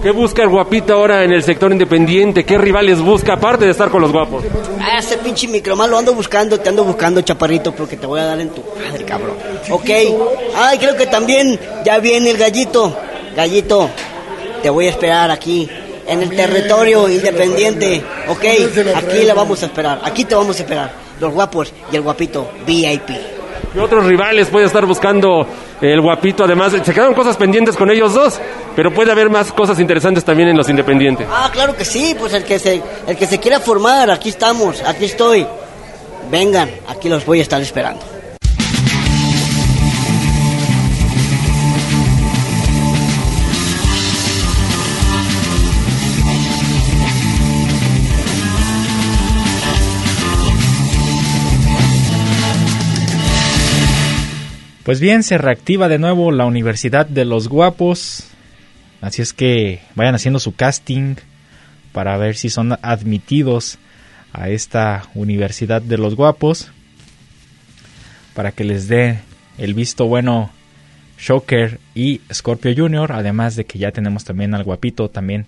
¿Qué 0.02 0.10
busca 0.12 0.42
el 0.42 0.48
guapito 0.48 0.94
ahora 0.94 1.24
en 1.24 1.32
el 1.32 1.42
sector 1.42 1.72
independiente? 1.72 2.44
¿Qué 2.44 2.58
rivales 2.58 3.00
busca 3.00 3.34
aparte 3.34 3.64
de 3.64 3.70
estar 3.72 3.90
con 3.90 4.02
los 4.02 4.12
guapos? 4.12 4.44
Ah, 4.80 4.98
ese 4.98 5.18
pinche 5.18 5.48
micromal 5.48 5.90
lo 5.90 5.98
ando 5.98 6.14
buscando, 6.14 6.60
te 6.60 6.68
ando 6.68 6.84
buscando, 6.84 7.20
chaparrito, 7.22 7.72
porque 7.74 7.96
te 7.96 8.06
voy 8.06 8.20
a 8.20 8.24
dar 8.26 8.40
en 8.40 8.50
tu 8.50 8.62
madre, 8.88 9.04
cabrón. 9.04 9.34
Ok. 9.70 9.88
Ay, 10.54 10.78
creo 10.78 10.96
que 10.96 11.06
también 11.06 11.58
ya 11.84 11.98
viene 11.98 12.30
el 12.30 12.36
gallito. 12.36 12.96
Gallito, 13.36 13.90
te 14.62 14.70
voy 14.70 14.86
a 14.86 14.90
esperar 14.90 15.30
aquí, 15.30 15.68
en 16.06 16.22
el 16.22 16.34
territorio 16.34 17.06
independiente. 17.06 18.02
Ok, 18.28 18.44
aquí 18.94 19.24
la 19.24 19.34
vamos 19.34 19.62
a 19.62 19.66
esperar, 19.66 20.00
aquí 20.02 20.24
te 20.24 20.34
vamos 20.34 20.58
a 20.58 20.62
esperar. 20.62 20.90
Los 21.20 21.34
guapos 21.34 21.72
y 21.92 21.96
el 21.96 22.02
guapito 22.02 22.50
VIP. 22.66 23.10
¿Qué 23.72 23.80
otros 23.80 24.06
rivales 24.06 24.48
puede 24.48 24.64
estar 24.64 24.86
buscando 24.86 25.46
el 25.82 26.00
guapito? 26.00 26.44
Además, 26.44 26.72
se 26.82 26.94
quedaron 26.94 27.12
cosas 27.12 27.36
pendientes 27.36 27.76
con 27.76 27.90
ellos 27.90 28.14
dos, 28.14 28.40
pero 28.74 28.92
puede 28.92 29.12
haber 29.12 29.28
más 29.28 29.52
cosas 29.52 29.78
interesantes 29.80 30.24
también 30.24 30.48
en 30.48 30.56
los 30.56 30.70
independientes. 30.70 31.26
Ah, 31.30 31.50
claro 31.52 31.76
que 31.76 31.84
sí, 31.84 32.16
pues 32.18 32.32
el 32.32 32.44
que 32.44 32.58
se, 32.58 32.82
el 33.06 33.16
que 33.16 33.26
se 33.26 33.38
quiera 33.38 33.60
formar, 33.60 34.10
aquí 34.10 34.30
estamos, 34.30 34.82
aquí 34.82 35.04
estoy. 35.04 35.46
Vengan, 36.30 36.70
aquí 36.88 37.10
los 37.10 37.26
voy 37.26 37.40
a 37.40 37.42
estar 37.42 37.60
esperando. 37.60 38.15
Pues 54.86 55.00
bien, 55.00 55.24
se 55.24 55.36
reactiva 55.36 55.88
de 55.88 55.98
nuevo 55.98 56.30
la 56.30 56.46
Universidad 56.46 57.06
de 57.06 57.24
los 57.24 57.48
Guapos. 57.48 58.28
Así 59.00 59.20
es 59.20 59.32
que 59.32 59.80
vayan 59.96 60.14
haciendo 60.14 60.38
su 60.38 60.54
casting 60.54 61.16
para 61.90 62.16
ver 62.18 62.36
si 62.36 62.50
son 62.50 62.78
admitidos 62.82 63.80
a 64.32 64.48
esta 64.48 65.02
Universidad 65.16 65.82
de 65.82 65.98
los 65.98 66.14
Guapos. 66.14 66.70
Para 68.32 68.52
que 68.52 68.62
les 68.62 68.86
dé 68.86 69.18
el 69.58 69.74
visto 69.74 70.06
bueno 70.06 70.52
Shocker 71.18 71.80
y 71.96 72.20
Scorpio 72.32 72.72
Jr. 72.76 73.10
Además 73.10 73.56
de 73.56 73.64
que 73.64 73.80
ya 73.80 73.90
tenemos 73.90 74.22
también 74.22 74.54
al 74.54 74.62
Guapito 74.62 75.10
también 75.10 75.46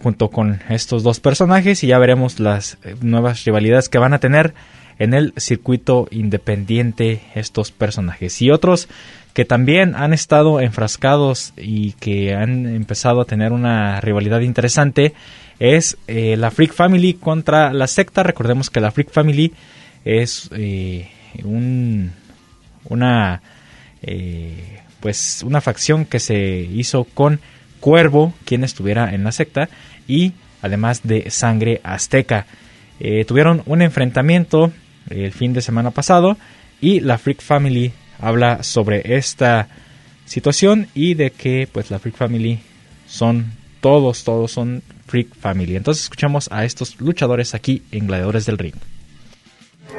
junto 0.00 0.30
con 0.30 0.60
estos 0.68 1.02
dos 1.02 1.18
personajes 1.18 1.82
y 1.82 1.88
ya 1.88 1.98
veremos 1.98 2.38
las 2.38 2.78
eh, 2.84 2.94
nuevas 3.00 3.42
rivalidades 3.42 3.88
que 3.88 3.98
van 3.98 4.14
a 4.14 4.20
tener 4.20 4.54
en 4.98 5.14
el 5.14 5.32
circuito 5.36 6.08
independiente 6.10 7.20
estos 7.34 7.72
personajes 7.72 8.40
y 8.42 8.50
otros 8.50 8.88
que 9.34 9.44
también 9.44 9.96
han 9.96 10.12
estado 10.12 10.60
enfrascados 10.60 11.52
y 11.56 11.92
que 11.92 12.34
han 12.34 12.66
empezado 12.66 13.20
a 13.20 13.24
tener 13.24 13.52
una 13.52 14.00
rivalidad 14.00 14.40
interesante 14.40 15.12
es 15.58 15.98
eh, 16.06 16.36
la 16.36 16.52
Freak 16.52 16.72
Family 16.72 17.14
contra 17.14 17.72
la 17.72 17.88
secta 17.88 18.22
recordemos 18.22 18.70
que 18.70 18.80
la 18.80 18.92
Freak 18.92 19.10
Family 19.10 19.52
es 20.04 20.48
eh, 20.52 21.10
un 21.42 22.12
una 22.88 23.42
eh, 24.02 24.80
pues 25.00 25.42
una 25.44 25.60
facción 25.60 26.06
que 26.06 26.20
se 26.20 26.38
hizo 26.38 27.04
con 27.04 27.40
Cuervo, 27.80 28.32
quien 28.44 28.64
estuviera 28.64 29.14
en 29.14 29.24
la 29.24 29.32
secta, 29.32 29.68
y 30.08 30.32
además 30.62 31.02
de 31.02 31.30
Sangre 31.30 31.82
Azteca. 31.84 32.46
Tuvieron 33.26 33.62
un 33.66 33.82
enfrentamiento 33.82 34.72
el 35.10 35.32
fin 35.32 35.52
de 35.52 35.62
semana 35.62 35.90
pasado 35.90 36.36
y 36.80 37.00
la 37.00 37.18
Freak 37.18 37.40
Family 37.42 37.92
habla 38.20 38.62
sobre 38.62 39.16
esta 39.16 39.68
situación 40.24 40.88
y 40.94 41.14
de 41.14 41.30
que 41.30 41.68
pues 41.70 41.90
la 41.90 41.98
Freak 41.98 42.16
Family 42.16 42.60
son 43.06 43.52
todos, 43.80 44.24
todos 44.24 44.50
son 44.50 44.82
Freak 45.06 45.34
Family. 45.34 45.76
Entonces 45.76 46.04
escuchamos 46.04 46.48
a 46.50 46.64
estos 46.64 47.00
luchadores 47.00 47.54
aquí 47.54 47.82
en 47.92 48.06
Gladiadores 48.06 48.46
del 48.46 48.58
Ring. 48.58 48.74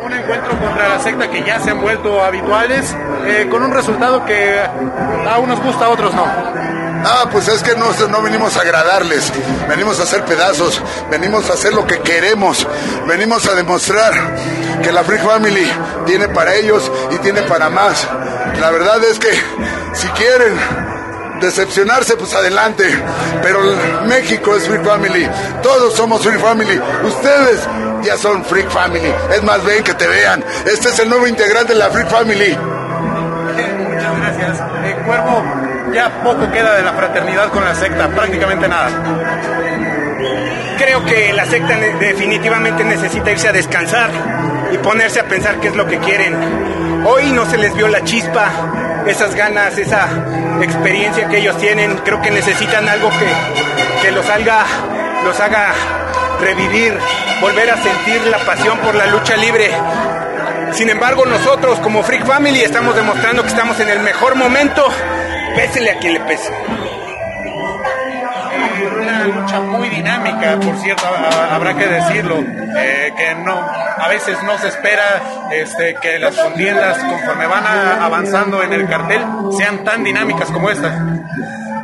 Un 0.04 0.12
encuentro 0.12 0.50
contra 0.60 0.90
la 0.90 1.00
secta 1.00 1.30
que 1.30 1.44
ya 1.44 1.60
se 1.60 1.70
han 1.70 1.82
vuelto 1.82 2.22
habituales, 2.22 2.96
eh, 3.26 3.48
con 3.50 3.64
un 3.64 3.72
resultado 3.72 4.26
que 4.26 4.60
a 4.60 5.38
unos 5.40 5.62
gusta, 5.62 5.86
a 5.86 5.90
otros 5.90 6.14
no. 6.14 6.85
Ah, 7.08 7.30
pues 7.32 7.48
es 7.48 7.62
que 7.62 7.76
no, 7.76 7.92
no 8.08 8.22
venimos 8.24 8.58
a 8.58 8.62
agradarles, 8.62 9.32
venimos 9.70 10.00
a 10.00 10.04
hacer 10.04 10.26
pedazos, 10.26 10.82
venimos 11.12 11.48
a 11.52 11.54
hacer 11.54 11.72
lo 11.72 11.86
que 11.86 12.00
queremos, 12.00 12.68
venimos 13.08 13.48
a 13.48 13.54
demostrar 13.54 14.14
que 14.82 14.92
la 14.92 15.04
Freak 15.04 15.24
Family 15.24 15.72
tiene 16.08 16.30
para 16.30 16.56
ellos 16.56 16.92
y 17.12 17.18
tiene 17.20 17.44
para 17.44 17.70
más. 17.70 18.08
La 18.60 18.72
verdad 18.72 19.04
es 19.04 19.20
que 19.20 19.30
si 19.94 20.08
quieren 20.10 20.58
decepcionarse, 21.40 22.18
pues 22.18 22.34
adelante, 22.34 22.86
pero 23.44 23.60
México 24.08 24.56
es 24.56 24.68
Freak 24.68 24.84
Family, 24.84 25.30
todos 25.62 25.94
somos 25.94 26.24
Freak 26.24 26.40
Family, 26.40 26.82
ustedes 27.04 27.60
ya 28.02 28.18
son 28.18 28.44
Freak 28.46 28.70
Family, 28.72 29.14
es 29.32 29.44
más, 29.44 29.64
ven 29.64 29.84
que 29.84 29.94
te 29.94 30.08
vean, 30.08 30.44
este 30.66 30.90
es 30.90 30.98
el 30.98 31.10
nuevo 31.10 31.28
integrante 31.28 31.74
de 31.74 31.80
la 31.80 31.92
Freak 31.92 32.10
Family. 32.10 32.58
Muchas 33.88 34.18
gracias. 34.18 34.60
Eh, 34.84 34.96
ya 35.96 36.10
poco 36.22 36.52
queda 36.52 36.76
de 36.76 36.84
la 36.84 36.92
fraternidad 36.92 37.50
con 37.50 37.64
la 37.64 37.74
secta, 37.74 38.10
prácticamente 38.10 38.68
nada. 38.68 38.90
Creo 40.78 41.06
que 41.06 41.32
la 41.32 41.46
secta 41.46 41.74
definitivamente 41.78 42.84
necesita 42.84 43.32
irse 43.32 43.48
a 43.48 43.54
descansar 43.54 44.10
y 44.74 44.78
ponerse 44.80 45.22
a 45.22 45.24
pensar 45.24 45.56
qué 45.62 45.70
es 45.70 45.76
lo 45.76 45.88
que 45.88 45.98
quieren. 46.00 46.36
Hoy 47.06 47.32
no 47.32 47.46
se 47.46 47.58
les 47.58 47.74
vio 47.74 47.88
la 47.88 48.04
chispa, 48.04 48.50
esas 49.08 49.36
ganas, 49.36 49.78
esa 49.78 50.10
experiencia 50.62 51.30
que 51.30 51.38
ellos 51.38 51.58
tienen. 51.60 51.96
Creo 52.00 52.22
que 52.22 52.30
necesitan 52.30 52.90
algo 52.90 53.10
que, 53.12 54.02
que 54.02 54.12
los, 54.12 54.30
haga, 54.30 54.66
los 55.24 55.40
haga 55.40 55.74
revivir, 56.42 56.98
volver 57.40 57.72
a 57.72 57.78
sentir 57.78 58.22
la 58.28 58.40
pasión 58.40 58.78
por 58.80 58.96
la 58.96 59.06
lucha 59.06 59.38
libre. 59.38 59.72
Sin 60.76 60.90
embargo, 60.90 61.26
nosotros 61.26 61.80
como 61.80 62.04
Freak 62.04 62.26
Family 62.26 62.60
estamos 62.60 62.94
demostrando 62.96 63.42
que 63.44 63.48
estamos 63.48 63.80
en 63.80 63.88
el 63.88 64.02
mejor 64.02 64.36
momento, 64.36 64.86
pésele 65.56 65.92
a 65.92 66.00
quien 66.00 66.16
le 66.16 66.20
pese. 66.20 66.52
Una 69.02 69.24
lucha 69.24 69.62
muy 69.62 69.88
dinámica, 69.88 70.60
por 70.60 70.78
cierto, 70.80 71.06
habrá 71.50 71.76
que 71.76 71.88
decirlo, 71.88 72.40
eh, 72.78 73.14
que 73.18 73.36
no, 73.36 73.58
a 73.58 74.08
veces 74.10 74.38
no 74.44 74.58
se 74.58 74.68
espera 74.68 75.48
este, 75.50 75.96
que 76.02 76.20
las 76.20 76.36
contiendas, 76.36 76.98
conforme 76.98 77.48
van 77.48 77.66
avanzando 77.66 78.62
en 78.62 78.74
el 78.74 78.86
cartel, 78.90 79.24
sean 79.58 79.86
tan 79.86 80.04
dinámicas 80.04 80.52
como 80.52 80.70
esta. 80.70 80.94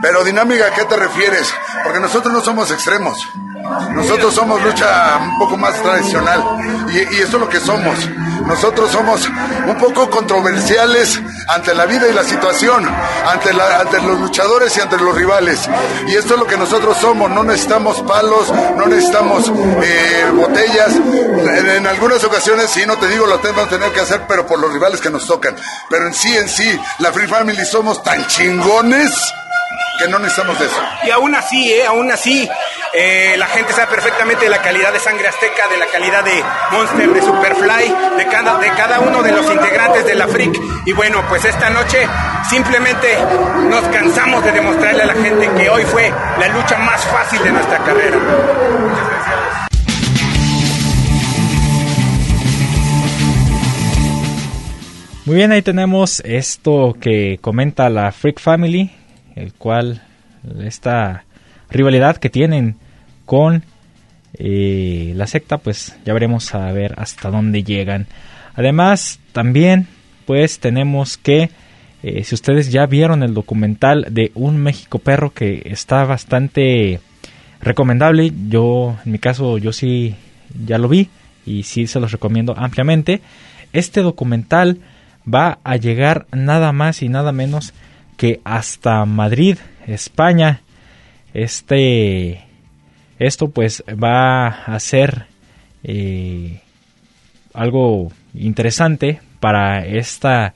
Pero 0.01 0.25
dinámica, 0.25 0.67
¿a 0.67 0.71
qué 0.71 0.83
te 0.83 0.97
refieres? 0.97 1.53
Porque 1.83 1.99
nosotros 2.01 2.33
no 2.33 2.41
somos 2.41 2.69
extremos. 2.71 3.17
Nosotros 3.93 4.33
somos 4.33 4.61
lucha 4.63 5.17
un 5.17 5.39
poco 5.39 5.55
más 5.55 5.81
tradicional 5.81 6.43
y, 6.89 7.15
y 7.15 7.21
eso 7.21 7.37
es 7.37 7.39
lo 7.39 7.47
que 7.47 7.59
somos. 7.59 7.95
Nosotros 8.51 8.91
somos 8.91 9.29
un 9.65 9.77
poco 9.77 10.09
controversiales 10.09 11.17
ante 11.47 11.73
la 11.73 11.85
vida 11.85 12.09
y 12.09 12.13
la 12.13 12.25
situación, 12.25 12.85
ante, 13.25 13.53
los 13.53 14.19
luchadores 14.19 14.75
y 14.75 14.81
ante 14.81 14.97
los 14.97 15.15
rivales. 15.15 15.69
Y 16.05 16.15
esto 16.15 16.33
es 16.33 16.39
lo 16.41 16.45
que 16.45 16.57
nosotros 16.57 16.97
somos. 16.97 17.31
No 17.31 17.45
necesitamos 17.45 18.01
palos, 18.01 18.51
no 18.75 18.87
necesitamos 18.87 19.49
eh, 19.81 20.31
botellas. 20.35 20.91
En, 21.77 21.87
algunas 21.87 22.21
ocasiones, 22.25 22.69
sí, 22.69 22.83
no 22.85 22.97
te 22.97 23.07
digo, 23.07 23.25
lo 23.25 23.39
tenemos 23.39 23.69
que 23.69 23.77
tener 23.77 23.93
que 23.93 24.01
hacer, 24.01 24.23
pero 24.27 24.45
por 24.45 24.59
los 24.59 24.73
rivales 24.73 24.99
que 24.99 25.09
nos 25.09 25.25
tocan. 25.25 25.55
Pero 25.89 26.07
en 26.07 26.13
sí, 26.13 26.35
en 26.35 26.49
sí, 26.49 26.77
la 26.99 27.13
Free 27.13 27.27
Family 27.27 27.65
somos 27.65 28.03
tan 28.03 28.27
chingones 28.27 29.11
que 30.01 30.07
no 30.09 30.19
necesitamos 30.19 30.59
de 30.59 30.65
eso. 30.65 30.81
Y 31.03 31.09
aún 31.11 31.35
así, 31.35 31.71
eh, 31.71 31.85
aún 31.85 32.11
así, 32.11 32.49
eh, 32.93 33.35
la 33.37 33.47
gente 33.47 33.73
sabe 33.73 33.87
perfectamente 33.87 34.45
de 34.45 34.49
la 34.49 34.61
calidad 34.61 34.91
de 34.91 34.99
sangre 34.99 35.27
azteca, 35.27 35.67
de 35.67 35.77
la 35.77 35.85
calidad 35.87 36.23
de 36.23 36.43
Monster, 36.71 37.09
de 37.09 37.21
Superfly, 37.21 37.95
de 38.17 38.25
cada, 38.27 38.57
de 38.57 38.69
cada 38.71 38.99
uno 38.99 39.21
de 39.21 39.31
los 39.31 39.49
integrantes 39.51 40.05
de 40.05 40.15
la 40.15 40.27
Freak. 40.27 40.59
Y 40.85 40.93
bueno, 40.93 41.23
pues 41.29 41.45
esta 41.45 41.69
noche 41.69 42.07
simplemente 42.49 43.17
nos 43.69 43.83
cansamos 43.89 44.43
de 44.43 44.51
demostrarle 44.51 45.03
a 45.03 45.05
la 45.05 45.13
gente 45.13 45.49
que 45.55 45.69
hoy 45.69 45.83
fue 45.83 46.11
la 46.39 46.47
lucha 46.47 46.77
más 46.79 47.03
fácil 47.05 47.43
de 47.43 47.51
nuestra 47.51 47.77
carrera. 47.79 48.17
Muchas 48.17 49.07
gracias. 49.09 49.71
Muy 55.25 55.35
bien, 55.35 55.51
ahí 55.51 55.61
tenemos 55.61 56.21
esto 56.25 56.95
que 56.99 57.37
comenta 57.41 57.89
la 57.89 58.11
Freak 58.11 58.39
Family, 58.39 58.89
el 59.35 59.53
cual 59.53 60.01
esta 60.59 61.25
rivalidad 61.69 62.17
que 62.17 62.29
tienen 62.29 62.75
con 63.25 63.63
eh, 64.33 65.13
la 65.15 65.27
secta, 65.27 65.57
pues 65.57 65.97
ya 66.05 66.13
veremos 66.13 66.53
a 66.55 66.71
ver 66.71 66.95
hasta 66.97 67.29
dónde 67.29 67.63
llegan. 67.63 68.07
Además, 68.55 69.19
también 69.31 69.87
pues 70.25 70.59
tenemos 70.59 71.17
que, 71.17 71.49
eh, 72.03 72.23
si 72.23 72.35
ustedes 72.35 72.71
ya 72.71 72.85
vieron 72.85 73.23
el 73.23 73.33
documental 73.33 74.07
de 74.09 74.31
Un 74.35 74.57
México 74.57 74.99
Perro 74.99 75.33
que 75.33 75.63
está 75.65 76.05
bastante 76.05 76.99
recomendable, 77.61 78.31
yo 78.49 78.97
en 79.05 79.11
mi 79.11 79.19
caso 79.19 79.57
yo 79.57 79.73
sí 79.73 80.15
ya 80.65 80.77
lo 80.77 80.87
vi 80.87 81.09
y 81.45 81.63
sí 81.63 81.87
se 81.87 81.99
los 81.99 82.11
recomiendo 82.11 82.55
ampliamente. 82.57 83.21
Este 83.73 84.01
documental 84.01 84.79
va 85.31 85.59
a 85.63 85.75
llegar 85.77 86.25
nada 86.31 86.71
más 86.71 87.01
y 87.01 87.09
nada 87.09 87.31
menos 87.31 87.73
que 88.21 88.39
hasta 88.43 89.03
Madrid, 89.05 89.57
España. 89.87 90.61
Este, 91.33 92.43
esto 93.17 93.49
pues 93.49 93.83
va 93.87 94.47
a 94.47 94.79
ser 94.79 95.25
eh, 95.83 96.61
algo 97.51 98.11
interesante 98.35 99.21
para 99.39 99.87
esta, 99.87 100.53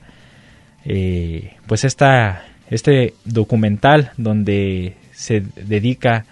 eh, 0.84 1.56
pues 1.66 1.82
esta, 1.82 2.44
este 2.70 3.14
documental 3.24 4.12
donde 4.16 4.94
se 5.10 5.40
dedica 5.40 6.24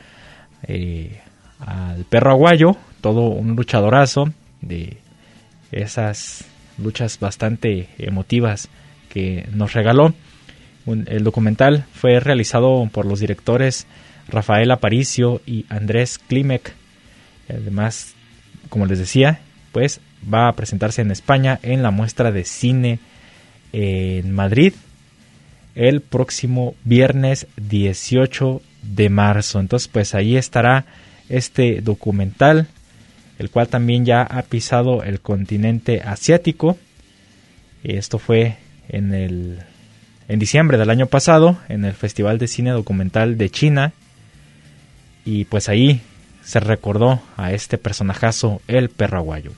eh, 0.68 1.20
al 1.58 2.04
perro 2.04 2.30
aguayo, 2.30 2.76
todo 3.00 3.22
un 3.22 3.56
luchadorazo 3.56 4.32
de 4.60 4.98
esas 5.72 6.44
luchas 6.78 7.18
bastante 7.18 7.88
emotivas 7.98 8.68
que 9.08 9.48
nos 9.52 9.72
regaló. 9.72 10.14
El 10.86 11.24
documental 11.24 11.86
fue 11.92 12.20
realizado 12.20 12.88
por 12.92 13.06
los 13.06 13.20
directores 13.20 13.86
Rafael 14.28 14.70
Aparicio 14.70 15.40
y 15.46 15.64
Andrés 15.68 16.18
Klimek. 16.18 16.72
Además, 17.48 18.14
como 18.68 18.86
les 18.86 18.98
decía, 18.98 19.40
pues 19.72 20.00
va 20.32 20.48
a 20.48 20.52
presentarse 20.52 21.02
en 21.02 21.10
España 21.10 21.58
en 21.62 21.82
la 21.82 21.90
muestra 21.90 22.32
de 22.32 22.44
cine 22.44 22.98
en 23.72 24.32
Madrid 24.32 24.74
el 25.74 26.00
próximo 26.00 26.74
viernes 26.84 27.46
18 27.56 28.62
de 28.82 29.08
marzo. 29.08 29.58
Entonces, 29.58 29.88
pues 29.88 30.14
ahí 30.14 30.36
estará 30.36 30.86
este 31.28 31.80
documental, 31.80 32.68
el 33.38 33.50
cual 33.50 33.68
también 33.68 34.04
ya 34.04 34.22
ha 34.22 34.42
pisado 34.42 35.02
el 35.02 35.20
continente 35.20 36.00
asiático. 36.02 36.78
Esto 37.82 38.18
fue 38.18 38.56
en 38.88 39.12
el 39.12 39.58
en 40.28 40.38
diciembre 40.38 40.78
del 40.78 40.90
año 40.90 41.06
pasado 41.06 41.58
en 41.68 41.84
el 41.84 41.92
Festival 41.92 42.38
de 42.38 42.48
Cine 42.48 42.70
Documental 42.70 43.36
de 43.36 43.50
China 43.50 43.92
y 45.24 45.44
pues 45.46 45.68
ahí 45.68 46.00
se 46.42 46.60
recordó 46.60 47.20
a 47.36 47.52
este 47.52 47.78
personajazo, 47.78 48.60
el 48.68 48.90
perro 48.90 49.18
aguayo. 49.18 49.52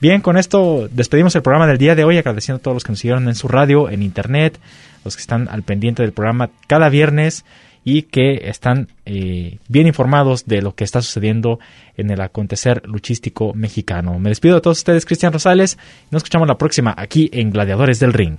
Bien, 0.00 0.20
con 0.20 0.36
esto 0.36 0.88
despedimos 0.92 1.34
el 1.34 1.42
programa 1.42 1.66
del 1.66 1.78
día 1.78 1.96
de 1.96 2.04
hoy, 2.04 2.16
agradeciendo 2.16 2.58
a 2.58 2.62
todos 2.62 2.76
los 2.76 2.84
que 2.84 2.92
nos 2.92 3.00
siguieron 3.00 3.28
en 3.28 3.34
su 3.34 3.48
radio, 3.48 3.90
en 3.90 4.02
internet, 4.02 4.58
los 5.04 5.16
que 5.16 5.20
están 5.20 5.48
al 5.48 5.62
pendiente 5.62 6.02
del 6.02 6.12
programa 6.12 6.50
cada 6.68 6.88
viernes 6.88 7.44
y 7.82 8.02
que 8.02 8.48
están 8.48 8.88
eh, 9.06 9.58
bien 9.68 9.88
informados 9.88 10.46
de 10.46 10.62
lo 10.62 10.74
que 10.74 10.84
está 10.84 11.02
sucediendo 11.02 11.58
en 11.96 12.10
el 12.10 12.20
acontecer 12.20 12.82
luchístico 12.86 13.54
mexicano. 13.54 14.18
Me 14.20 14.28
despido 14.28 14.56
de 14.56 14.60
todos 14.60 14.78
ustedes, 14.78 15.04
Cristian 15.04 15.32
Rosales, 15.32 15.78
y 16.04 16.08
nos 16.12 16.20
escuchamos 16.20 16.46
la 16.46 16.58
próxima 16.58 16.94
aquí 16.96 17.28
en 17.32 17.50
Gladiadores 17.50 17.98
del 17.98 18.12
Ring. 18.12 18.38